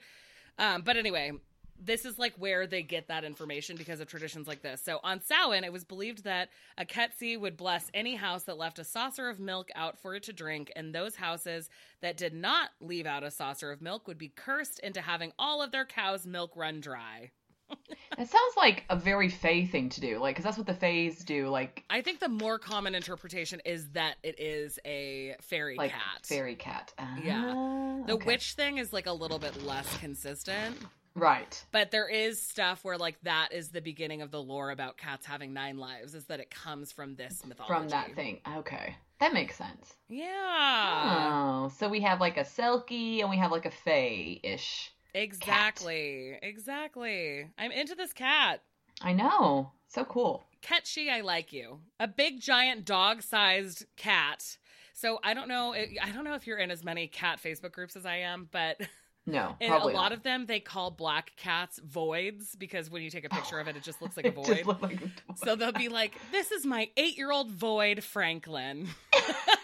Um, 0.59 0.83
but 0.83 0.97
anyway, 0.97 1.33
this 1.81 2.05
is 2.05 2.19
like 2.19 2.35
where 2.37 2.67
they 2.67 2.83
get 2.83 3.09
that 3.09 3.25
information 3.25 3.77
because 3.77 3.99
of 3.99 4.07
traditions 4.07 4.47
like 4.47 4.63
this. 4.63 4.81
So 4.81 5.01
on 5.03 5.21
Samhain, 5.21 5.65
it 5.65 5.73
was 5.73 5.85
believed 5.85 6.23
that 6.25 6.51
a 6.79 6.85
Ketsi 6.85 7.39
would 7.39 7.57
bless 7.57 7.91
any 7.93 8.15
house 8.15 8.45
that 8.45 8.57
left 8.57 8.79
a 8.79 8.85
saucer 8.85 9.29
of 9.29 9.41
milk 9.41 9.71
out 9.75 9.99
for 9.99 10.15
it 10.15 10.23
to 10.25 10.33
drink, 10.33 10.73
and 10.77 10.95
those 10.95 11.17
houses 11.17 11.69
that 12.01 12.17
did 12.17 12.33
not 12.33 12.71
leave 12.81 13.07
out 13.07 13.25
a 13.25 13.31
saucer 13.31 13.73
of 13.73 13.83
milk 13.83 14.07
would 14.07 14.19
be 14.19 14.29
cursed 14.29 14.79
into 14.79 15.01
having 15.01 15.33
all 15.39 15.61
of 15.61 15.73
their 15.73 15.85
cows' 15.85 16.27
milk 16.27 16.53
run 16.55 16.81
dry. 16.81 17.31
That 17.71 18.29
sounds 18.29 18.55
like 18.57 18.85
a 18.91 18.97
very 18.97 19.29
Fey 19.29 19.67
thing 19.67 19.89
to 19.91 20.01
do. 20.01 20.19
Like, 20.19 20.35
because 20.37 20.45
that's 20.45 20.57
what 20.59 20.67
the 20.67 20.75
Fays 20.75 21.25
do. 21.25 21.49
Like, 21.49 21.85
I 21.91 22.01
think 22.03 22.21
the 22.21 22.29
more 22.29 22.59
common 22.59 22.95
interpretation 22.95 23.61
is 23.65 23.89
that 23.91 24.17
it 24.23 24.39
is 24.41 24.79
a 24.85 25.35
fairy 25.41 25.77
like 25.77 25.91
cat. 25.93 26.25
fairy 26.25 26.55
cat. 26.55 26.93
Yeah. 27.23 27.53
Ah, 27.55 28.03
The 28.07 28.15
okay. 28.15 28.27
witch 28.27 28.53
thing 28.55 28.79
is 28.79 28.93
like 28.93 29.07
a 29.07 29.13
little 29.13 29.39
bit 29.39 29.63
less 29.65 29.97
consistent, 29.99 30.77
Right. 31.17 31.65
but 31.73 31.91
there 31.91 32.09
is 32.09 32.41
stuff 32.41 32.85
where 32.85 32.99
like 32.99 33.17
that 33.23 33.53
is 33.53 33.71
the 33.71 33.81
beginning 33.81 34.23
of 34.23 34.31
the 34.31 34.43
lore 34.43 34.71
about 34.71 34.97
cats 34.97 35.25
having 35.27 35.53
nine 35.53 35.79
lives 35.79 36.15
is 36.15 36.25
that 36.27 36.41
it 36.41 36.51
comes 36.51 36.93
from 36.93 37.15
this 37.17 37.45
mythology. 37.47 37.73
From 37.75 37.89
that 37.89 38.15
thing. 38.15 38.41
Okay. 38.59 38.97
That 39.21 39.33
makes 39.33 39.57
sense. 39.57 39.95
Yeah. 40.09 41.65
Oh, 41.65 41.69
so 41.79 41.89
we 41.89 42.01
have 42.01 42.21
like 42.21 42.37
a 42.37 42.45
Selkie 42.45 43.21
and 43.21 43.31
we 43.31 43.37
have 43.39 43.51
like 43.53 43.65
a 43.67 43.71
Fae 43.71 44.41
ish. 44.43 44.91
Exactly. 45.15 46.39
Exactly. 46.43 47.47
I'm 47.59 47.71
into 47.73 47.95
this 47.95 48.13
cat. 48.13 48.63
I 49.01 49.13
know. 49.13 49.71
So 49.89 50.05
cool. 50.05 50.45
Ketchy, 50.63 51.11
I 51.11 51.21
like 51.21 51.53
you. 51.53 51.81
A 52.01 52.09
big 52.09 52.41
giant 52.41 52.85
dog 52.85 53.23
sized 53.23 53.85
cat. 53.97 54.57
So 54.93 55.19
I 55.25 55.35
don't 55.35 55.49
know 55.49 55.75
I 55.75 56.11
don't 56.13 56.25
know 56.25 56.35
if 56.35 56.47
you're 56.47 56.59
in 56.59 56.71
as 56.71 56.85
many 56.85 57.07
cat 57.07 57.41
Facebook 57.43 57.73
groups 57.73 57.97
as 57.97 58.07
I 58.07 58.17
am, 58.19 58.49
but 58.51 58.81
No, 59.27 59.57
in 59.59 59.73
a 59.73 59.79
lot 59.79 59.93
not. 59.95 60.13
of 60.13 60.23
them 60.23 60.45
they 60.45 60.61
call 60.61 60.91
black 60.91 61.33
cats 61.39 61.81
voids 61.83 62.55
because 62.57 62.91
when 62.91 63.01
you 63.03 63.09
take 63.09 63.25
a 63.25 63.31
picture 63.31 63.59
of 63.59 63.67
it 63.69 63.75
it 63.75 63.83
just 63.83 64.03
looks 64.03 64.19
like 64.19 64.27
a 64.27 64.31
void. 64.33 64.67
like 64.83 65.01
a 65.03 65.11
So 65.37 65.57
they'll 65.57 65.73
be 65.73 65.89
like, 65.89 66.13
"This 66.31 66.51
is 66.53 66.67
my 66.67 66.91
8-year-old 66.99 67.51
void 67.51 68.05
Franklin." 68.05 68.87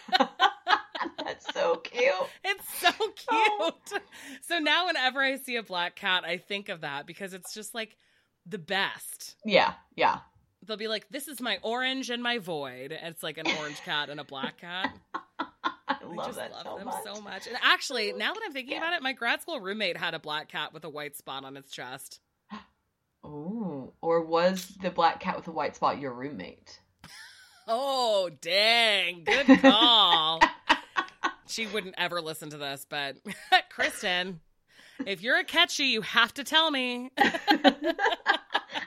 So 1.61 1.75
cute. 1.77 2.13
It's 2.43 2.79
so 2.79 2.91
cute. 2.91 3.17
Oh. 3.29 3.71
So 4.47 4.59
now 4.59 4.87
whenever 4.87 5.21
I 5.21 5.37
see 5.37 5.55
a 5.57 5.63
black 5.63 5.95
cat, 5.95 6.23
I 6.25 6.37
think 6.37 6.69
of 6.69 6.81
that 6.81 7.05
because 7.05 7.33
it's 7.33 7.53
just 7.53 7.73
like 7.75 7.95
the 8.45 8.57
best. 8.57 9.35
Yeah, 9.45 9.73
yeah. 9.95 10.19
They'll 10.65 10.77
be 10.77 10.87
like, 10.87 11.07
"This 11.09 11.27
is 11.27 11.39
my 11.41 11.57
orange 11.63 12.09
and 12.09 12.21
my 12.21 12.37
void." 12.39 12.91
And 12.91 13.13
it's 13.13 13.23
like 13.23 13.37
an 13.37 13.45
orange 13.59 13.81
cat 13.83 14.09
and 14.09 14.19
a 14.19 14.23
black 14.23 14.57
cat. 14.59 14.91
I 15.15 15.45
I 15.87 16.03
love 16.05 16.27
just 16.27 16.37
that 16.37 16.51
love 16.51 16.63
so 16.63 16.77
them 16.77 16.85
much. 16.87 17.03
so 17.03 17.21
much. 17.21 17.47
And 17.47 17.57
actually, 17.63 18.13
now 18.13 18.33
that 18.33 18.41
I'm 18.45 18.51
thinking 18.53 18.73
Yeah. 18.73 18.79
about 18.79 18.93
it, 18.93 19.01
my 19.03 19.13
grad 19.13 19.41
school 19.41 19.59
roommate 19.59 19.97
had 19.97 20.13
a 20.13 20.19
black 20.19 20.49
cat 20.49 20.73
with 20.73 20.83
a 20.85 20.89
white 20.89 21.15
spot 21.17 21.45
on 21.45 21.55
its 21.57 21.71
chest. 21.71 22.19
Ooh, 23.25 23.93
or 24.01 24.21
was 24.21 24.67
the 24.81 24.89
black 24.91 25.19
cat 25.19 25.35
with 25.35 25.45
the 25.45 25.51
white 25.51 25.75
spot 25.75 25.99
your 25.99 26.13
roommate? 26.13 26.79
Oh, 27.67 28.29
dang. 28.41 29.23
Good 29.23 29.59
call. 29.61 30.41
She 31.51 31.67
wouldn't 31.67 31.95
ever 31.97 32.21
listen 32.21 32.49
to 32.51 32.57
this, 32.57 32.85
but 32.89 33.17
Kristen, 33.69 34.39
if 35.05 35.21
you're 35.21 35.37
a 35.37 35.43
catchy, 35.43 35.85
you 35.85 36.01
have 36.01 36.33
to 36.35 36.43
tell 36.43 36.71
me. 36.71 37.11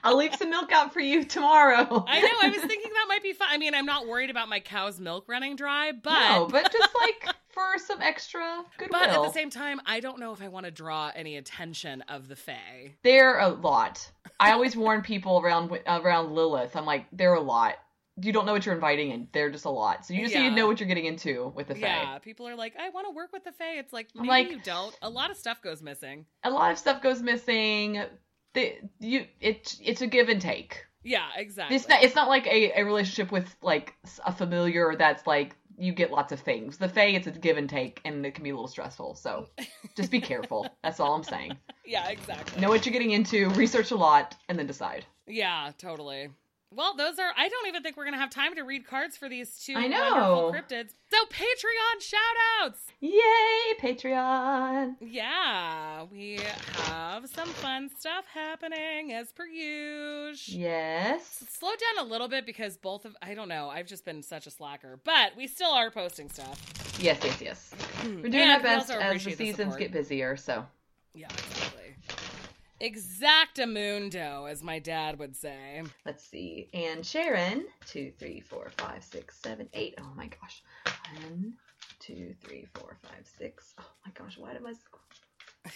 I'll 0.02 0.16
leave 0.18 0.34
some 0.34 0.50
milk 0.50 0.70
out 0.70 0.92
for 0.92 1.00
you 1.00 1.24
tomorrow. 1.24 2.04
I 2.06 2.20
know. 2.20 2.28
I 2.42 2.48
was 2.48 2.60
thinking 2.60 2.90
that 2.92 3.06
might 3.08 3.22
be 3.22 3.32
fun. 3.32 3.48
I 3.50 3.56
mean, 3.56 3.74
I'm 3.74 3.86
not 3.86 4.06
worried 4.06 4.28
about 4.30 4.48
my 4.50 4.60
cow's 4.60 5.00
milk 5.00 5.24
running 5.28 5.56
dry, 5.56 5.92
but 5.92 6.18
no, 6.18 6.46
but 6.46 6.70
just 6.70 6.94
like 7.00 7.34
for 7.48 7.78
some 7.78 8.02
extra 8.02 8.64
goodwill. 8.76 9.00
but 9.00 9.08
at 9.08 9.22
the 9.22 9.32
same 9.32 9.48
time, 9.48 9.80
I 9.86 10.00
don't 10.00 10.18
know 10.18 10.32
if 10.32 10.42
I 10.42 10.48
want 10.48 10.66
to 10.66 10.70
draw 10.70 11.10
any 11.14 11.36
attention 11.36 12.02
of 12.08 12.28
the 12.28 12.36
Fae. 12.36 12.92
they're 13.02 13.38
a 13.38 13.48
lot. 13.48 14.10
I 14.38 14.52
always 14.52 14.76
warn 14.76 15.00
people 15.02 15.40
around 15.40 15.70
around 15.86 16.32
Lilith. 16.34 16.76
I'm 16.76 16.84
like, 16.84 17.06
they're 17.12 17.34
a 17.34 17.40
lot. 17.40 17.76
You 18.20 18.32
don't 18.32 18.46
know 18.46 18.52
what 18.52 18.64
you're 18.64 18.74
inviting 18.74 19.10
in. 19.10 19.28
They're 19.32 19.50
just 19.50 19.64
a 19.64 19.70
lot. 19.70 20.06
So 20.06 20.14
you 20.14 20.22
just 20.22 20.34
need 20.36 20.50
to 20.50 20.54
know 20.54 20.66
what 20.68 20.78
you're 20.78 20.86
getting 20.88 21.06
into 21.06 21.52
with 21.56 21.66
the 21.68 21.74
Fae. 21.74 21.80
Yeah, 21.80 22.18
people 22.18 22.46
are 22.48 22.54
like, 22.54 22.74
I 22.78 22.90
want 22.90 23.06
to 23.08 23.14
work 23.14 23.32
with 23.32 23.42
the 23.44 23.50
Fae. 23.52 23.78
It's 23.78 23.92
like 23.92 24.08
maybe 24.14 24.28
like- 24.28 24.50
you 24.50 24.60
don't. 24.62 24.96
A 25.02 25.10
lot 25.10 25.30
of 25.30 25.36
stuff 25.36 25.60
goes 25.62 25.82
missing. 25.82 26.24
A 26.44 26.50
lot 26.50 26.70
of 26.70 26.78
stuff 26.78 27.02
goes 27.02 27.20
missing. 27.22 28.02
They, 28.52 28.80
you, 29.00 29.26
it, 29.40 29.76
it's 29.82 30.00
a 30.00 30.06
give 30.06 30.28
and 30.28 30.40
take. 30.40 30.84
Yeah, 31.02 31.26
exactly. 31.36 31.74
It's 31.76 31.88
not. 31.88 32.02
It's 32.04 32.14
not 32.14 32.28
like 32.28 32.46
a, 32.46 32.80
a 32.80 32.84
relationship 32.84 33.32
with 33.32 33.54
like 33.62 33.94
a 34.24 34.32
familiar 34.32 34.94
that's 34.96 35.26
like 35.26 35.56
you 35.76 35.92
get 35.92 36.12
lots 36.12 36.32
of 36.32 36.38
things. 36.40 36.78
The 36.78 36.88
Fae, 36.88 37.06
it's 37.08 37.26
a 37.26 37.32
give 37.32 37.56
and 37.58 37.68
take, 37.68 38.00
and 38.04 38.24
it 38.24 38.34
can 38.36 38.44
be 38.44 38.50
a 38.50 38.54
little 38.54 38.68
stressful. 38.68 39.16
So 39.16 39.48
just 39.96 40.10
be 40.12 40.20
careful. 40.20 40.68
That's 40.84 41.00
all 41.00 41.14
I'm 41.14 41.24
saying. 41.24 41.58
yeah, 41.84 42.08
exactly. 42.08 42.60
Know 42.60 42.68
what 42.68 42.86
you're 42.86 42.92
getting 42.92 43.10
into. 43.10 43.50
Research 43.50 43.90
a 43.90 43.96
lot, 43.96 44.36
and 44.48 44.56
then 44.58 44.66
decide. 44.68 45.04
Yeah, 45.26 45.72
totally. 45.78 46.30
Well, 46.74 46.94
those 46.96 47.18
are. 47.18 47.30
I 47.36 47.48
don't 47.48 47.66
even 47.68 47.82
think 47.82 47.96
we're 47.96 48.04
gonna 48.04 48.18
have 48.18 48.30
time 48.30 48.54
to 48.56 48.62
read 48.62 48.86
cards 48.86 49.16
for 49.16 49.28
these 49.28 49.58
two 49.64 49.74
I 49.76 49.86
know. 49.86 50.50
wonderful 50.50 50.52
cryptids. 50.76 50.90
So 51.10 51.24
Patreon 51.26 52.00
shout 52.00 52.20
outs. 52.62 52.80
Yay, 53.00 53.74
Patreon! 53.80 54.96
Yeah, 55.00 56.04
we 56.10 56.40
have 56.86 57.28
some 57.28 57.48
fun 57.48 57.90
stuff 57.98 58.24
happening 58.32 59.12
as 59.12 59.32
per 59.32 59.46
usual. 59.46 60.58
Yes. 60.60 61.44
Slow 61.48 61.70
down 61.70 62.04
a 62.06 62.08
little 62.08 62.28
bit 62.28 62.46
because 62.46 62.76
both 62.76 63.04
of 63.04 63.16
I 63.22 63.34
don't 63.34 63.48
know. 63.48 63.68
I've 63.68 63.86
just 63.86 64.04
been 64.04 64.22
such 64.22 64.46
a 64.46 64.50
slacker, 64.50 64.98
but 65.04 65.36
we 65.36 65.46
still 65.46 65.70
are 65.70 65.90
posting 65.90 66.28
stuff. 66.28 66.60
Yes, 66.98 67.18
yes, 67.22 67.40
yes. 67.40 67.74
We're 68.04 68.10
doing 68.22 68.34
And 68.34 68.50
our 68.52 68.58
we 68.58 68.62
best 68.62 68.90
also 68.90 68.94
as 68.94 69.00
the 69.00 69.06
appreciate 69.08 69.38
the 69.38 69.44
seasons 69.46 69.58
support. 69.74 69.80
get 69.80 69.92
busier. 69.92 70.36
So 70.36 70.64
Yeah, 71.14 71.26
exactly. 71.26 71.63
Exactamundo, 72.84 74.50
as 74.50 74.62
my 74.62 74.78
dad 74.78 75.18
would 75.18 75.34
say. 75.34 75.82
let's 76.04 76.22
see. 76.22 76.68
And 76.74 77.04
Sharon, 77.04 77.64
two, 77.86 78.12
three, 78.18 78.40
four, 78.40 78.70
five, 78.76 79.02
six, 79.02 79.38
seven, 79.40 79.70
eight. 79.72 79.94
Oh 79.98 80.12
my 80.14 80.26
gosh. 80.26 80.62
One, 81.22 81.54
two, 81.98 82.34
three, 82.42 82.66
four, 82.74 82.98
five, 83.02 83.26
six. 83.38 83.72
Oh 83.78 83.84
my 84.04 84.12
gosh. 84.12 84.36
Why 84.36 84.52
did 84.52 84.62
I? 84.66 85.70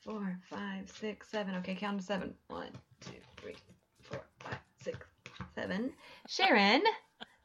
Four, 0.00 0.36
five, 0.50 0.90
six, 0.90 1.28
seven. 1.28 1.54
Okay, 1.56 1.76
count 1.76 2.00
to 2.00 2.04
seven. 2.04 2.34
One, 2.48 2.70
two, 3.00 3.12
three, 3.36 3.54
four, 4.00 4.22
five, 4.40 4.58
six, 4.82 4.98
seven. 5.54 5.92
Sharon, 6.26 6.82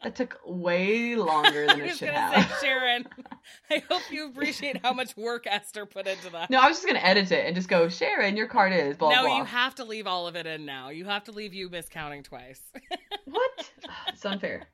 that 0.04 0.16
took 0.16 0.40
way 0.46 1.16
longer 1.16 1.66
than 1.68 1.82
it 1.82 1.98
should 1.98 2.10
have. 2.10 2.50
say, 2.50 2.56
Sharon, 2.68 3.08
I 3.72 3.84
hope 3.90 4.04
you 4.12 4.28
appreciate 4.30 4.82
how 4.84 4.94
much 4.94 5.18
work 5.18 5.46
Esther 5.48 5.86
put 5.86 6.08
into 6.08 6.30
that. 6.32 6.50
No, 6.50 6.60
I 6.60 6.68
was 6.68 6.78
just 6.78 6.88
gonna 6.88 7.00
edit 7.00 7.32
it 7.32 7.46
and 7.46 7.56
just 7.56 7.68
go, 7.70 7.90
Sharon, 7.90 8.38
your 8.38 8.48
card 8.48 8.74
is 8.74 8.98
blah 8.98 9.10
no, 9.10 9.24
blah. 9.24 9.38
you 9.38 9.44
have 9.46 9.76
to 9.76 9.84
leave 9.84 10.08
all 10.08 10.28
of 10.28 10.36
it 10.36 10.46
in 10.46 10.66
now. 10.66 10.90
You 10.90 11.06
have 11.06 11.24
to 11.26 11.32
leave 11.32 11.54
you 11.54 11.70
miscounting 11.70 12.24
twice. 12.24 12.62
What? 13.26 13.72
It's 14.08 14.26
unfair. 14.26 14.68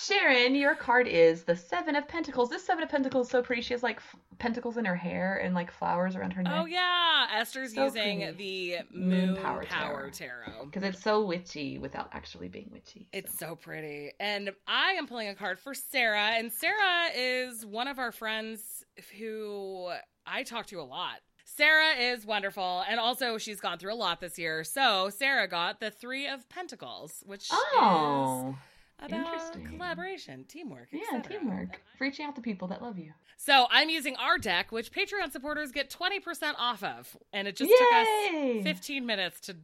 Sharon, 0.00 0.54
your 0.54 0.74
card 0.74 1.06
is 1.06 1.44
the 1.44 1.54
Seven 1.56 1.94
of 1.96 2.08
Pentacles. 2.08 2.48
This 2.50 2.64
Seven 2.64 2.82
of 2.82 2.88
Pentacles 2.88 3.26
is 3.26 3.30
so 3.30 3.42
pretty. 3.42 3.60
She 3.62 3.74
has 3.74 3.82
like 3.82 3.96
f- 3.98 4.16
pentacles 4.38 4.76
in 4.78 4.84
her 4.86 4.96
hair 4.96 5.36
and 5.36 5.54
like 5.54 5.70
flowers 5.70 6.16
around 6.16 6.32
her 6.32 6.42
neck. 6.42 6.52
oh 6.56 6.64
yeah, 6.64 7.26
Esther's 7.34 7.74
So 7.74 7.84
using 7.84 8.20
pretty. 8.22 8.76
the 8.76 8.78
Moon, 8.98 9.26
Moon 9.34 9.36
Power 9.36 9.64
Power, 9.64 10.10
Tarot. 10.10 10.66
Because 10.66 10.82
it's 10.82 11.02
so 11.02 11.22
witchy 11.24 11.78
without 11.78 12.08
actually 12.12 12.48
being 12.48 12.70
witchy. 12.72 13.08
so. 13.12 13.18
It's 13.18 13.38
so 13.38 13.54
pretty. 13.56 14.12
And 14.18 14.50
I 14.66 14.92
am 14.92 15.06
pulling 15.06 15.28
a 15.28 15.34
card 15.34 15.58
for 15.58 15.74
Sarah. 15.74 16.30
And 16.34 16.50
Sarah 16.50 17.08
is 17.14 17.66
one 17.66 17.86
of 17.88 17.98
our 17.98 18.12
friends 18.12 18.84
who 19.18 19.90
I 20.26 20.44
talk 20.44 20.66
to 20.66 20.80
a 20.80 20.82
lot. 20.84 21.16
Sarah 21.44 21.96
is 21.98 22.24
wonderful. 22.24 22.84
And 22.88 22.98
also, 23.00 23.36
she's 23.36 23.60
gone 23.60 23.78
through 23.78 23.92
a 23.92 23.96
lot 23.96 24.20
this 24.20 24.38
year. 24.38 24.62
So, 24.64 25.10
Sarah 25.10 25.48
got 25.48 25.80
the 25.80 25.90
Three 25.90 26.26
of 26.28 26.48
Pentacles, 26.48 27.22
which 27.26 27.48
Oh, 27.52 28.50
is 28.50 28.54
about 29.02 29.52
collaboration, 29.66 30.44
teamwork. 30.48 30.88
yeah, 30.92 31.20
teamwork. 31.20 31.80
Reaching 31.98 32.26
out 32.26 32.34
to 32.36 32.40
people 32.42 32.68
that 32.68 32.82
love 32.82 32.98
you. 32.98 33.12
So, 33.36 33.66
I'm 33.70 33.88
using 33.88 34.16
our 34.16 34.36
deck, 34.38 34.70
which 34.70 34.92
Patreon 34.92 35.32
supporters 35.32 35.72
get 35.72 35.88
20% 35.90 36.52
off 36.58 36.82
of. 36.82 37.16
And 37.32 37.48
it 37.48 37.56
just 37.56 37.70
Yay! 37.70 38.58
took 38.58 38.60
us 38.60 38.64
15 38.64 39.06
minutes 39.06 39.40
to 39.42 39.56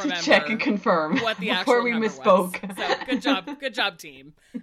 To 0.00 0.10
check 0.22 0.48
and 0.48 0.58
confirm 0.60 1.18
what 1.18 1.36
the 1.38 1.48
before 1.50 1.78
actual 1.78 1.82
we 1.84 1.90
number 1.92 2.08
misspoke. 2.08 2.76
Was. 2.76 2.76
So 2.76 3.04
good 3.06 3.22
job, 3.22 3.48
good 3.60 3.74
job, 3.74 3.98
team. 3.98 4.34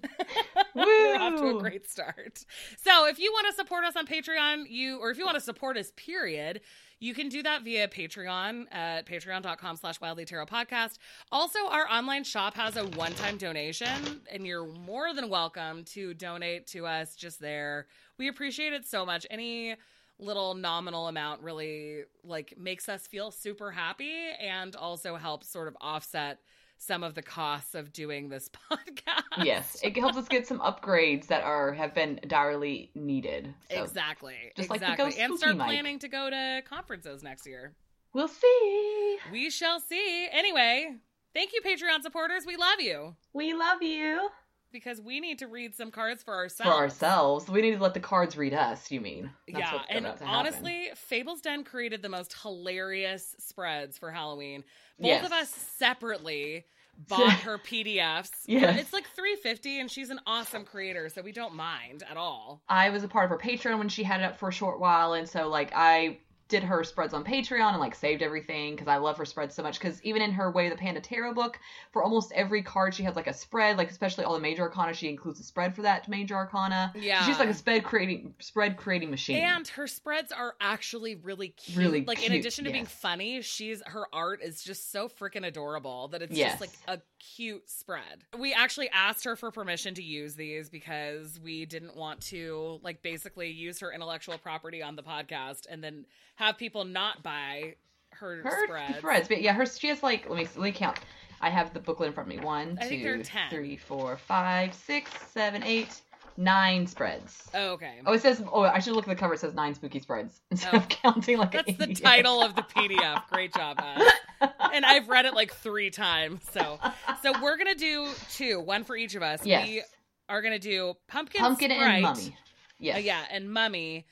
We're 0.76 1.18
off 1.20 1.36
to 1.38 1.58
a 1.58 1.60
great 1.60 1.90
start. 1.90 2.46
So 2.84 3.08
if 3.08 3.20
you 3.20 3.32
want 3.32 3.48
to 3.48 3.54
support 3.54 3.84
us 3.86 3.96
on 3.96 4.06
Patreon, 4.06 4.66
you 4.70 5.00
or 5.00 5.10
if 5.12 5.18
you 5.18 5.26
want 5.26 5.36
to 5.36 5.42
support 5.42 5.78
us, 5.78 5.92
period, 5.96 6.62
you 7.00 7.14
can 7.14 7.30
do 7.30 7.44
that 7.44 7.64
via 7.64 7.88
Patreon 7.88 8.66
at 8.72 9.06
patreon.com 9.06 9.78
slash 9.78 10.02
wildly 10.02 10.26
tarot 10.26 10.48
podcast. 10.48 10.98
Also, 11.32 11.60
our 11.68 11.88
online 11.90 12.24
shop 12.24 12.56
has 12.56 12.76
a 12.76 12.86
one-time 12.86 13.38
donation, 13.38 14.22
and 14.32 14.46
you're 14.46 14.66
more 14.66 15.14
than 15.14 15.30
welcome 15.30 15.84
to 15.86 16.14
donate 16.16 16.68
to 16.68 16.86
us 16.88 17.16
just 17.16 17.40
there. 17.40 17.88
We 18.18 18.28
appreciate 18.28 18.74
it 18.74 18.86
so 18.86 19.06
much. 19.06 19.28
Any 19.30 19.76
little 20.20 20.56
nominal 20.56 21.08
amount 21.08 21.42
really 21.44 22.02
like 22.24 22.56
makes 22.58 22.90
us 22.90 23.06
feel 23.06 23.30
super 23.30 23.72
happy 23.72 24.14
and 24.40 24.76
also 24.76 25.16
helps 25.16 25.48
sort 25.48 25.68
of 25.68 25.78
offset 25.80 26.40
some 26.78 27.04
of 27.04 27.16
the 27.16 27.22
costs 27.22 27.76
of 27.76 27.92
doing 27.92 28.30
this 28.30 28.50
podcast. 28.72 29.44
yes, 29.44 29.78
it 29.84 29.98
helps 29.98 30.18
us 30.18 30.28
get 30.28 30.48
some 30.48 30.60
upgrades 30.60 31.28
that 31.28 31.44
are 31.44 31.74
have 31.74 31.94
been 31.94 32.20
direly 32.28 32.92
needed. 32.96 33.54
So 33.72 33.84
exactly. 33.84 34.36
just 34.56 34.70
like 34.70 34.80
the 34.80 34.92
exactly. 34.92 35.22
And 35.22 35.38
start 35.38 35.58
mic. 35.58 35.68
planning 35.68 36.00
to 36.00 36.08
go 36.08 36.30
to 36.30 36.62
conferences 36.68 37.24
next 37.24 37.46
year. 37.48 37.74
we'll 38.14 38.28
see. 38.28 39.18
We 39.32 39.50
shall 39.50 39.80
see. 39.80 40.28
Anyway, 40.32 40.96
thank 41.34 41.52
you, 41.54 41.62
Patreon 41.62 42.02
supporters. 42.02 42.46
We 42.46 42.58
love 42.58 42.80
you 42.80 43.16
We 43.34 43.54
love 43.54 43.82
you. 43.82 44.30
Because 44.72 45.00
we 45.02 45.20
need 45.20 45.40
to 45.40 45.48
read 45.48 45.76
some 45.76 45.92
cards 45.92 46.24
for 46.24 46.34
ourselves. 46.36 46.72
For 46.72 46.78
ourselves. 46.78 47.50
we 47.50 47.62
need 47.62 47.76
to 47.76 47.82
let 47.82 47.94
the 47.94 48.00
cards 48.00 48.36
read 48.38 48.54
us. 48.54 48.92
You 48.92 49.02
mean? 49.02 49.32
That's 49.48 49.60
yeah, 49.60 49.82
and 49.90 50.08
honestly, 50.26 50.90
Fables 50.96 51.42
Den 51.42 51.64
created 51.64 52.02
the 52.02 52.10
most 52.10 52.36
hilarious 52.42 53.36
spreads 53.40 53.98
for 53.98 54.12
Halloween. 54.12 54.64
Both 55.00 55.08
Yes. 55.08 55.26
of 55.26 55.32
us 55.32 55.50
separately 55.50 56.66
bought 57.08 57.34
her 57.42 57.58
PDFs. 57.60 58.32
Yeah, 58.48 58.76
It's 58.76 58.92
like 58.94 59.08
350 59.16 59.80
and 59.80 59.90
she's 59.92 60.10
an 60.10 60.20
awesome 60.26 60.66
creator, 60.66 61.10
so 61.10 61.22
we 61.22 61.32
don't 61.32 61.54
mind 61.54 62.04
at 62.10 62.18
all. 62.18 62.62
I 62.68 62.90
was 62.90 63.04
a 63.04 63.08
part 63.08 63.26
of 63.26 63.30
her 63.30 63.38
Patreon 63.38 63.78
when 63.78 63.90
she 63.90 64.04
had 64.04 64.22
it 64.22 64.24
up 64.24 64.38
for 64.38 64.50
a 64.50 64.54
short 64.54 64.80
while, 64.80 65.14
and 65.14 65.30
so 65.30 65.48
like 65.48 65.72
I 65.76 66.18
did 66.48 66.64
her 66.64 66.84
spreads 66.84 67.14
on 67.14 67.24
Patreon 67.24 67.72
and 67.72 67.80
like 67.80 67.94
saved 67.96 68.22
everything 68.22 68.76
because 68.76 68.88
I 68.88 68.98
love 68.98 69.18
her 69.18 69.26
spreads 69.26 69.54
so 69.56 69.64
much. 69.64 69.80
Because 69.80 70.02
even 70.04 70.22
in 70.22 70.32
her 70.32 70.50
Way 70.52 70.68
of 70.68 70.72
the 70.72 70.78
Panda 70.78 71.02
Tarot 71.02 71.34
book, 71.34 71.60
for 71.92 72.04
almost 72.04 72.32
every 72.34 72.62
card 72.62 72.94
she 72.96 73.04
has 73.04 73.16
like 73.16 73.28
a 73.28 73.34
spread, 73.34 73.78
like 73.78 73.90
especially 73.90 74.24
all 74.24 74.34
the 74.34 74.40
major 74.40 74.62
arcana, 74.64 74.94
she 74.94 75.10
includes 75.10 75.40
a 75.40 75.44
spread 75.44 75.76
for 75.76 75.82
that 75.82 76.08
major 76.08 76.36
arcana. 76.36 76.94
Yeah. 76.96 77.26
she's 77.26 77.40
like 77.40 77.50
a 77.50 77.54
spread 77.54 77.84
creating 77.84 78.34
spread 78.40 78.78
creating 78.78 79.10
machine. 79.12 79.38
And 79.44 79.68
her 79.70 79.88
spreads 79.88 80.32
are 80.32 80.56
actually 80.62 81.16
really 81.16 81.50
cute. 81.50 81.78
Really 81.78 82.06
like 82.06 82.26
in 82.26 82.32
addition 82.34 82.66
to 82.66 82.72
being 82.72 82.86
funny, 82.86 83.42
she's 83.42 83.82
her 83.86 84.06
art 84.14 84.42
is 84.42 84.64
just 84.64 84.92
so 84.92 85.08
freaking 85.10 85.46
adorable 85.46 86.08
that 86.10 86.22
it's 86.22 86.36
Yes. 86.38 86.52
just 86.60 86.62
like 86.62 86.72
a 86.88 87.02
cute 87.20 87.70
spread. 87.70 88.24
We 88.38 88.54
actually 88.54 88.90
asked 88.90 89.24
her 89.26 89.36
for 89.36 89.52
permission 89.52 89.96
to 89.96 90.04
use 90.04 90.36
these 90.36 90.70
because 90.70 91.40
we 91.40 91.66
didn't 91.66 91.96
want 91.96 92.22
to 92.28 92.80
like 92.84 93.02
basically 93.02 93.50
use 93.50 93.80
her 93.80 93.92
intellectual 93.92 94.38
property 94.38 94.82
on 94.82 94.96
the 94.96 95.04
podcast 95.04 95.66
and 95.70 95.84
then 95.84 96.06
have 96.38 96.58
people 96.58 96.86
not 96.86 97.22
buy 97.22 97.76
her, 98.14 98.42
her 98.44 98.66
spreads. 98.66 98.98
spreads, 98.98 99.28
but 99.28 99.42
yeah, 99.44 99.54
her 99.54 99.66
she 99.68 99.90
has 99.90 100.02
like 100.02 100.28
let 100.30 100.38
me 100.40 100.48
let 100.56 100.64
me 100.64 100.72
count. 100.72 100.98
I 101.40 101.52
have 101.52 101.72
the 101.74 101.80
booklet 101.80 102.08
in 102.08 102.14
front 102.14 102.32
of 102.32 102.36
me. 102.36 102.44
One, 102.44 102.80
I 102.82 102.86
think 102.88 103.04
there 103.04 103.14
are 103.14 103.18
two, 103.18 103.24
10. 103.24 103.50
three, 103.52 103.78
four, 103.78 104.18
five, 104.18 104.74
six, 104.74 105.12
seven, 105.34 105.62
eight, 105.62 106.02
nine 106.36 106.88
spreads. 106.88 107.48
Oh, 107.54 107.74
okay. 107.74 108.00
Oh, 108.08 108.14
it 108.14 108.22
says. 108.24 108.42
Oh, 108.52 108.62
I 108.64 108.80
should 108.80 108.94
look 108.94 109.08
at 109.08 109.10
the 109.10 109.16
cover. 109.20 109.36
It 109.36 109.40
says 109.42 109.54
nine 109.54 109.76
spooky 109.76 110.00
spreads 110.00 110.42
instead 110.52 110.74
Oh. 110.74 110.78
of 110.78 110.90
counting 110.90 111.38
like. 111.38 111.52
That's 111.52 111.78
the 111.78 111.94
title 111.94 112.42
of 112.42 112.56
the 112.56 112.64
PDF. 112.64 113.28
Great 113.30 113.54
job. 113.54 113.80
And 114.40 114.86
I've 114.86 115.10
read 115.10 115.26
it 115.26 115.34
like 115.34 115.52
three 115.52 115.90
times. 115.90 116.42
So, 116.52 116.80
so 117.24 117.34
we're 117.42 117.58
gonna 117.58 117.74
do 117.74 118.08
two, 118.32 118.60
one 118.60 118.84
for 118.84 118.96
each 118.96 119.16
of 119.16 119.24
us. 119.24 119.44
Yes. 119.44 119.68
We 119.68 119.84
are 120.30 120.44
gonna 120.44 120.60
do 120.60 120.94
pumpkin, 121.08 121.42
Pumpkin 121.42 121.72
Sprite. 121.72 121.90
and 121.94 122.02
mummy. 122.04 122.38
Yes. 122.80 122.98
Uh, 122.98 123.00
yeah, 123.00 123.26
and 123.32 123.52
mummy. 123.52 124.06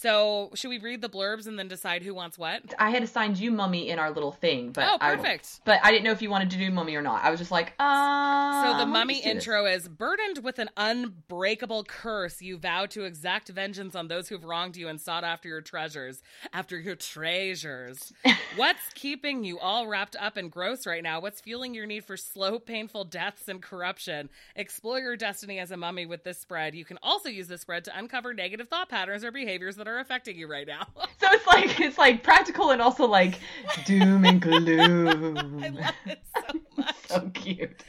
So, 0.00 0.50
should 0.54 0.68
we 0.68 0.78
read 0.78 1.02
the 1.02 1.08
blurbs 1.08 1.48
and 1.48 1.58
then 1.58 1.66
decide 1.66 2.04
who 2.04 2.14
wants 2.14 2.38
what? 2.38 2.62
I 2.78 2.90
had 2.90 3.02
assigned 3.02 3.36
you 3.36 3.50
mummy 3.50 3.88
in 3.88 3.98
our 3.98 4.12
little 4.12 4.30
thing, 4.30 4.70
but 4.70 4.84
oh, 4.88 4.96
I- 5.00 5.16
perfect. 5.16 5.60
but 5.64 5.80
I 5.82 5.90
didn't 5.90 6.04
know 6.04 6.12
if 6.12 6.22
you 6.22 6.30
wanted 6.30 6.50
to 6.50 6.56
do 6.56 6.70
mummy 6.70 6.94
or 6.94 7.02
not. 7.02 7.24
I 7.24 7.30
was 7.30 7.40
just 7.40 7.50
like, 7.50 7.72
uh. 7.80 8.62
So 8.62 8.78
the 8.78 8.86
mummy 8.86 9.14
do 9.14 9.22
this. 9.22 9.26
intro 9.26 9.66
is 9.66 9.88
burdened 9.88 10.44
with 10.44 10.60
an 10.60 10.70
unbreakable 10.76 11.82
curse. 11.82 12.40
You 12.40 12.58
vow 12.58 12.86
to 12.86 13.02
exact 13.02 13.48
vengeance 13.48 13.96
on 13.96 14.06
those 14.06 14.28
who've 14.28 14.44
wronged 14.44 14.76
you 14.76 14.86
and 14.86 15.00
sought 15.00 15.24
after 15.24 15.48
your 15.48 15.62
treasures, 15.62 16.22
after 16.52 16.78
your 16.78 16.94
treasures. 16.94 18.12
What's 18.54 18.92
keeping 18.94 19.42
you 19.42 19.58
all 19.58 19.88
wrapped 19.88 20.14
up 20.14 20.36
and 20.36 20.48
gross 20.48 20.86
right 20.86 21.02
now? 21.02 21.20
What's 21.20 21.40
fueling 21.40 21.74
your 21.74 21.86
need 21.86 22.04
for 22.04 22.16
slow, 22.16 22.60
painful 22.60 23.02
deaths 23.02 23.48
and 23.48 23.60
corruption? 23.60 24.30
Explore 24.54 25.00
your 25.00 25.16
destiny 25.16 25.58
as 25.58 25.72
a 25.72 25.76
mummy 25.76 26.06
with 26.06 26.22
this 26.22 26.38
spread. 26.38 26.76
You 26.76 26.84
can 26.84 27.00
also 27.02 27.28
use 27.28 27.48
this 27.48 27.62
spread 27.62 27.84
to 27.86 27.98
uncover 27.98 28.32
negative 28.32 28.68
thought 28.68 28.88
patterns 28.88 29.24
or 29.24 29.32
behaviors 29.32 29.74
that 29.74 29.87
are 29.88 29.98
affecting 29.98 30.36
you 30.38 30.46
right 30.46 30.66
now. 30.66 30.86
So 31.20 31.26
it's 31.32 31.46
like 31.48 31.80
it's 31.80 31.98
like 31.98 32.22
practical 32.22 32.70
and 32.70 32.80
also 32.80 33.04
like 33.04 33.40
doom 33.84 34.24
and 34.24 34.40
gloom. 34.40 35.36
I 35.62 35.68
love 35.68 35.94
it 36.06 36.20
so 36.32 36.60
much. 36.76 36.94
so 37.06 37.30
cute. 37.34 37.82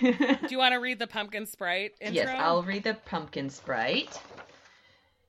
Do 0.00 0.46
you 0.48 0.56
want 0.58 0.72
to 0.72 0.78
read 0.78 0.98
the 0.98 1.06
pumpkin 1.06 1.44
sprite 1.44 1.92
intro? 2.00 2.14
Yes, 2.14 2.40
I'll 2.40 2.62
read 2.62 2.84
the 2.84 2.94
pumpkin 2.94 3.50
sprite. 3.50 4.18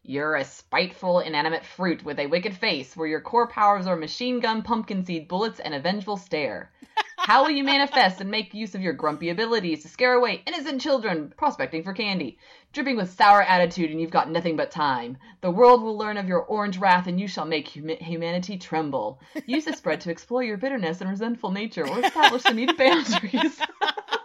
You're 0.06 0.36
a 0.36 0.44
spiteful, 0.44 1.22
inanimate 1.22 1.66
fruit 1.66 2.04
with 2.04 2.20
a 2.20 2.28
wicked 2.28 2.58
face, 2.58 2.94
where 2.94 3.08
your 3.08 3.22
core 3.22 3.48
powers 3.48 3.88
are 3.88 3.96
machine 3.96 4.42
gun, 4.42 4.62
pumpkin 4.62 5.06
seed 5.06 5.30
bullets, 5.30 5.62
and 5.62 5.74
a 5.74 5.80
vengeful 5.80 6.18
stare. 6.18 6.74
How 7.16 7.44
will 7.44 7.52
you 7.52 7.64
manifest 7.64 8.20
and 8.20 8.30
make 8.30 8.54
use 8.54 8.76
of 8.76 8.82
your 8.82 8.92
grumpy 8.92 9.30
abilities 9.30 9.82
to 9.84 9.88
scare 9.88 10.16
away 10.16 10.44
innocent 10.46 10.82
children 10.82 11.34
prospecting 11.38 11.84
for 11.84 11.94
candy? 11.94 12.38
Dripping 12.74 12.98
with 12.98 13.14
sour 13.14 13.42
attitude, 13.42 13.92
and 13.92 14.02
you've 14.02 14.12
got 14.12 14.30
nothing 14.30 14.58
but 14.58 14.72
time. 14.72 15.16
The 15.40 15.52
world 15.52 15.82
will 15.82 15.98
learn 15.98 16.18
of 16.18 16.28
your 16.28 16.42
orange 16.42 16.78
wrath, 16.78 17.08
and 17.08 17.18
you 17.18 17.30
shall 17.30 17.46
make 17.46 17.70
humi- 17.70 17.96
humanity 17.96 18.58
tremble. 18.58 19.22
Use 19.46 19.64
this 19.64 19.78
spread 19.78 20.02
to 20.02 20.12
explore 20.12 20.44
your 20.44 20.58
bitterness 20.58 21.00
and 21.00 21.10
resentful 21.10 21.52
nature, 21.52 21.88
or 21.88 22.00
establish 22.02 22.44
the 22.44 22.54
needed 22.54 22.76
boundaries. 22.76 23.58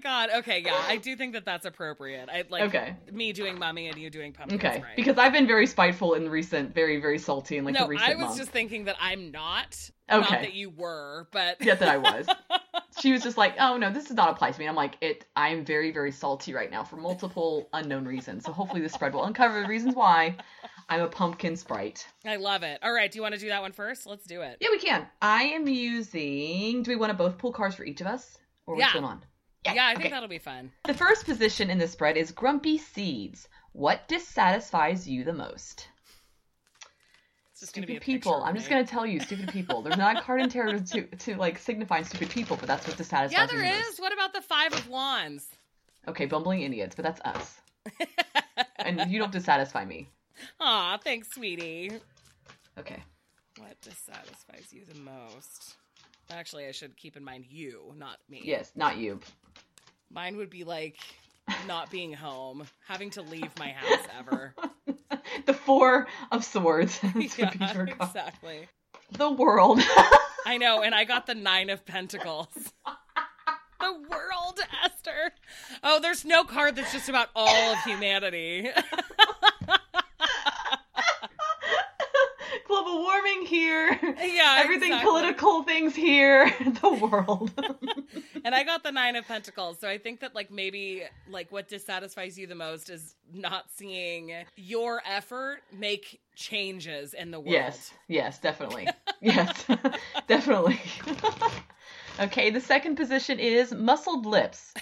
God. 0.00 0.30
Okay, 0.38 0.62
yeah, 0.64 0.82
I 0.88 0.96
do 0.96 1.14
think 1.16 1.32
that 1.34 1.44
that's 1.44 1.64
appropriate. 1.66 2.28
I 2.32 2.44
like 2.48 2.62
Okay. 2.62 2.96
me 3.12 3.32
doing 3.32 3.58
mummy 3.58 3.88
and 3.88 3.96
you 3.98 4.10
doing 4.10 4.32
pumpkin 4.32 4.58
Okay, 4.58 4.76
sprite. 4.78 4.96
because 4.96 5.18
I've 5.18 5.32
been 5.32 5.46
very 5.46 5.66
spiteful 5.66 6.14
in 6.14 6.28
recent, 6.28 6.74
very, 6.74 7.00
very 7.00 7.18
salty 7.18 7.56
in 7.58 7.64
like 7.64 7.74
no, 7.74 7.84
the 7.84 7.88
recent 7.90 8.08
I 8.10 8.14
was 8.14 8.20
months. 8.22 8.38
just 8.38 8.50
thinking 8.50 8.84
that 8.84 8.96
I'm 9.00 9.30
not. 9.30 9.90
Not 10.08 10.24
Okay. 10.26 10.40
that 10.42 10.54
you 10.54 10.70
were, 10.70 11.28
but 11.30 11.58
Yeah, 11.60 11.76
that 11.76 11.88
I 11.88 11.98
was. 11.98 12.26
she 13.00 13.12
was 13.12 13.22
just 13.22 13.38
like, 13.38 13.54
"Oh 13.60 13.76
no, 13.76 13.92
this 13.92 14.06
does 14.08 14.16
not 14.16 14.30
apply 14.30 14.50
to 14.50 14.58
me." 14.58 14.66
I'm 14.66 14.74
like, 14.74 14.96
"It. 15.00 15.24
I 15.36 15.50
am 15.50 15.64
very, 15.64 15.92
very 15.92 16.10
salty 16.10 16.52
right 16.52 16.68
now 16.70 16.82
for 16.82 16.96
multiple 16.96 17.68
unknown 17.72 18.04
reasons. 18.06 18.44
So 18.44 18.50
hopefully 18.52 18.80
this 18.80 18.92
spread 18.92 19.14
will 19.14 19.24
uncover 19.24 19.60
the 19.62 19.68
reasons 19.68 19.94
why 19.94 20.36
I'm 20.88 21.00
a 21.02 21.06
pumpkin 21.06 21.54
sprite." 21.56 22.08
I 22.26 22.36
love 22.36 22.64
it. 22.64 22.80
All 22.82 22.92
right, 22.92 23.08
do 23.10 23.16
you 23.18 23.22
want 23.22 23.34
to 23.34 23.40
do 23.40 23.50
that 23.50 23.62
one 23.62 23.70
first? 23.70 24.04
Let's 24.04 24.24
do 24.26 24.40
it. 24.42 24.56
Yeah, 24.60 24.70
we 24.72 24.80
can. 24.80 25.06
I 25.22 25.44
am 25.44 25.68
using. 25.68 26.82
Do 26.82 26.90
we 26.90 26.96
want 26.96 27.10
to 27.10 27.14
both 27.16 27.38
pull 27.38 27.52
cards 27.52 27.76
for 27.76 27.84
each 27.84 28.00
of 28.00 28.08
us, 28.08 28.36
or 28.66 28.74
what's 28.74 28.86
Yeah. 28.88 28.92
going 28.94 29.04
on? 29.04 29.22
Yeah, 29.64 29.86
I 29.86 29.94
think 29.94 30.06
okay. 30.06 30.10
that'll 30.10 30.28
be 30.28 30.38
fun. 30.38 30.72
The 30.84 30.94
first 30.94 31.26
position 31.26 31.70
in 31.70 31.78
the 31.78 31.86
spread 31.86 32.16
is 32.16 32.32
Grumpy 32.32 32.78
Seeds. 32.78 33.48
What 33.72 34.08
dissatisfies 34.08 35.06
you 35.06 35.22
the 35.22 35.32
most? 35.32 35.88
It's 37.52 37.60
just 37.60 37.74
gonna 37.74 37.86
be 37.86 37.94
Stupid 37.94 38.06
people. 38.06 38.32
picture 38.32 38.48
I'm 38.48 38.56
just 38.56 38.70
gonna 38.70 38.86
tell 38.86 39.04
you, 39.04 39.20
stupid 39.20 39.52
people. 39.52 39.82
There's 39.82 39.98
not 39.98 40.18
a 40.18 40.22
card 40.22 40.40
in 40.40 40.48
tarot 40.48 40.78
to, 40.78 41.02
to 41.02 41.36
like 41.36 41.58
signify 41.58 42.02
stupid 42.02 42.30
people, 42.30 42.56
but 42.56 42.66
that's 42.66 42.86
what 42.86 42.96
dissatisfies 42.96 43.52
you. 43.52 43.58
Yeah, 43.58 43.64
there 43.64 43.80
is. 43.80 43.86
most. 43.86 44.00
What 44.00 44.12
about 44.14 44.32
the 44.32 44.40
five 44.40 44.72
of 44.72 44.88
wands? 44.88 45.46
Okay, 46.08 46.24
bumbling 46.24 46.62
idiots, 46.62 46.96
but 46.96 47.04
that's 47.04 47.20
us. 47.20 47.60
and 48.78 49.10
you 49.10 49.18
don't 49.18 49.32
dissatisfy 49.32 49.84
me. 49.84 50.08
Aw, 50.60 50.96
thanks, 51.04 51.28
sweetie. 51.34 51.92
Okay. 52.78 53.02
What 53.58 53.78
dissatisfies 53.82 54.72
you 54.72 54.86
the 54.86 54.98
most? 54.98 55.76
Actually, 56.32 56.66
I 56.66 56.72
should 56.72 56.96
keep 56.96 57.16
in 57.16 57.24
mind 57.24 57.46
you, 57.48 57.92
not 57.96 58.18
me. 58.28 58.40
Yes, 58.44 58.72
not 58.76 58.96
you. 58.96 59.20
Mine 60.10 60.36
would 60.36 60.50
be 60.50 60.64
like 60.64 60.96
not 61.66 61.90
being 61.90 62.12
home, 62.12 62.66
having 62.86 63.10
to 63.10 63.22
leave 63.22 63.50
my 63.58 63.70
house 63.70 64.06
ever. 64.18 64.54
the 65.46 65.54
Four 65.54 66.06
of 66.30 66.44
Swords. 66.44 66.98
yeah, 67.38 67.86
exactly. 68.00 68.68
The 69.12 69.30
world. 69.30 69.80
I 70.46 70.56
know, 70.58 70.82
and 70.82 70.94
I 70.94 71.04
got 71.04 71.26
the 71.26 71.34
nine 71.34 71.68
of 71.70 71.84
pentacles. 71.84 72.72
the 73.80 73.92
world, 73.92 74.60
Esther. 74.84 75.32
Oh, 75.82 76.00
there's 76.00 76.24
no 76.24 76.44
card 76.44 76.76
that's 76.76 76.92
just 76.92 77.08
about 77.08 77.28
all 77.34 77.72
of 77.72 77.78
humanity. 77.82 78.68
Here. 83.46 83.98
yeah, 84.02 84.58
Everything 84.62 84.92
exactly. 84.92 85.10
political 85.10 85.62
things 85.62 85.94
here. 85.94 86.50
The 86.82 86.92
world. 86.92 87.52
And 88.42 88.54
I 88.54 88.64
got 88.64 88.82
the 88.82 88.90
nine 88.90 89.16
of 89.16 89.26
pentacles, 89.28 89.78
so 89.80 89.88
I 89.88 89.98
think 89.98 90.20
that 90.20 90.34
like 90.34 90.50
maybe 90.50 91.02
like 91.28 91.52
what 91.52 91.68
dissatisfies 91.68 92.38
you 92.38 92.46
the 92.46 92.54
most 92.54 92.88
is 92.88 93.14
not 93.32 93.64
seeing 93.70 94.32
your 94.56 95.02
effort 95.06 95.58
make 95.76 96.20
changes 96.36 97.12
in 97.12 97.30
the 97.30 97.38
world. 97.38 97.52
yes. 97.52 97.92
Yes, 98.08 98.38
definitely. 98.38 98.88
yes. 99.20 99.66
definitely. 100.26 100.80
okay, 102.20 102.50
the 102.50 102.60
second 102.60 102.96
position 102.96 103.38
is 103.38 103.72
muscled 103.72 104.24
lips. 104.26 104.72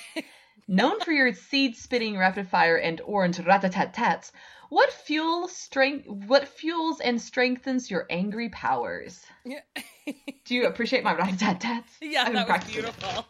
Known 0.69 1.01
for 1.01 1.13
your 1.13 1.33
seed 1.35 1.77
spitting 1.77 2.17
rapid 2.17 2.49
fire 2.49 2.77
and 2.77 3.01
orange 3.01 3.41
rat-a-tat-tats, 3.41 4.33
what 4.69 4.93
fuels 4.93 5.55
strength 5.55 6.07
what 6.07 6.47
fuels 6.49 7.01
and 7.01 7.21
strengthens 7.21 7.91
your 7.91 8.07
angry 8.11 8.49
powers? 8.51 9.25
Yeah. 9.45 9.61
Do 10.45 10.55
you 10.55 10.67
appreciate 10.67 11.05
my 11.05 11.15
rat-a-tat-tats? 11.15 11.93
Yeah, 12.01 12.25
I'm 12.25 12.35
that 12.35 12.49
was 12.49 12.65
beautiful. 12.65 13.27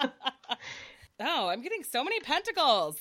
oh, 1.20 1.48
I'm 1.48 1.62
getting 1.62 1.84
so 1.84 2.04
many 2.04 2.20
pentacles. 2.20 2.98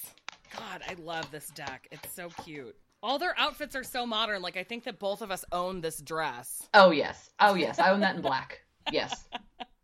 God, 0.55 0.81
I 0.87 0.93
love 1.01 1.29
this 1.31 1.47
deck. 1.47 1.87
It's 1.91 2.13
so 2.13 2.29
cute. 2.43 2.75
All 3.03 3.19
their 3.19 3.37
outfits 3.37 3.75
are 3.75 3.83
so 3.83 4.05
modern. 4.05 4.41
Like 4.41 4.57
I 4.57 4.63
think 4.63 4.83
that 4.85 4.99
both 4.99 5.21
of 5.21 5.31
us 5.31 5.45
own 5.51 5.81
this 5.81 6.01
dress. 6.01 6.67
Oh 6.73 6.91
yes. 6.91 7.29
Oh 7.39 7.55
yes. 7.55 7.79
I 7.79 7.91
own 7.91 7.99
that 8.01 8.15
in 8.15 8.21
black. 8.21 8.59
Yes. 8.91 9.25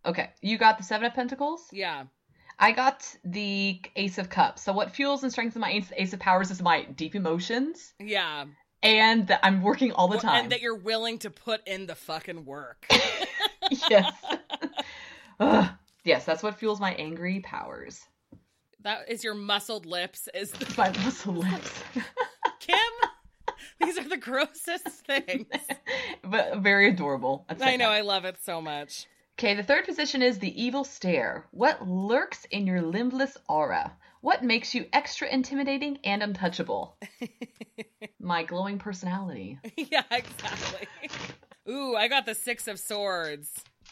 Okay. 0.04 0.32
You 0.42 0.58
got 0.58 0.80
the 0.80 0.84
seven 0.84 1.06
of 1.06 1.14
pentacles? 1.14 1.68
Yeah. 1.72 2.06
I 2.60 2.72
got 2.72 3.04
the 3.24 3.82
Ace 3.96 4.18
of 4.18 4.30
Cups. 4.30 4.62
So 4.64 4.72
what 4.74 4.92
fuels 4.92 5.24
and 5.24 5.32
strengthens 5.32 5.60
my 5.62 5.72
Ace, 5.72 5.92
Ace 5.98 6.14
of 6.14 6.20
Powers 6.20 6.52
is 6.52 6.62
my 6.62 6.84
deep 6.84 7.16
emotions, 7.16 7.94
Yeah. 8.00 8.46
and 8.84 9.28
that 9.28 9.40
I'm 9.44 9.62
working 9.62 9.92
all 9.92 10.08
the 10.08 10.14
Well, 10.18 10.22
time. 10.22 10.44
And 10.44 10.52
that 10.52 10.62
you're 10.62 10.76
willing 10.76 11.18
to 11.20 11.30
put 11.30 11.68
in 11.68 11.88
the 11.88 11.96
fucking 11.96 12.46
work. 12.46 12.86
yes. 13.90 14.12
Ugh. 15.40 15.70
Yes, 16.04 16.26
that's 16.26 16.42
what 16.44 16.56
fuels 16.56 16.80
my 16.80 16.94
angry 16.96 17.40
powers. 17.42 18.02
that 18.84 19.08
is 19.10 19.24
your 19.24 19.36
muscled 19.36 19.86
lips. 19.86 20.28
Is 20.34 20.52
the 20.52 20.72
My 20.78 20.90
muscle 21.04 21.34
lips. 21.34 21.72
Kim? 22.60 22.76
These 23.80 23.98
are 24.00 24.08
the 24.10 24.18
grossest 24.18 24.88
things. 25.06 25.46
but 26.24 26.58
very 26.58 26.90
adorable. 26.90 27.46
I 27.62 27.76
know. 27.78 27.90
I 27.90 28.02
love 28.02 28.26
it 28.26 28.38
so 28.44 28.62
much. 28.62 29.06
Okay, 29.42 29.56
the 29.56 29.64
third 29.64 29.86
position 29.86 30.22
is 30.22 30.38
the 30.38 30.64
evil 30.64 30.84
stare. 30.84 31.48
What 31.50 31.88
lurks 31.88 32.46
in 32.52 32.68
your 32.68 32.80
limbless 32.80 33.36
aura? 33.50 33.92
What 34.22 34.44
makes 34.44 34.76
you 34.76 34.86
extra 34.94 35.28
intimidating 35.28 35.98
and 36.04 36.22
untouchable? 36.22 36.96
my 38.20 38.44
glowing 38.44 38.78
personality. 38.78 39.58
yeah, 39.76 40.04
exactly. 40.12 40.88
Ooh, 41.68 41.96
I 41.96 42.08
got 42.08 42.28
the 42.28 42.36
Six 42.36 42.68
of 42.68 42.78
Swords. 42.78 43.50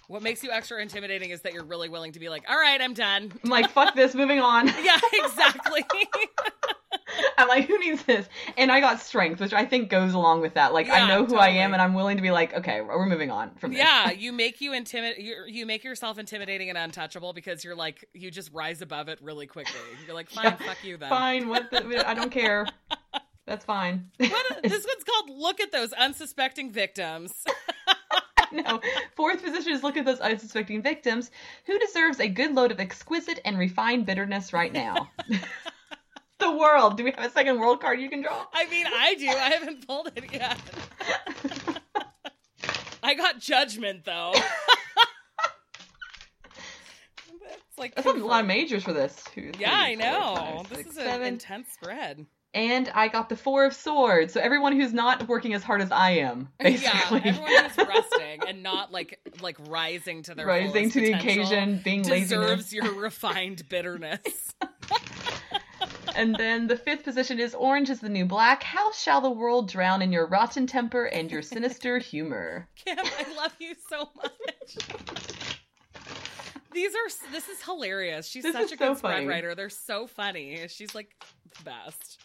What 0.08 0.22
makes 0.22 0.44
you 0.44 0.52
extra 0.52 0.80
intimidating 0.80 1.32
is 1.32 1.42
that 1.42 1.54
you're 1.54 1.66
really 1.66 1.90
willing 1.90 2.12
to 2.12 2.20
be 2.20 2.30
like, 2.30 2.44
all 2.48 2.56
right, 2.56 2.80
I'm 2.80 2.94
done. 2.94 3.34
I'm 3.44 3.50
like, 3.50 3.72
fuck 3.72 3.96
this, 3.96 4.14
moving 4.14 4.40
on. 4.40 4.68
Yeah, 4.84 5.00
exactly. 5.14 5.84
I'm 7.38 7.48
like, 7.48 7.68
who 7.68 7.78
needs 7.80 8.04
this? 8.04 8.28
And 8.58 8.72
I 8.72 8.80
got 8.80 9.00
strength, 9.00 9.40
which 9.40 9.54
I 9.54 9.66
think 9.66 9.90
goes 9.90 10.14
along 10.14 10.42
with 10.42 10.54
that. 10.56 10.74
Like, 10.74 10.88
Yeah, 10.88 11.06
I 11.06 11.08
know 11.08 11.26
who 11.26 11.38
I 11.38 11.50
am, 11.50 11.74
and 11.74 11.82
I'm 11.82 11.94
willing 11.94 12.18
to 12.18 12.24
be 12.24 12.32
like, 12.32 12.54
okay, 12.54 12.82
we're 12.82 13.06
moving 13.06 13.32
on 13.32 13.52
from 13.56 13.72
this. 13.72 13.80
yeah, 13.80 14.12
you 14.12 14.32
make 14.32 14.62
you 14.62 14.72
intimid 14.72 15.18
you 15.18 15.36
you 15.48 15.66
make 15.66 15.84
yourself 15.84 16.18
intimidating 16.18 16.70
and 16.70 16.78
untouchable 16.78 17.34
because 17.34 17.64
you're 17.64 17.76
like 17.76 18.08
you 18.14 18.32
just 18.32 18.52
rise 18.54 18.82
above 18.82 19.08
it 19.10 19.20
really 19.22 19.48
quickly. 19.48 19.80
You're 20.06 20.16
like, 20.16 20.30
fine, 20.30 20.46
Yeah, 20.46 20.56
fuck 20.56 20.84
you 20.84 20.98
then. 20.98 21.10
Fine, 21.10 21.50
what? 21.50 21.70
The, 21.72 22.08
I 22.08 22.14
don't 22.14 22.32
care. 22.32 22.66
That's 23.46 23.66
fine. 23.66 24.12
What, 24.18 24.62
this 24.64 24.86
one's 24.86 25.04
called 25.04 25.32
"Look 25.32 25.60
at 25.60 25.72
Those 25.72 25.92
Unsuspecting 25.94 26.72
Victims." 26.72 27.34
no. 28.52 28.80
Fourth 29.16 29.44
position 29.44 29.74
is 29.74 29.84
look 29.84 29.98
at 29.98 30.06
those 30.06 30.20
unsuspecting 30.20 30.82
victims. 30.82 31.32
Who 31.66 31.80
deserves 31.80 32.20
a 32.20 32.28
good 32.28 32.54
load 32.54 32.72
of 32.72 32.80
exquisite 32.80 33.40
and 33.46 33.58
refined 33.58 34.06
bitterness 34.06 34.54
right 34.54 34.72
now? 34.72 35.10
The 36.40 36.52
world. 36.52 36.98
Do 36.98 37.04
we 37.04 37.12
have 37.12 37.24
a 37.26 37.30
second 37.32 37.60
world 37.60 37.82
card 37.82 38.00
you 38.00 38.10
can 38.10 38.22
draw? 38.22 38.46
I 38.54 38.66
mean, 38.70 38.86
I 38.88 39.16
do. 39.16 39.28
I 39.28 39.50
haven't 39.52 39.86
pulled 39.88 40.12
it 40.16 40.24
yet. 40.34 40.58
I 43.04 43.14
got 43.14 43.40
Judgment 43.40 44.04
though. 44.06 44.34
It's 47.46 47.78
like 47.78 47.96
That's 47.96 48.08
a 48.08 48.12
lot 48.14 48.42
of 48.42 48.48
majors 48.48 48.84
for 48.84 48.94
this. 48.94 49.24
Two, 49.34 49.52
Yeah, 49.58 49.72
I 49.74 49.96
four, 49.96 50.04
know. 50.04 50.36
five, 50.36 50.70
this 50.70 50.78
six, 50.80 50.92
is 50.92 50.98
an 50.98 51.22
intense 51.22 51.70
spread. 51.72 52.26
And 52.54 52.90
I 52.96 53.08
got 53.10 53.30
the 53.30 53.36
four 53.36 53.66
of 53.66 53.74
swords. 53.74 54.34
So 54.34 54.42
everyone 54.42 54.74
who's 54.80 54.92
not 54.92 55.28
working 55.28 55.54
as 55.54 55.62
hard 55.64 55.82
as 55.82 55.92
I 55.92 56.12
am, 56.12 56.50
basically. 56.60 57.22
Yeah, 57.24 57.30
everyone 57.30 57.52
who's 57.64 57.78
resting 57.88 58.40
and 58.48 58.64
not 58.64 58.92
like 58.92 59.20
like 59.42 59.58
rising 59.70 60.24
to 60.24 60.36
their 60.36 60.46
rising 60.48 60.90
to 60.92 61.00
the 61.00 61.14
occasion, 61.14 61.80
being 61.84 62.04
lazy. 62.04 62.22
deserves 62.36 62.74
your 62.74 62.92
refined 62.94 63.68
bitterness. 63.70 64.20
And 66.20 66.36
then 66.36 66.68
the 66.68 66.76
fifth 66.76 67.06
position 67.06 67.40
is 67.40 67.56
orange 67.56 67.90
is 67.90 68.02
the 68.02 68.10
new 68.10 68.26
black. 68.26 68.62
How 68.62 68.92
shall 68.92 69.22
the 69.22 69.30
world 69.30 69.70
drown 69.70 70.02
in 70.02 70.12
your 70.12 70.28
rotten 70.28 70.68
temper 70.68 71.06
and 71.06 71.32
your 71.32 71.42
sinister 71.42 71.98
humor? 71.98 72.68
Kim, 72.76 72.98
I 73.00 73.36
love 73.38 73.56
you 73.58 73.74
so 73.90 74.10
much. 74.18 74.78
These 76.74 76.92
are 76.94 77.32
this 77.32 77.48
is 77.48 77.64
hilarious. 77.64 78.28
She's 78.28 78.44
This 78.44 78.52
such 78.52 78.74
a 78.74 78.76
good 78.76 78.90
so 78.90 78.96
spread 78.96 79.14
funny. 79.14 79.28
writer. 79.28 79.56
They're 79.56 79.70
so 79.70 80.08
funny. 80.08 80.68
She's 80.68 80.94
like 80.94 81.16
the 81.58 81.64
best. 81.64 82.20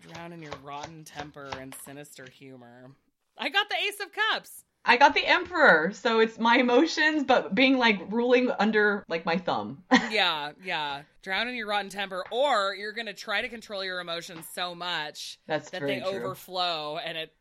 Drown 0.00 0.32
in 0.32 0.40
your 0.40 0.52
rotten 0.62 1.02
temper 1.02 1.50
and 1.60 1.74
sinister 1.84 2.28
humor. 2.30 2.92
I 3.36 3.48
got 3.48 3.68
the 3.68 3.76
Ace 3.88 3.98
of 4.00 4.12
Cups. 4.12 4.62
I 4.86 4.96
got 4.96 5.14
the 5.14 5.26
emperor, 5.26 5.92
so 5.94 6.20
it's 6.20 6.38
my 6.38 6.56
emotions, 6.58 7.24
but 7.24 7.54
being 7.54 7.78
like 7.78 8.00
ruling 8.12 8.50
under 8.58 9.04
like 9.08 9.24
my 9.24 9.38
thumb. 9.38 9.82
Yeah, 10.10 10.52
yeah. 10.62 11.02
Drown 11.22 11.48
in 11.48 11.54
your 11.54 11.66
rotten 11.66 11.88
temper, 11.90 12.22
or 12.30 12.74
you're 12.74 12.92
gonna 12.92 13.14
try 13.14 13.40
to 13.42 13.48
control 13.48 13.82
your 13.82 13.98
emotions 14.00 14.46
so 14.54 14.74
much 14.74 15.38
That's 15.46 15.70
that 15.70 15.80
they 15.82 16.00
true. 16.00 16.08
overflow 16.08 16.98
and 16.98 17.16
it 17.18 17.34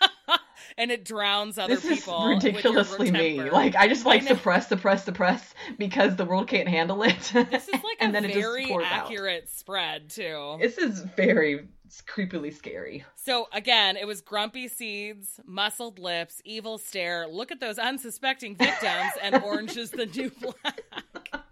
and 0.78 0.90
it 0.90 1.04
drowns 1.04 1.58
other 1.58 1.76
this 1.76 2.00
people. 2.00 2.14
with 2.28 2.42
your 2.42 2.52
ridiculously 2.52 3.10
me. 3.10 3.50
Like 3.50 3.76
I 3.76 3.88
just 3.88 4.04
like 4.04 4.24
suppress, 4.24 4.68
suppress, 4.68 5.04
suppress 5.04 5.54
because 5.78 6.16
the 6.16 6.24
world 6.24 6.48
can't 6.48 6.68
handle 6.68 7.02
it. 7.02 7.18
This 7.50 7.68
is 7.68 7.74
like 7.82 7.96
and 8.00 8.10
a 8.10 8.12
then 8.12 8.24
it 8.24 8.28
just 8.34 8.38
very 8.40 8.72
out. 8.72 8.82
accurate 8.82 9.48
spread 9.48 10.10
too. 10.10 10.58
This 10.60 10.76
is 10.78 11.00
very 11.16 11.68
creepily 12.06 12.54
scary. 12.54 13.04
So 13.16 13.48
again, 13.52 13.96
it 13.96 14.06
was 14.06 14.20
grumpy 14.20 14.68
seeds, 14.68 15.40
muscled 15.44 15.98
lips, 15.98 16.40
evil 16.44 16.78
stare. 16.78 17.26
Look 17.26 17.50
at 17.50 17.60
those 17.60 17.78
unsuspecting 17.78 18.56
victims, 18.56 19.12
and 19.22 19.36
orange 19.44 19.76
is 19.76 19.90
the 19.90 20.06
new 20.06 20.30
black. 20.40 20.82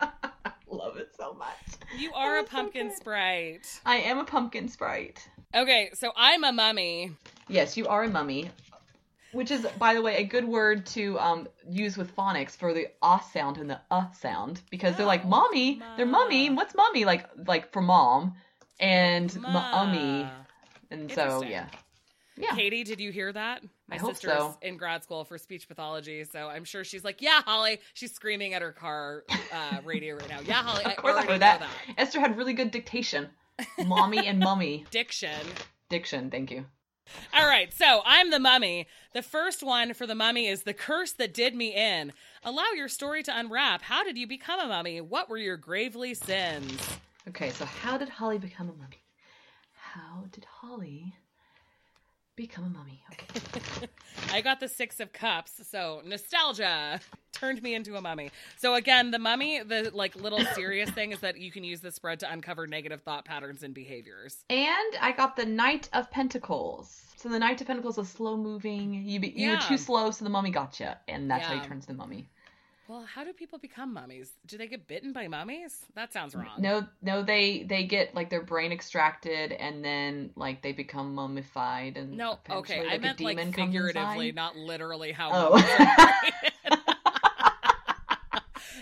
I 0.01 0.51
love 0.69 0.97
it 0.97 1.11
so 1.17 1.35
much. 1.35 1.57
You 1.99 2.13
are 2.15 2.39
a 2.39 2.43
That's 2.43 2.51
so 2.51 2.57
pumpkin 2.57 2.95
sprite. 2.95 3.81
I 3.87 3.97
am 3.97 4.19
a 4.19 4.25
pumpkin 4.25 4.69
sprite. 4.69 5.29
Okay, 5.55 5.91
so 5.95 6.13
I'm 6.17 6.45
a 6.45 6.53
mummy. 6.53 7.13
Yes, 7.49 7.77
you 7.77 7.87
are 7.87 8.05
a 8.05 8.09
mummy. 8.09 8.51
Which 9.33 9.51
is, 9.51 9.67
by 9.79 9.93
the 9.93 10.01
way, 10.01 10.17
a 10.17 10.25
good 10.25 10.45
word 10.47 10.87
to 10.87 11.19
um, 11.19 11.49
use 11.69 11.97
with 11.97 12.15
phonics 12.17 12.57
for 12.57 12.73
the 12.73 12.89
ah 13.03 13.21
sound 13.21 13.59
and 13.59 13.69
the 13.69 13.81
uh 13.91 14.11
sound 14.13 14.63
because 14.71 14.97
they're 14.97 15.05
like 15.05 15.25
Oh, 15.25 15.29
mommy. 15.29 15.83
They're 15.97 16.07
mummy. 16.07 16.49
What's 16.51 16.75
mummy 16.75 17.05
like? 17.05 17.27
Like 17.47 17.71
for 17.73 17.83
mom 17.83 18.35
and 18.81 19.41
mummy. 19.41 20.29
And 20.91 21.11
so 21.13 21.43
yeah, 21.43 21.67
yeah. 22.37 22.55
Katie, 22.55 22.85
did 22.85 23.01
you 23.01 23.11
hear 23.11 23.33
that? 23.33 23.63
My 23.89 23.97
I 23.97 23.99
sister's 23.99 24.33
so. 24.33 24.59
in 24.63 24.77
grad 24.77 25.03
school 25.05 25.25
for 25.25 25.39
speech 25.39 25.69
pathology, 25.69 26.25
so 26.25 26.49
I'm 26.49 26.65
sure 26.65 26.85
she's 26.85 27.05
like, 27.05 27.23
"Yeah, 27.23 27.43
Holly." 27.45 27.81
She's 27.95 28.13
screaming 28.13 28.55
at 28.55 28.63
her 28.63 28.73
car 28.73 29.25
uh, 29.53 29.79
radio 29.85 30.17
right 30.17 30.29
now. 30.29 30.41
Yeah, 30.45 30.63
Holly. 30.63 30.85
Of 30.97 30.97
course 30.97 31.17
I 31.17 31.21
heard 31.23 31.29
know 31.29 31.39
that. 31.39 31.63
Esther 31.99 32.21
had 32.21 32.37
really 32.37 32.53
good 32.53 32.71
dictation. 32.71 33.29
Mommy 33.87 34.27
and 34.27 34.39
mummy 34.39 34.85
Diction. 34.91 35.41
diction. 35.89 36.31
Thank 36.31 36.51
you. 36.51 36.67
All 37.33 37.47
right, 37.47 37.73
so 37.73 38.03
I'm 38.05 38.31
the 38.31 38.41
mummy. 38.41 38.87
The 39.15 39.23
first 39.23 39.63
one 39.63 39.95
for 39.95 40.07
the 40.09 40.15
mummy 40.17 40.47
is 40.49 40.65
the 40.65 40.75
curse 40.75 41.13
that 41.13 41.33
did 41.33 41.55
me 41.55 41.73
in. 41.73 42.13
Allow 42.45 42.73
your 42.77 42.89
story 42.89 43.23
to 43.23 43.39
unwrap. 43.39 43.83
How 43.83 44.03
did 44.03 44.19
you 44.19 44.27
become 44.27 44.59
a 44.59 44.67
mummy? 44.67 45.01
What 45.01 45.29
were 45.31 45.39
your 45.39 45.57
gravely 45.57 46.15
sins? 46.15 46.77
Okay, 47.29 47.51
so 47.51 47.65
how 47.65 47.99
did 47.99 48.09
Holly 48.09 48.39
become 48.39 48.69
a 48.69 48.73
mummy? 48.73 49.03
How 49.75 50.25
did 50.33 50.45
Holly 50.45 51.15
become 52.37 52.65
a 52.65 52.69
mummy? 52.69 53.03
Okay. 53.13 53.89
I 54.33 54.41
got 54.41 54.61
the 54.61 54.69
six 54.69 55.01
of 55.01 55.13
cups, 55.13 55.53
so 55.69 56.03
nostalgia 56.05 57.01
turned 57.33 57.63
me 57.63 57.75
into 57.75 57.97
a 57.97 58.01
mummy. 58.01 58.31
So 58.57 58.75
again, 58.75 59.11
the 59.11 59.19
mummy, 59.19 59.63
the 59.63 59.91
like 59.93 60.15
little 60.17 60.41
serious 60.55 60.91
thing 60.91 61.13
is 61.13 61.21
that 61.21 61.39
you 61.39 61.51
can 61.51 61.65
use 61.65 61.81
the 61.81 61.91
spread 61.91 62.21
to 62.21 62.31
uncover 62.31 62.67
negative 62.67 63.03
thought 63.03 63.25
patterns 63.25 63.63
and 63.63 63.75
behaviors. 63.75 64.45
And 64.49 64.97
I 65.01 65.13
got 65.13 65.37
the 65.37 65.47
Knight 65.47 65.89
of 65.93 66.11
Pentacles. 66.11 67.03
So 67.17 67.29
the 67.29 67.39
Knight 67.39 67.61
of 67.61 67.67
Pentacles 67.67 67.99
is 67.99 68.09
slow 68.09 68.37
moving. 68.37 68.95
You 68.95 69.19
be, 69.21 69.29
you 69.29 69.51
were 69.51 69.57
too 69.57 69.79
slow, 69.79 70.11
so 70.11 70.25
the 70.25 70.31
mummy 70.31 70.51
got 70.51 70.79
you, 70.79 70.91
and 71.09 71.31
that's 71.31 71.47
how 71.47 71.55
Yeah. 71.55 71.63
he 71.63 71.67
turns 71.69 71.87
the 71.87 71.95
mummy. 71.95 72.29
Well, 72.89 73.05
how 73.05 73.25
do 73.25 73.33
people 73.33 73.59
become 73.59 73.93
mummies? 73.93 74.31
Do 74.47 74.57
they 74.57 74.69
get 74.69 74.87
bitten 74.87 75.13
by 75.13 75.27
mummies? 75.27 75.85
That 75.97 76.13
sounds 76.13 76.37
wrong. 76.37 76.61
No, 76.61 76.87
no, 77.03 77.23
they 77.23 77.65
they 77.65 77.85
get 77.85 78.15
like 78.15 78.31
their 78.31 78.43
brain 78.43 78.71
extracted, 78.71 79.51
and 79.53 79.85
then 79.85 80.31
like 80.37 80.63
they 80.63 80.71
become 80.73 81.15
mummified, 81.15 81.97
and 81.97 82.17
No, 82.17 82.39
okay, 82.49 82.85
like, 82.85 82.93
I 82.93 82.99
meant 82.99 83.21
like 83.21 83.55
figuratively, 83.55 84.31
not 84.31 84.57
literally 84.57 85.11
how 85.11 85.31
Oh. 85.33 85.51
mummies 85.51 85.69
are 85.79 86.13
created. 86.21 86.85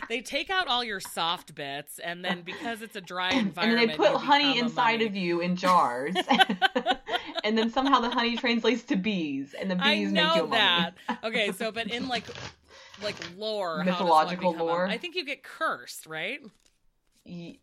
they 0.10 0.20
take 0.20 0.50
out 0.50 0.68
all 0.68 0.84
your 0.84 1.00
soft 1.00 1.54
bits, 1.54 1.98
and 1.98 2.22
then 2.22 2.42
because 2.42 2.82
it's 2.82 2.96
a 2.96 3.00
dry 3.00 3.32
environment, 3.32 3.78
then 3.78 3.88
they 3.88 3.96
put 3.96 4.20
honey 4.20 4.58
inside 4.58 5.00
of 5.00 5.16
you 5.16 5.40
in 5.40 5.56
jars, 5.56 6.14
and 7.44 7.56
then 7.56 7.70
somehow 7.70 8.00
the 8.00 8.10
honey 8.10 8.36
translates 8.36 8.82
to 8.84 8.96
bees, 8.96 9.54
and 9.58 9.70
the 9.70 9.78
I 9.80 9.94
bees 9.94 10.12
make 10.12 10.22
you 10.22 10.30
a 10.30 10.36
know 10.36 10.46
mummy. 10.46 10.58
that. 10.58 10.94
Okay, 11.24 11.52
so 11.52 11.72
but 11.72 11.86
in 11.90 12.06
like 12.06 12.24
like 13.02 13.16
lore, 13.36 13.78
how 13.78 13.84
does 13.84 13.86
one 13.86 14.04
Mythological 14.04 14.52
lore? 14.54 14.86
I 14.86 14.98
think 14.98 15.14
you 15.14 15.24
get 15.24 15.42
cursed, 15.42 16.06
right? 16.06 16.40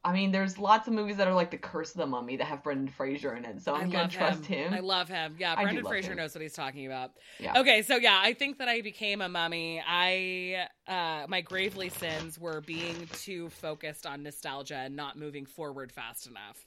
I 0.04 0.12
mean, 0.12 0.32
there's 0.32 0.58
lots 0.58 0.88
of 0.88 0.94
movies 0.96 1.18
that 1.18 1.28
are 1.28 1.36
like 1.36 1.52
The 1.52 1.58
Curse 1.58 1.92
of 1.92 1.98
the 1.98 2.08
Mummy 2.08 2.36
that 2.36 2.46
have 2.46 2.64
Brendan 2.64 2.88
Fraser 2.88 3.36
in 3.36 3.46
it, 3.46 3.62
so 3.62 3.76
I'm 3.76 3.82
I 3.82 3.84
gonna 3.84 3.98
love 4.04 4.12
trust 4.12 4.46
him. 4.48 4.74
I 4.74 4.80
love 4.80 5.08
him. 5.08 5.36
Yeah, 5.38 5.54
I 5.56 5.62
Brendan 5.62 5.86
Fraser 5.86 6.12
him. 6.14 6.18
knows 6.18 6.34
what 6.34 6.42
he's 6.42 6.54
talking 6.54 6.88
about. 6.88 7.12
Yeah. 7.40 7.60
Okay, 7.60 7.84
so 7.84 7.98
yeah, 7.98 8.20
I 8.20 8.34
think 8.34 8.58
that 8.58 8.68
I 8.68 8.82
became 8.82 9.22
a 9.22 9.30
mummy. 9.30 9.80
I 9.88 10.66
uh 10.88 11.28
my 11.28 11.42
gravely 11.42 11.90
sins 11.90 12.40
were 12.40 12.62
being 12.62 13.08
too 13.14 13.50
focused 13.50 14.08
on 14.08 14.24
nostalgia 14.24 14.78
and 14.78 14.96
not 14.96 15.16
moving 15.16 15.46
forward 15.46 15.92
fast 15.92 16.26
enough. 16.26 16.66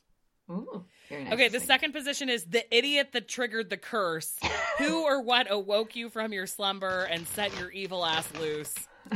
Ooh, 0.51 0.85
nice. 1.11 1.33
Okay, 1.33 1.49
the 1.49 1.61
second 1.61 1.93
position 1.93 2.29
is 2.29 2.45
the 2.45 2.65
idiot 2.77 3.11
that 3.13 3.29
triggered 3.29 3.71
the 3.71 3.77
curse. 3.77 4.35
Who 4.79 5.05
or 5.05 5.23
what 5.23 5.51
awoke 5.51 5.97
you 5.97 6.11
from 6.11 6.33
your 6.33 6.47
slumber 6.47 7.05
and 7.05 7.27
set 7.29 7.57
your 7.59 7.71
evil 7.71 8.05
ass 8.05 8.29
loose? 8.39 8.75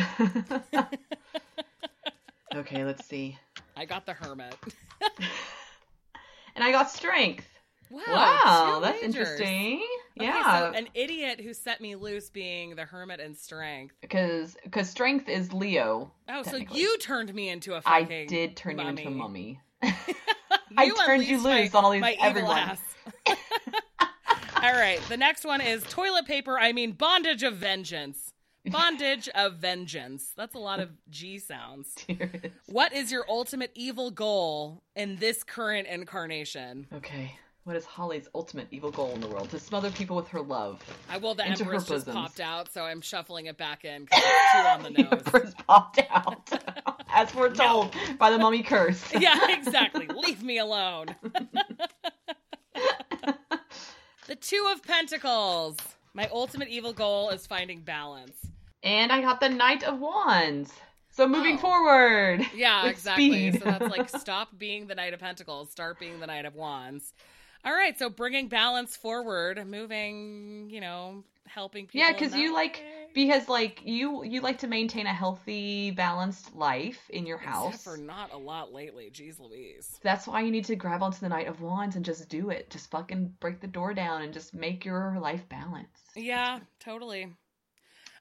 okay, 2.54 2.84
let's 2.84 3.04
see. 3.06 3.38
I 3.76 3.84
got 3.84 4.06
the 4.06 4.12
hermit. 4.14 4.54
And 6.54 6.64
I 6.64 6.72
got 6.72 6.90
strength. 6.90 7.46
Wow, 7.88 8.00
Wow, 8.08 8.80
that's 8.82 9.00
majors. 9.00 9.14
interesting. 9.14 9.76
Okay, 10.18 10.26
Yeah, 10.26 10.72
so 10.72 10.76
an 10.76 10.88
idiot 10.92 11.40
who 11.40 11.54
set 11.54 11.80
me 11.80 11.94
loose 11.94 12.30
being 12.30 12.74
the 12.74 12.84
hermit 12.84 13.20
and 13.20 13.36
strength. 13.36 13.94
because 14.00 14.56
because 14.64 14.90
strength 14.90 15.28
is 15.28 15.52
Leo. 15.52 16.10
Oh, 16.28 16.42
so 16.42 16.56
you 16.56 16.98
turned 16.98 17.32
me 17.32 17.48
into 17.48 17.74
a 17.76 17.82
I 17.86 18.02
did 18.02 18.56
turn 18.56 18.80
you 18.80 18.88
into 18.88 19.06
a 19.06 19.10
mummy. 19.10 19.60
I 20.76 20.88
turned 20.90 21.24
you 21.24 21.36
unleashed 21.36 21.44
my- 21.44 21.60
loose 21.62 21.74
on 21.74 21.84
all 21.84 21.90
these 21.90 22.02
everyone. 22.20 22.58
ass. 22.58 22.80
all 24.62 24.72
right, 24.72 25.00
the 25.08 25.16
next 25.16 25.44
one 25.44 25.60
is 25.60 25.82
toilet 25.84 26.26
paper. 26.26 26.58
I 26.58 26.72
mean, 26.72 26.92
bondage 26.92 27.42
of 27.42 27.54
vengeance. 27.56 28.32
Bondage 28.66 29.28
of 29.34 29.54
vengeance. 29.56 30.32
That's 30.36 30.54
a 30.54 30.58
lot 30.58 30.80
of 30.80 30.90
G 31.10 31.38
sounds. 31.38 31.94
What 32.66 32.92
is 32.92 33.10
your 33.12 33.24
ultimate 33.28 33.70
evil 33.74 34.10
goal 34.10 34.82
in 34.96 35.16
this 35.16 35.42
current 35.44 35.88
incarnation? 35.88 36.86
okay. 36.94 37.32
What 37.68 37.76
is 37.76 37.84
Holly's 37.84 38.26
ultimate 38.34 38.66
evil 38.70 38.90
goal 38.90 39.10
in 39.12 39.20
the 39.20 39.26
world? 39.26 39.50
To 39.50 39.58
smother 39.60 39.90
people 39.90 40.16
with 40.16 40.26
her 40.28 40.40
love. 40.40 40.82
I 41.10 41.18
well, 41.18 41.34
the 41.34 41.46
Into 41.46 41.64
Empress 41.64 41.84
just 41.84 42.06
popped 42.06 42.40
out, 42.40 42.72
so 42.72 42.82
I'm 42.84 43.02
shuffling 43.02 43.44
it 43.44 43.58
back 43.58 43.84
in 43.84 44.06
because 44.06 44.22
it's 44.24 44.52
two 44.52 44.58
on 44.60 44.82
the 44.84 44.88
The 44.90 45.02
nose. 45.02 45.12
Empress 45.12 45.54
popped 45.66 46.00
out. 46.08 46.50
As 47.12 47.34
we're 47.34 47.52
told 47.54 47.94
by 48.18 48.30
the 48.30 48.38
mummy 48.38 48.62
curse. 48.62 49.12
yeah, 49.20 49.50
exactly. 49.54 50.06
Leave 50.06 50.42
me 50.42 50.56
alone. 50.56 51.14
the 54.26 54.34
Two 54.40 54.66
of 54.72 54.82
Pentacles. 54.82 55.76
My 56.14 56.26
ultimate 56.32 56.68
evil 56.68 56.94
goal 56.94 57.28
is 57.28 57.46
finding 57.46 57.82
balance. 57.82 58.38
And 58.82 59.12
I 59.12 59.20
got 59.20 59.40
the 59.40 59.50
Knight 59.50 59.82
of 59.84 60.00
Wands. 60.00 60.72
So 61.10 61.28
moving 61.28 61.56
Oh. 61.56 61.58
forward. 61.58 62.46
Yeah, 62.54 62.86
exactly. 62.86 63.50
speed. 63.50 63.62
So 63.62 63.66
that's 63.66 63.90
like 63.94 64.08
stop 64.08 64.56
being 64.56 64.86
the 64.86 64.94
Knight 64.94 65.12
of 65.12 65.20
Pentacles, 65.20 65.70
start 65.70 66.00
being 66.00 66.18
the 66.18 66.26
Knight 66.26 66.46
of 66.46 66.54
Wands. 66.54 67.12
All 67.68 67.74
right, 67.74 67.98
so 67.98 68.08
bringing 68.08 68.48
balance 68.48 68.96
forward, 68.96 69.62
moving, 69.66 70.70
you 70.70 70.80
know, 70.80 71.22
helping 71.46 71.86
people. 71.86 72.00
Yeah, 72.00 72.14
because 72.14 72.34
you 72.34 72.54
like 72.54 72.76
way. 72.76 73.08
because 73.12 73.46
like 73.46 73.82
you 73.84 74.24
you 74.24 74.40
like 74.40 74.56
to 74.60 74.66
maintain 74.66 75.06
a 75.06 75.12
healthy, 75.12 75.90
balanced 75.90 76.56
life 76.56 76.98
in 77.10 77.26
your 77.26 77.36
house. 77.36 77.74
Except 77.74 77.84
for 77.84 78.02
not 78.02 78.32
a 78.32 78.38
lot 78.38 78.72
lately. 78.72 79.10
Jeez 79.12 79.38
Louise. 79.38 80.00
That's 80.02 80.26
why 80.26 80.40
you 80.40 80.50
need 80.50 80.64
to 80.64 80.76
grab 80.76 81.02
onto 81.02 81.20
the 81.20 81.28
Knight 81.28 81.46
of 81.46 81.60
Wands 81.60 81.94
and 81.94 82.06
just 82.06 82.26
do 82.30 82.48
it. 82.48 82.70
Just 82.70 82.90
fucking 82.90 83.34
break 83.38 83.60
the 83.60 83.66
door 83.66 83.92
down 83.92 84.22
and 84.22 84.32
just 84.32 84.54
make 84.54 84.86
your 84.86 85.18
life 85.20 85.46
balance. 85.50 86.00
Yeah, 86.16 86.60
totally. 86.80 87.34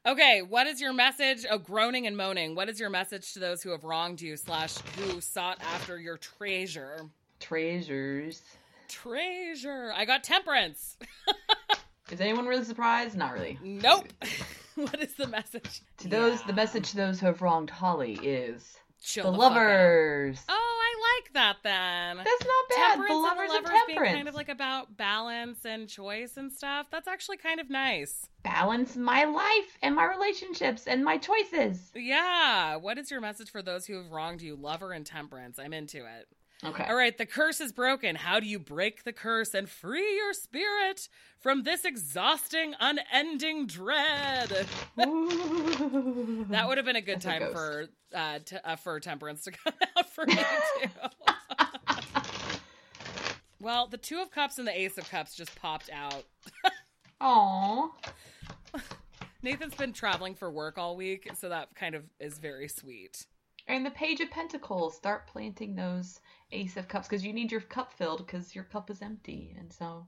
Okay, 0.05 0.41
what 0.41 0.67
is 0.67 0.81
your 0.81 0.91
message? 0.91 1.45
Oh, 1.49 1.57
groaning 1.57 2.05
and 2.05 2.17
moaning. 2.17 2.53
What 2.53 2.67
is 2.67 2.81
your 2.81 2.89
message 2.89 3.31
to 3.31 3.39
those 3.39 3.63
who 3.63 3.69
have 3.69 3.85
wronged 3.85 4.19
you 4.19 4.35
slash 4.35 4.77
who 4.97 5.21
sought 5.21 5.61
after 5.61 5.97
your 5.97 6.17
treasure? 6.17 7.05
Treasures. 7.39 8.41
Treasure. 8.87 9.91
I 9.95 10.05
got 10.05 10.23
temperance. 10.23 10.97
Is 12.11 12.21
anyone 12.21 12.45
really 12.45 12.63
surprised? 12.63 13.17
Not 13.17 13.33
really. 13.33 13.59
Nope. 13.61 14.07
what 14.75 15.01
is 15.01 15.13
the 15.15 15.27
message? 15.27 15.81
To 15.97 16.07
those, 16.07 16.39
Yeah. 16.39 16.47
the 16.47 16.53
message 16.53 16.91
to 16.91 16.95
those 16.95 17.19
who 17.19 17.25
have 17.25 17.41
wronged 17.41 17.69
Holly 17.69 18.13
is 18.23 18.77
Chill 19.01 19.25
the 19.25 19.31
the 19.31 19.37
lovers. 19.37 20.39
Oh, 20.47 20.53
I 20.83 21.19
like 21.21 21.33
that 21.33 21.57
then. 21.63 22.17
That's 22.17 22.27
not 22.27 22.69
bad. 22.69 22.89
Temperance 22.91 23.09
the 23.09 23.13
and 23.13 23.23
lovers, 23.23 23.47
the 23.49 23.53
lovers 23.55 23.71
being 23.87 23.99
kind 23.99 24.27
of 24.29 24.35
like 24.35 24.47
about 24.47 24.95
balance 24.95 25.65
and 25.65 25.89
choice 25.89 26.37
and 26.37 26.49
stuff. 26.51 26.87
That's 26.91 27.09
actually 27.09 27.37
kind 27.37 27.59
of 27.59 27.69
nice. 27.69 28.29
balance 28.43 28.95
my 28.95 29.25
life 29.25 29.77
and 29.81 29.93
my 29.93 30.05
relationships 30.05 30.87
and 30.87 31.03
my 31.03 31.17
choices. 31.17 31.91
Yeah. 31.93 32.77
What 32.77 32.97
is 32.97 33.11
your 33.11 33.19
message 33.19 33.51
for 33.51 33.61
those 33.61 33.85
who 33.85 33.95
have 33.97 34.11
wronged 34.11 34.41
you? 34.41 34.55
Lover 34.55 34.93
and 34.93 35.05
temperance. 35.05 35.59
I'm 35.59 35.73
into 35.73 35.97
it. 35.97 36.27
Okay. 36.65 36.85
All 36.85 36.95
right, 36.95 37.15
the 37.15 37.25
curse 37.27 37.61
is 37.61 37.71
broken. 37.71 38.15
How 38.15 38.39
do 38.39 38.47
you 38.47 38.57
break 38.57 39.03
the 39.03 39.13
curse 39.13 39.53
and 39.53 39.69
free 39.69 40.15
your 40.15 40.33
spirit 40.33 41.07
from 41.39 41.61
this 41.63 41.85
exhausting, 41.85 42.73
unending 42.79 43.67
dread? 43.67 44.65
That 44.95 46.65
would 46.67 46.77
have 46.77 46.85
been 46.85 46.95
a 46.95 47.01
good 47.01 47.17
That's 47.21 47.25
a 47.25 47.29
time 47.29 47.39
ghost. 47.41 47.53
for 47.53 47.87
uh, 48.15 48.39
t- 48.43 48.57
uh, 48.63 48.75
for 48.75 48.99
temperance 48.99 49.43
to 49.43 49.51
come 49.63 49.73
out 49.95 50.09
for 50.11 50.25
me 50.25 50.35
too. 50.81 50.89
well, 53.59 53.87
the 53.87 53.97
two 53.97 54.19
of 54.19 54.31
cups 54.31 54.57
and 54.57 54.67
the 54.67 54.75
ace 54.77 54.97
of 54.97 55.07
cups 55.09 55.35
just 55.35 55.55
popped 55.55 55.91
out. 55.93 56.23
Aww. 57.21 57.89
Nathan's 59.43 59.75
been 59.75 59.93
traveling 59.93 60.33
for 60.33 60.49
work 60.49 60.79
all 60.79 60.95
week, 60.95 61.29
so 61.35 61.49
that 61.49 61.75
kind 61.75 61.93
of 61.93 62.03
is 62.19 62.39
very 62.39 62.67
sweet. 62.67 63.27
And 63.67 63.85
the 63.85 63.91
Page 63.91 64.21
of 64.21 64.31
Pentacles. 64.31 64.95
Start 64.95 65.27
planting 65.27 65.75
those 65.75 66.19
Ace 66.51 66.77
of 66.77 66.87
Cups 66.87 67.07
because 67.07 67.25
you 67.25 67.33
need 67.33 67.51
your 67.51 67.61
cup 67.61 67.93
filled 67.93 68.25
because 68.25 68.55
your 68.55 68.63
cup 68.65 68.89
is 68.89 69.01
empty. 69.01 69.55
And 69.57 69.71
so, 69.71 70.07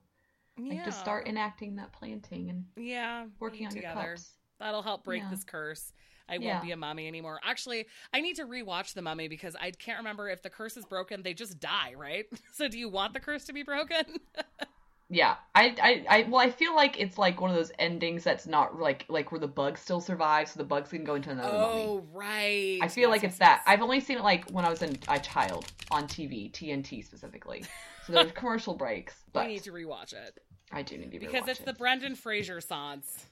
like, 0.58 0.78
Yeah. 0.78 0.86
just 0.86 1.00
start 1.00 1.28
enacting 1.28 1.76
that 1.78 1.92
planting 1.94 2.50
and 2.50 2.66
yeah, 2.76 3.26
working 3.40 3.68
on 3.68 3.74
your 3.76 3.84
cups. 3.84 4.34
That'll 4.60 4.82
help 4.82 5.04
break 5.04 5.22
Yeah. 5.24 5.30
this 5.30 5.44
curse. 5.44 5.94
I 6.28 6.38
Yeah. 6.38 6.52
won't 6.52 6.64
be 6.64 6.72
a 6.72 6.78
mummy 6.78 7.08
anymore. 7.08 7.40
Actually, 7.44 7.88
I 8.14 8.22
need 8.22 8.36
to 8.36 8.46
rewatch 8.46 8.94
the 8.94 9.02
mummy 9.02 9.28
because 9.28 9.56
I 9.56 9.72
can't 9.72 9.98
remember 9.98 10.30
if 10.30 10.42
the 10.44 10.50
curse 10.50 10.78
is 10.78 10.86
broken, 10.86 11.24
they 11.24 11.34
just 11.34 11.60
die, 11.60 11.94
right? 11.96 12.26
So 12.54 12.68
do 12.68 12.78
you 12.78 12.90
want 12.90 13.14
the 13.14 13.20
curse 13.20 13.46
to 13.46 13.54
be 13.54 13.64
broken? 13.64 14.04
Yeah, 15.12 15.36
I, 15.56 15.76
I, 15.82 16.06
I, 16.08 16.24
well, 16.30 16.40
I 16.40 16.52
feel 16.52 16.76
like 16.76 17.00
it's 17.00 17.18
like 17.18 17.42
one 17.42 17.50
of 17.50 17.56
those 17.56 17.72
endings 17.80 18.24
that's 18.24 18.46
not 18.46 18.80
like, 18.80 19.06
like 19.10 19.32
where 19.32 19.40
the 19.40 19.48
bug 19.48 19.78
still 19.78 20.02
survives, 20.02 20.52
so 20.52 20.60
the 20.60 20.64
bugs 20.64 20.90
can 20.92 21.04
go 21.04 21.16
into 21.16 21.32
another 21.32 21.50
oh, 21.52 21.62
mummy. 21.62 21.84
oh, 21.88 22.06
right. 22.14 22.80
I 22.82 22.88
feel 22.88 23.10
Yes, 23.10 23.10
like 23.10 23.24
yes, 23.24 23.32
it's 23.32 23.40
that. 23.40 23.64
I've 23.66 23.82
only 23.82 24.02
seen 24.02 24.18
it 24.18 24.24
like 24.24 24.48
when 24.52 24.66
I 24.66 24.70
was 24.70 24.84
in 24.84 24.98
a 25.08 25.20
child 25.20 25.66
on 25.90 26.08
TV, 26.08 26.52
TNT 26.52 27.04
specifically. 27.04 27.66
So 28.06 28.14
there's 28.14 28.32
commercial 28.36 28.76
breaks, 28.76 29.16
but 29.34 29.48
we 29.48 29.54
need 29.54 29.64
to 29.64 29.72
rewatch 29.72 30.14
it 30.14 30.38
I 30.72 30.84
do 30.84 30.98
need 30.98 31.12
to 31.12 31.20
because 31.20 31.48
it's 31.48 31.60
it. 31.60 31.66
the 31.66 31.74
Brendan 31.74 32.16
Fraser 32.16 32.62
songs. 32.62 33.26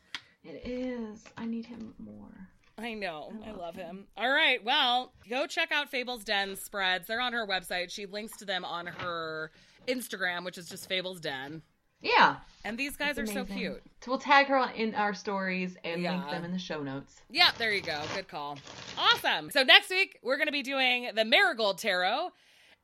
It 0.44 0.62
is. 0.66 1.24
I 1.38 1.46
need 1.46 1.66
him 1.68 1.94
more. 2.00 2.50
I 2.80 2.94
know. 2.94 3.34
I 3.46 3.52
love 3.52 3.58
love 3.58 3.76
him. 3.76 4.06
All 4.16 4.30
right. 4.30 4.64
Well, 4.64 5.12
go 5.30 5.48
check 5.48 5.72
out 5.72 5.90
Fables 5.90 6.24
Den 6.24 6.56
spreads. 6.56 7.08
They're 7.08 7.20
on 7.22 7.34
her 7.34 7.46
website. 7.46 7.90
She 7.92 8.06
links 8.06 8.38
to 8.38 8.46
them 8.46 8.64
on 8.64 8.86
her 8.88 9.52
Instagram, 9.88 10.46
which 10.46 10.58
is 10.58 10.70
just 10.70 10.88
Fables 10.88 11.20
Den. 11.20 11.62
Yeah, 12.00 12.36
And 12.64 12.78
these 12.78 12.96
guys 12.96 13.18
it's 13.18 13.32
are 13.32 13.34
so 13.34 13.44
cute. 13.46 13.82
So 14.02 14.12
we'll 14.12 14.20
tag 14.20 14.46
her 14.48 14.56
on, 14.58 14.72
in 14.74 14.94
our 14.94 15.16
stories 15.16 15.78
and 15.84 16.04
link 16.04 16.30
them 16.30 16.46
in 16.46 16.52
the 16.52 16.60
show 16.60 16.84
notes. 16.84 17.22
Yeah, 17.32 17.50
there 17.58 17.74
you 17.74 17.82
go. 17.82 18.00
Good 18.14 18.28
call. 18.28 18.60
Awesome. 19.00 19.50
So 19.50 19.64
next 19.64 19.90
week 19.90 20.20
we're 20.22 20.38
going 20.38 20.46
to 20.48 20.52
be 20.52 20.62
doing 20.62 21.10
the 21.16 21.26
Marigold 21.26 21.80
Tarot, 21.80 22.32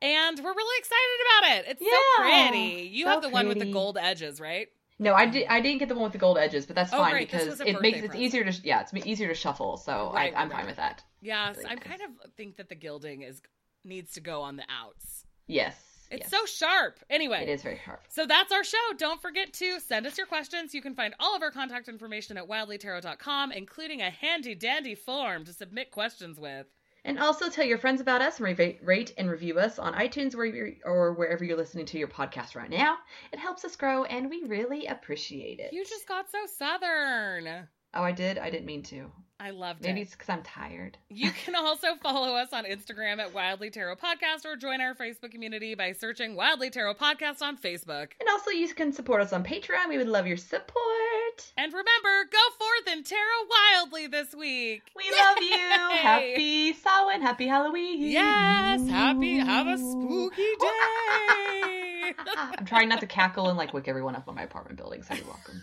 and 0.02 0.40
we're 0.40 0.54
really 0.56 0.80
excited 0.80 1.20
about 1.28 1.58
it. 1.58 1.66
It's 1.72 1.82
so 1.86 2.24
pretty. 2.24 2.90
You 2.92 3.06
so 3.06 3.10
have 3.12 3.22
the 3.22 3.30
one 3.30 3.48
with 3.48 3.60
the 3.60 3.72
gold 3.72 4.00
edges, 4.02 4.42
right? 4.42 4.68
No, 4.98 5.14
I 5.14 5.26
did. 5.28 5.48
I 5.48 5.60
didn't 5.62 5.80
get 5.80 5.90
the 5.90 5.96
one 5.96 6.04
with 6.06 6.14
the 6.14 6.18
gold 6.18 6.38
edges, 6.38 6.66
but 6.66 6.76
that's 6.76 6.92
Oh, 6.94 6.98
fine. 6.98 7.18
Because 7.18 7.60
it 7.62 7.82
makes 7.82 8.00
it's 8.00 8.16
easier 8.16 8.44
to 8.50 8.62
yeah, 8.64 8.82
it's 8.82 8.94
easier 9.06 9.28
to 9.28 9.34
shuffle. 9.36 9.78
So 9.78 10.12
Right, 10.14 10.34
I, 10.36 10.42
I'm 10.42 10.50
right, 10.50 10.58
fine 10.58 10.66
with 10.66 10.78
that. 10.78 11.04
Yes, 11.22 11.58
I 11.68 11.76
kind 11.76 12.02
of 12.02 12.32
think 12.36 12.58
that 12.58 12.70
the 12.70 12.76
gilding 12.76 13.22
is 13.22 13.42
needs 13.84 14.14
to 14.14 14.22
go 14.22 14.42
on 14.42 14.56
the 14.56 14.64
outs. 14.70 15.26
Yes, 15.48 15.76
It's 16.14 16.32
yes. 16.32 16.42
so 16.42 16.46
sharp. 16.46 17.00
Anyway, 17.10 17.42
it 17.42 17.50
is 17.50 17.64
very 17.64 17.80
sharp. 17.84 18.02
So 18.10 18.26
that's 18.26 18.52
our 18.52 18.64
show. 18.64 18.78
Don't 18.98 19.22
forget 19.22 19.52
to 19.54 19.80
send 19.80 20.06
us 20.06 20.18
your 20.18 20.28
questions. 20.28 20.74
You 20.74 20.82
can 20.82 20.94
find 20.94 21.16
all 21.20 21.36
of 21.36 21.42
our 21.42 21.52
contact 21.52 21.90
information 21.90 22.38
at 22.38 22.48
wildlytarot.com, 22.48 23.52
including 23.52 24.02
a 24.02 24.10
handy 24.10 24.54
dandy 24.54 24.96
form 24.96 25.44
to 25.46 25.54
submit 25.54 25.92
questions 25.92 26.40
with. 26.40 26.68
And 27.06 27.20
also 27.20 27.50
tell 27.50 27.66
your 27.66 27.78
friends 27.78 28.00
about 28.00 28.22
us 28.22 28.40
and 28.40 28.58
rate, 28.58 28.80
rate 28.82 29.14
and 29.18 29.30
review 29.30 29.60
us 29.60 29.78
on 29.78 29.94
iTunes 29.94 30.36
where 30.36 30.46
you're, 30.46 30.70
or 30.86 31.14
wherever 31.14 31.44
you're 31.44 31.58
listening 31.58 31.86
to 31.88 31.98
your 31.98 32.08
podcast 32.08 32.56
right 32.56 32.70
now. 32.70 32.98
It 33.34 33.40
helps 33.40 33.66
us 33.66 33.76
grow 33.76 34.06
and 34.06 34.30
we 34.30 34.44
really 34.44 34.86
appreciate 34.86 35.60
it. 35.60 35.74
You 35.74 35.84
just 35.84 36.08
got 36.08 36.32
so 36.32 36.38
southern. 36.58 37.68
Oh, 37.94 38.04
I 38.04 38.14
did? 38.14 38.38
I 38.38 38.50
didn't 38.50 38.66
mean 38.66 38.84
to. 38.84 39.12
I 39.44 39.50
loved 39.50 39.82
Maybe 39.82 39.90
it. 39.90 39.94
Maybe 39.96 40.02
it's 40.04 40.12
because 40.12 40.30
I'm 40.30 40.42
tired. 40.42 40.98
You 41.10 41.30
can 41.44 41.54
also 41.54 41.96
follow 42.02 42.34
us 42.36 42.54
on 42.54 42.64
Instagram 42.64 43.20
at 43.20 43.34
Wildly 43.34 43.72
Tarot 43.72 43.98
Podcast 43.98 44.46
or 44.46 44.56
join 44.56 44.80
our 44.80 44.96
Facebook 44.96 45.32
community 45.32 45.76
by 45.76 45.92
searching 45.92 46.38
Wildly 46.38 46.70
Tarot 46.70 46.94
Podcast 46.94 47.42
on 47.42 47.58
Facebook. 47.58 48.12
And 48.22 48.30
also, 48.32 48.52
you 48.52 48.74
can 48.74 48.94
support 48.94 49.22
us 49.22 49.34
on 49.34 49.44
Patreon. 49.44 49.90
We 49.90 49.98
would 49.98 50.08
love 50.08 50.28
your 50.28 50.38
support. 50.38 51.52
And 51.58 51.74
remember, 51.74 52.30
go 52.32 52.40
forth 52.58 52.88
and 52.88 53.06
tarot 53.06 53.20
wildly 53.50 54.08
this 54.08 54.34
week. 54.34 54.84
We 54.96 55.12
love 55.12 55.38
you. 55.42 55.48
Yay! 55.50 55.98
Happy 55.98 56.74
Samhain. 56.74 57.22
Happy 57.22 57.48
Halloween. 57.48 58.02
Yes, 58.02 58.88
happy, 58.88 59.40
have 59.40 59.68
a 59.68 59.78
spooky 59.78 60.42
day. 60.62 62.14
I'm 62.38 62.66
trying 62.66 62.88
not 62.88 63.02
to 63.02 63.08
cackle 63.08 63.50
and 63.50 63.58
like 63.58 63.74
wake 63.74 63.90
everyone 63.90 64.16
up 64.16 64.30
on 64.30 64.36
my 64.36 64.44
apartment 64.44 64.78
building, 64.78 65.04
so 65.04 65.14
you're 65.16 65.26
welcome. 65.26 65.62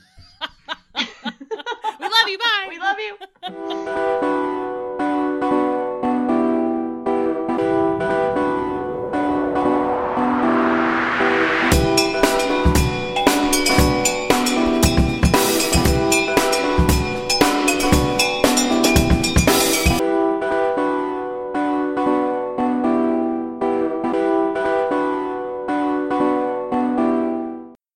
we 2.25 2.37
love 2.37 2.99
you. 2.99 3.16
Bye. 3.43 3.49
we 3.49 3.53
love 3.53 4.21
you. 4.21 4.31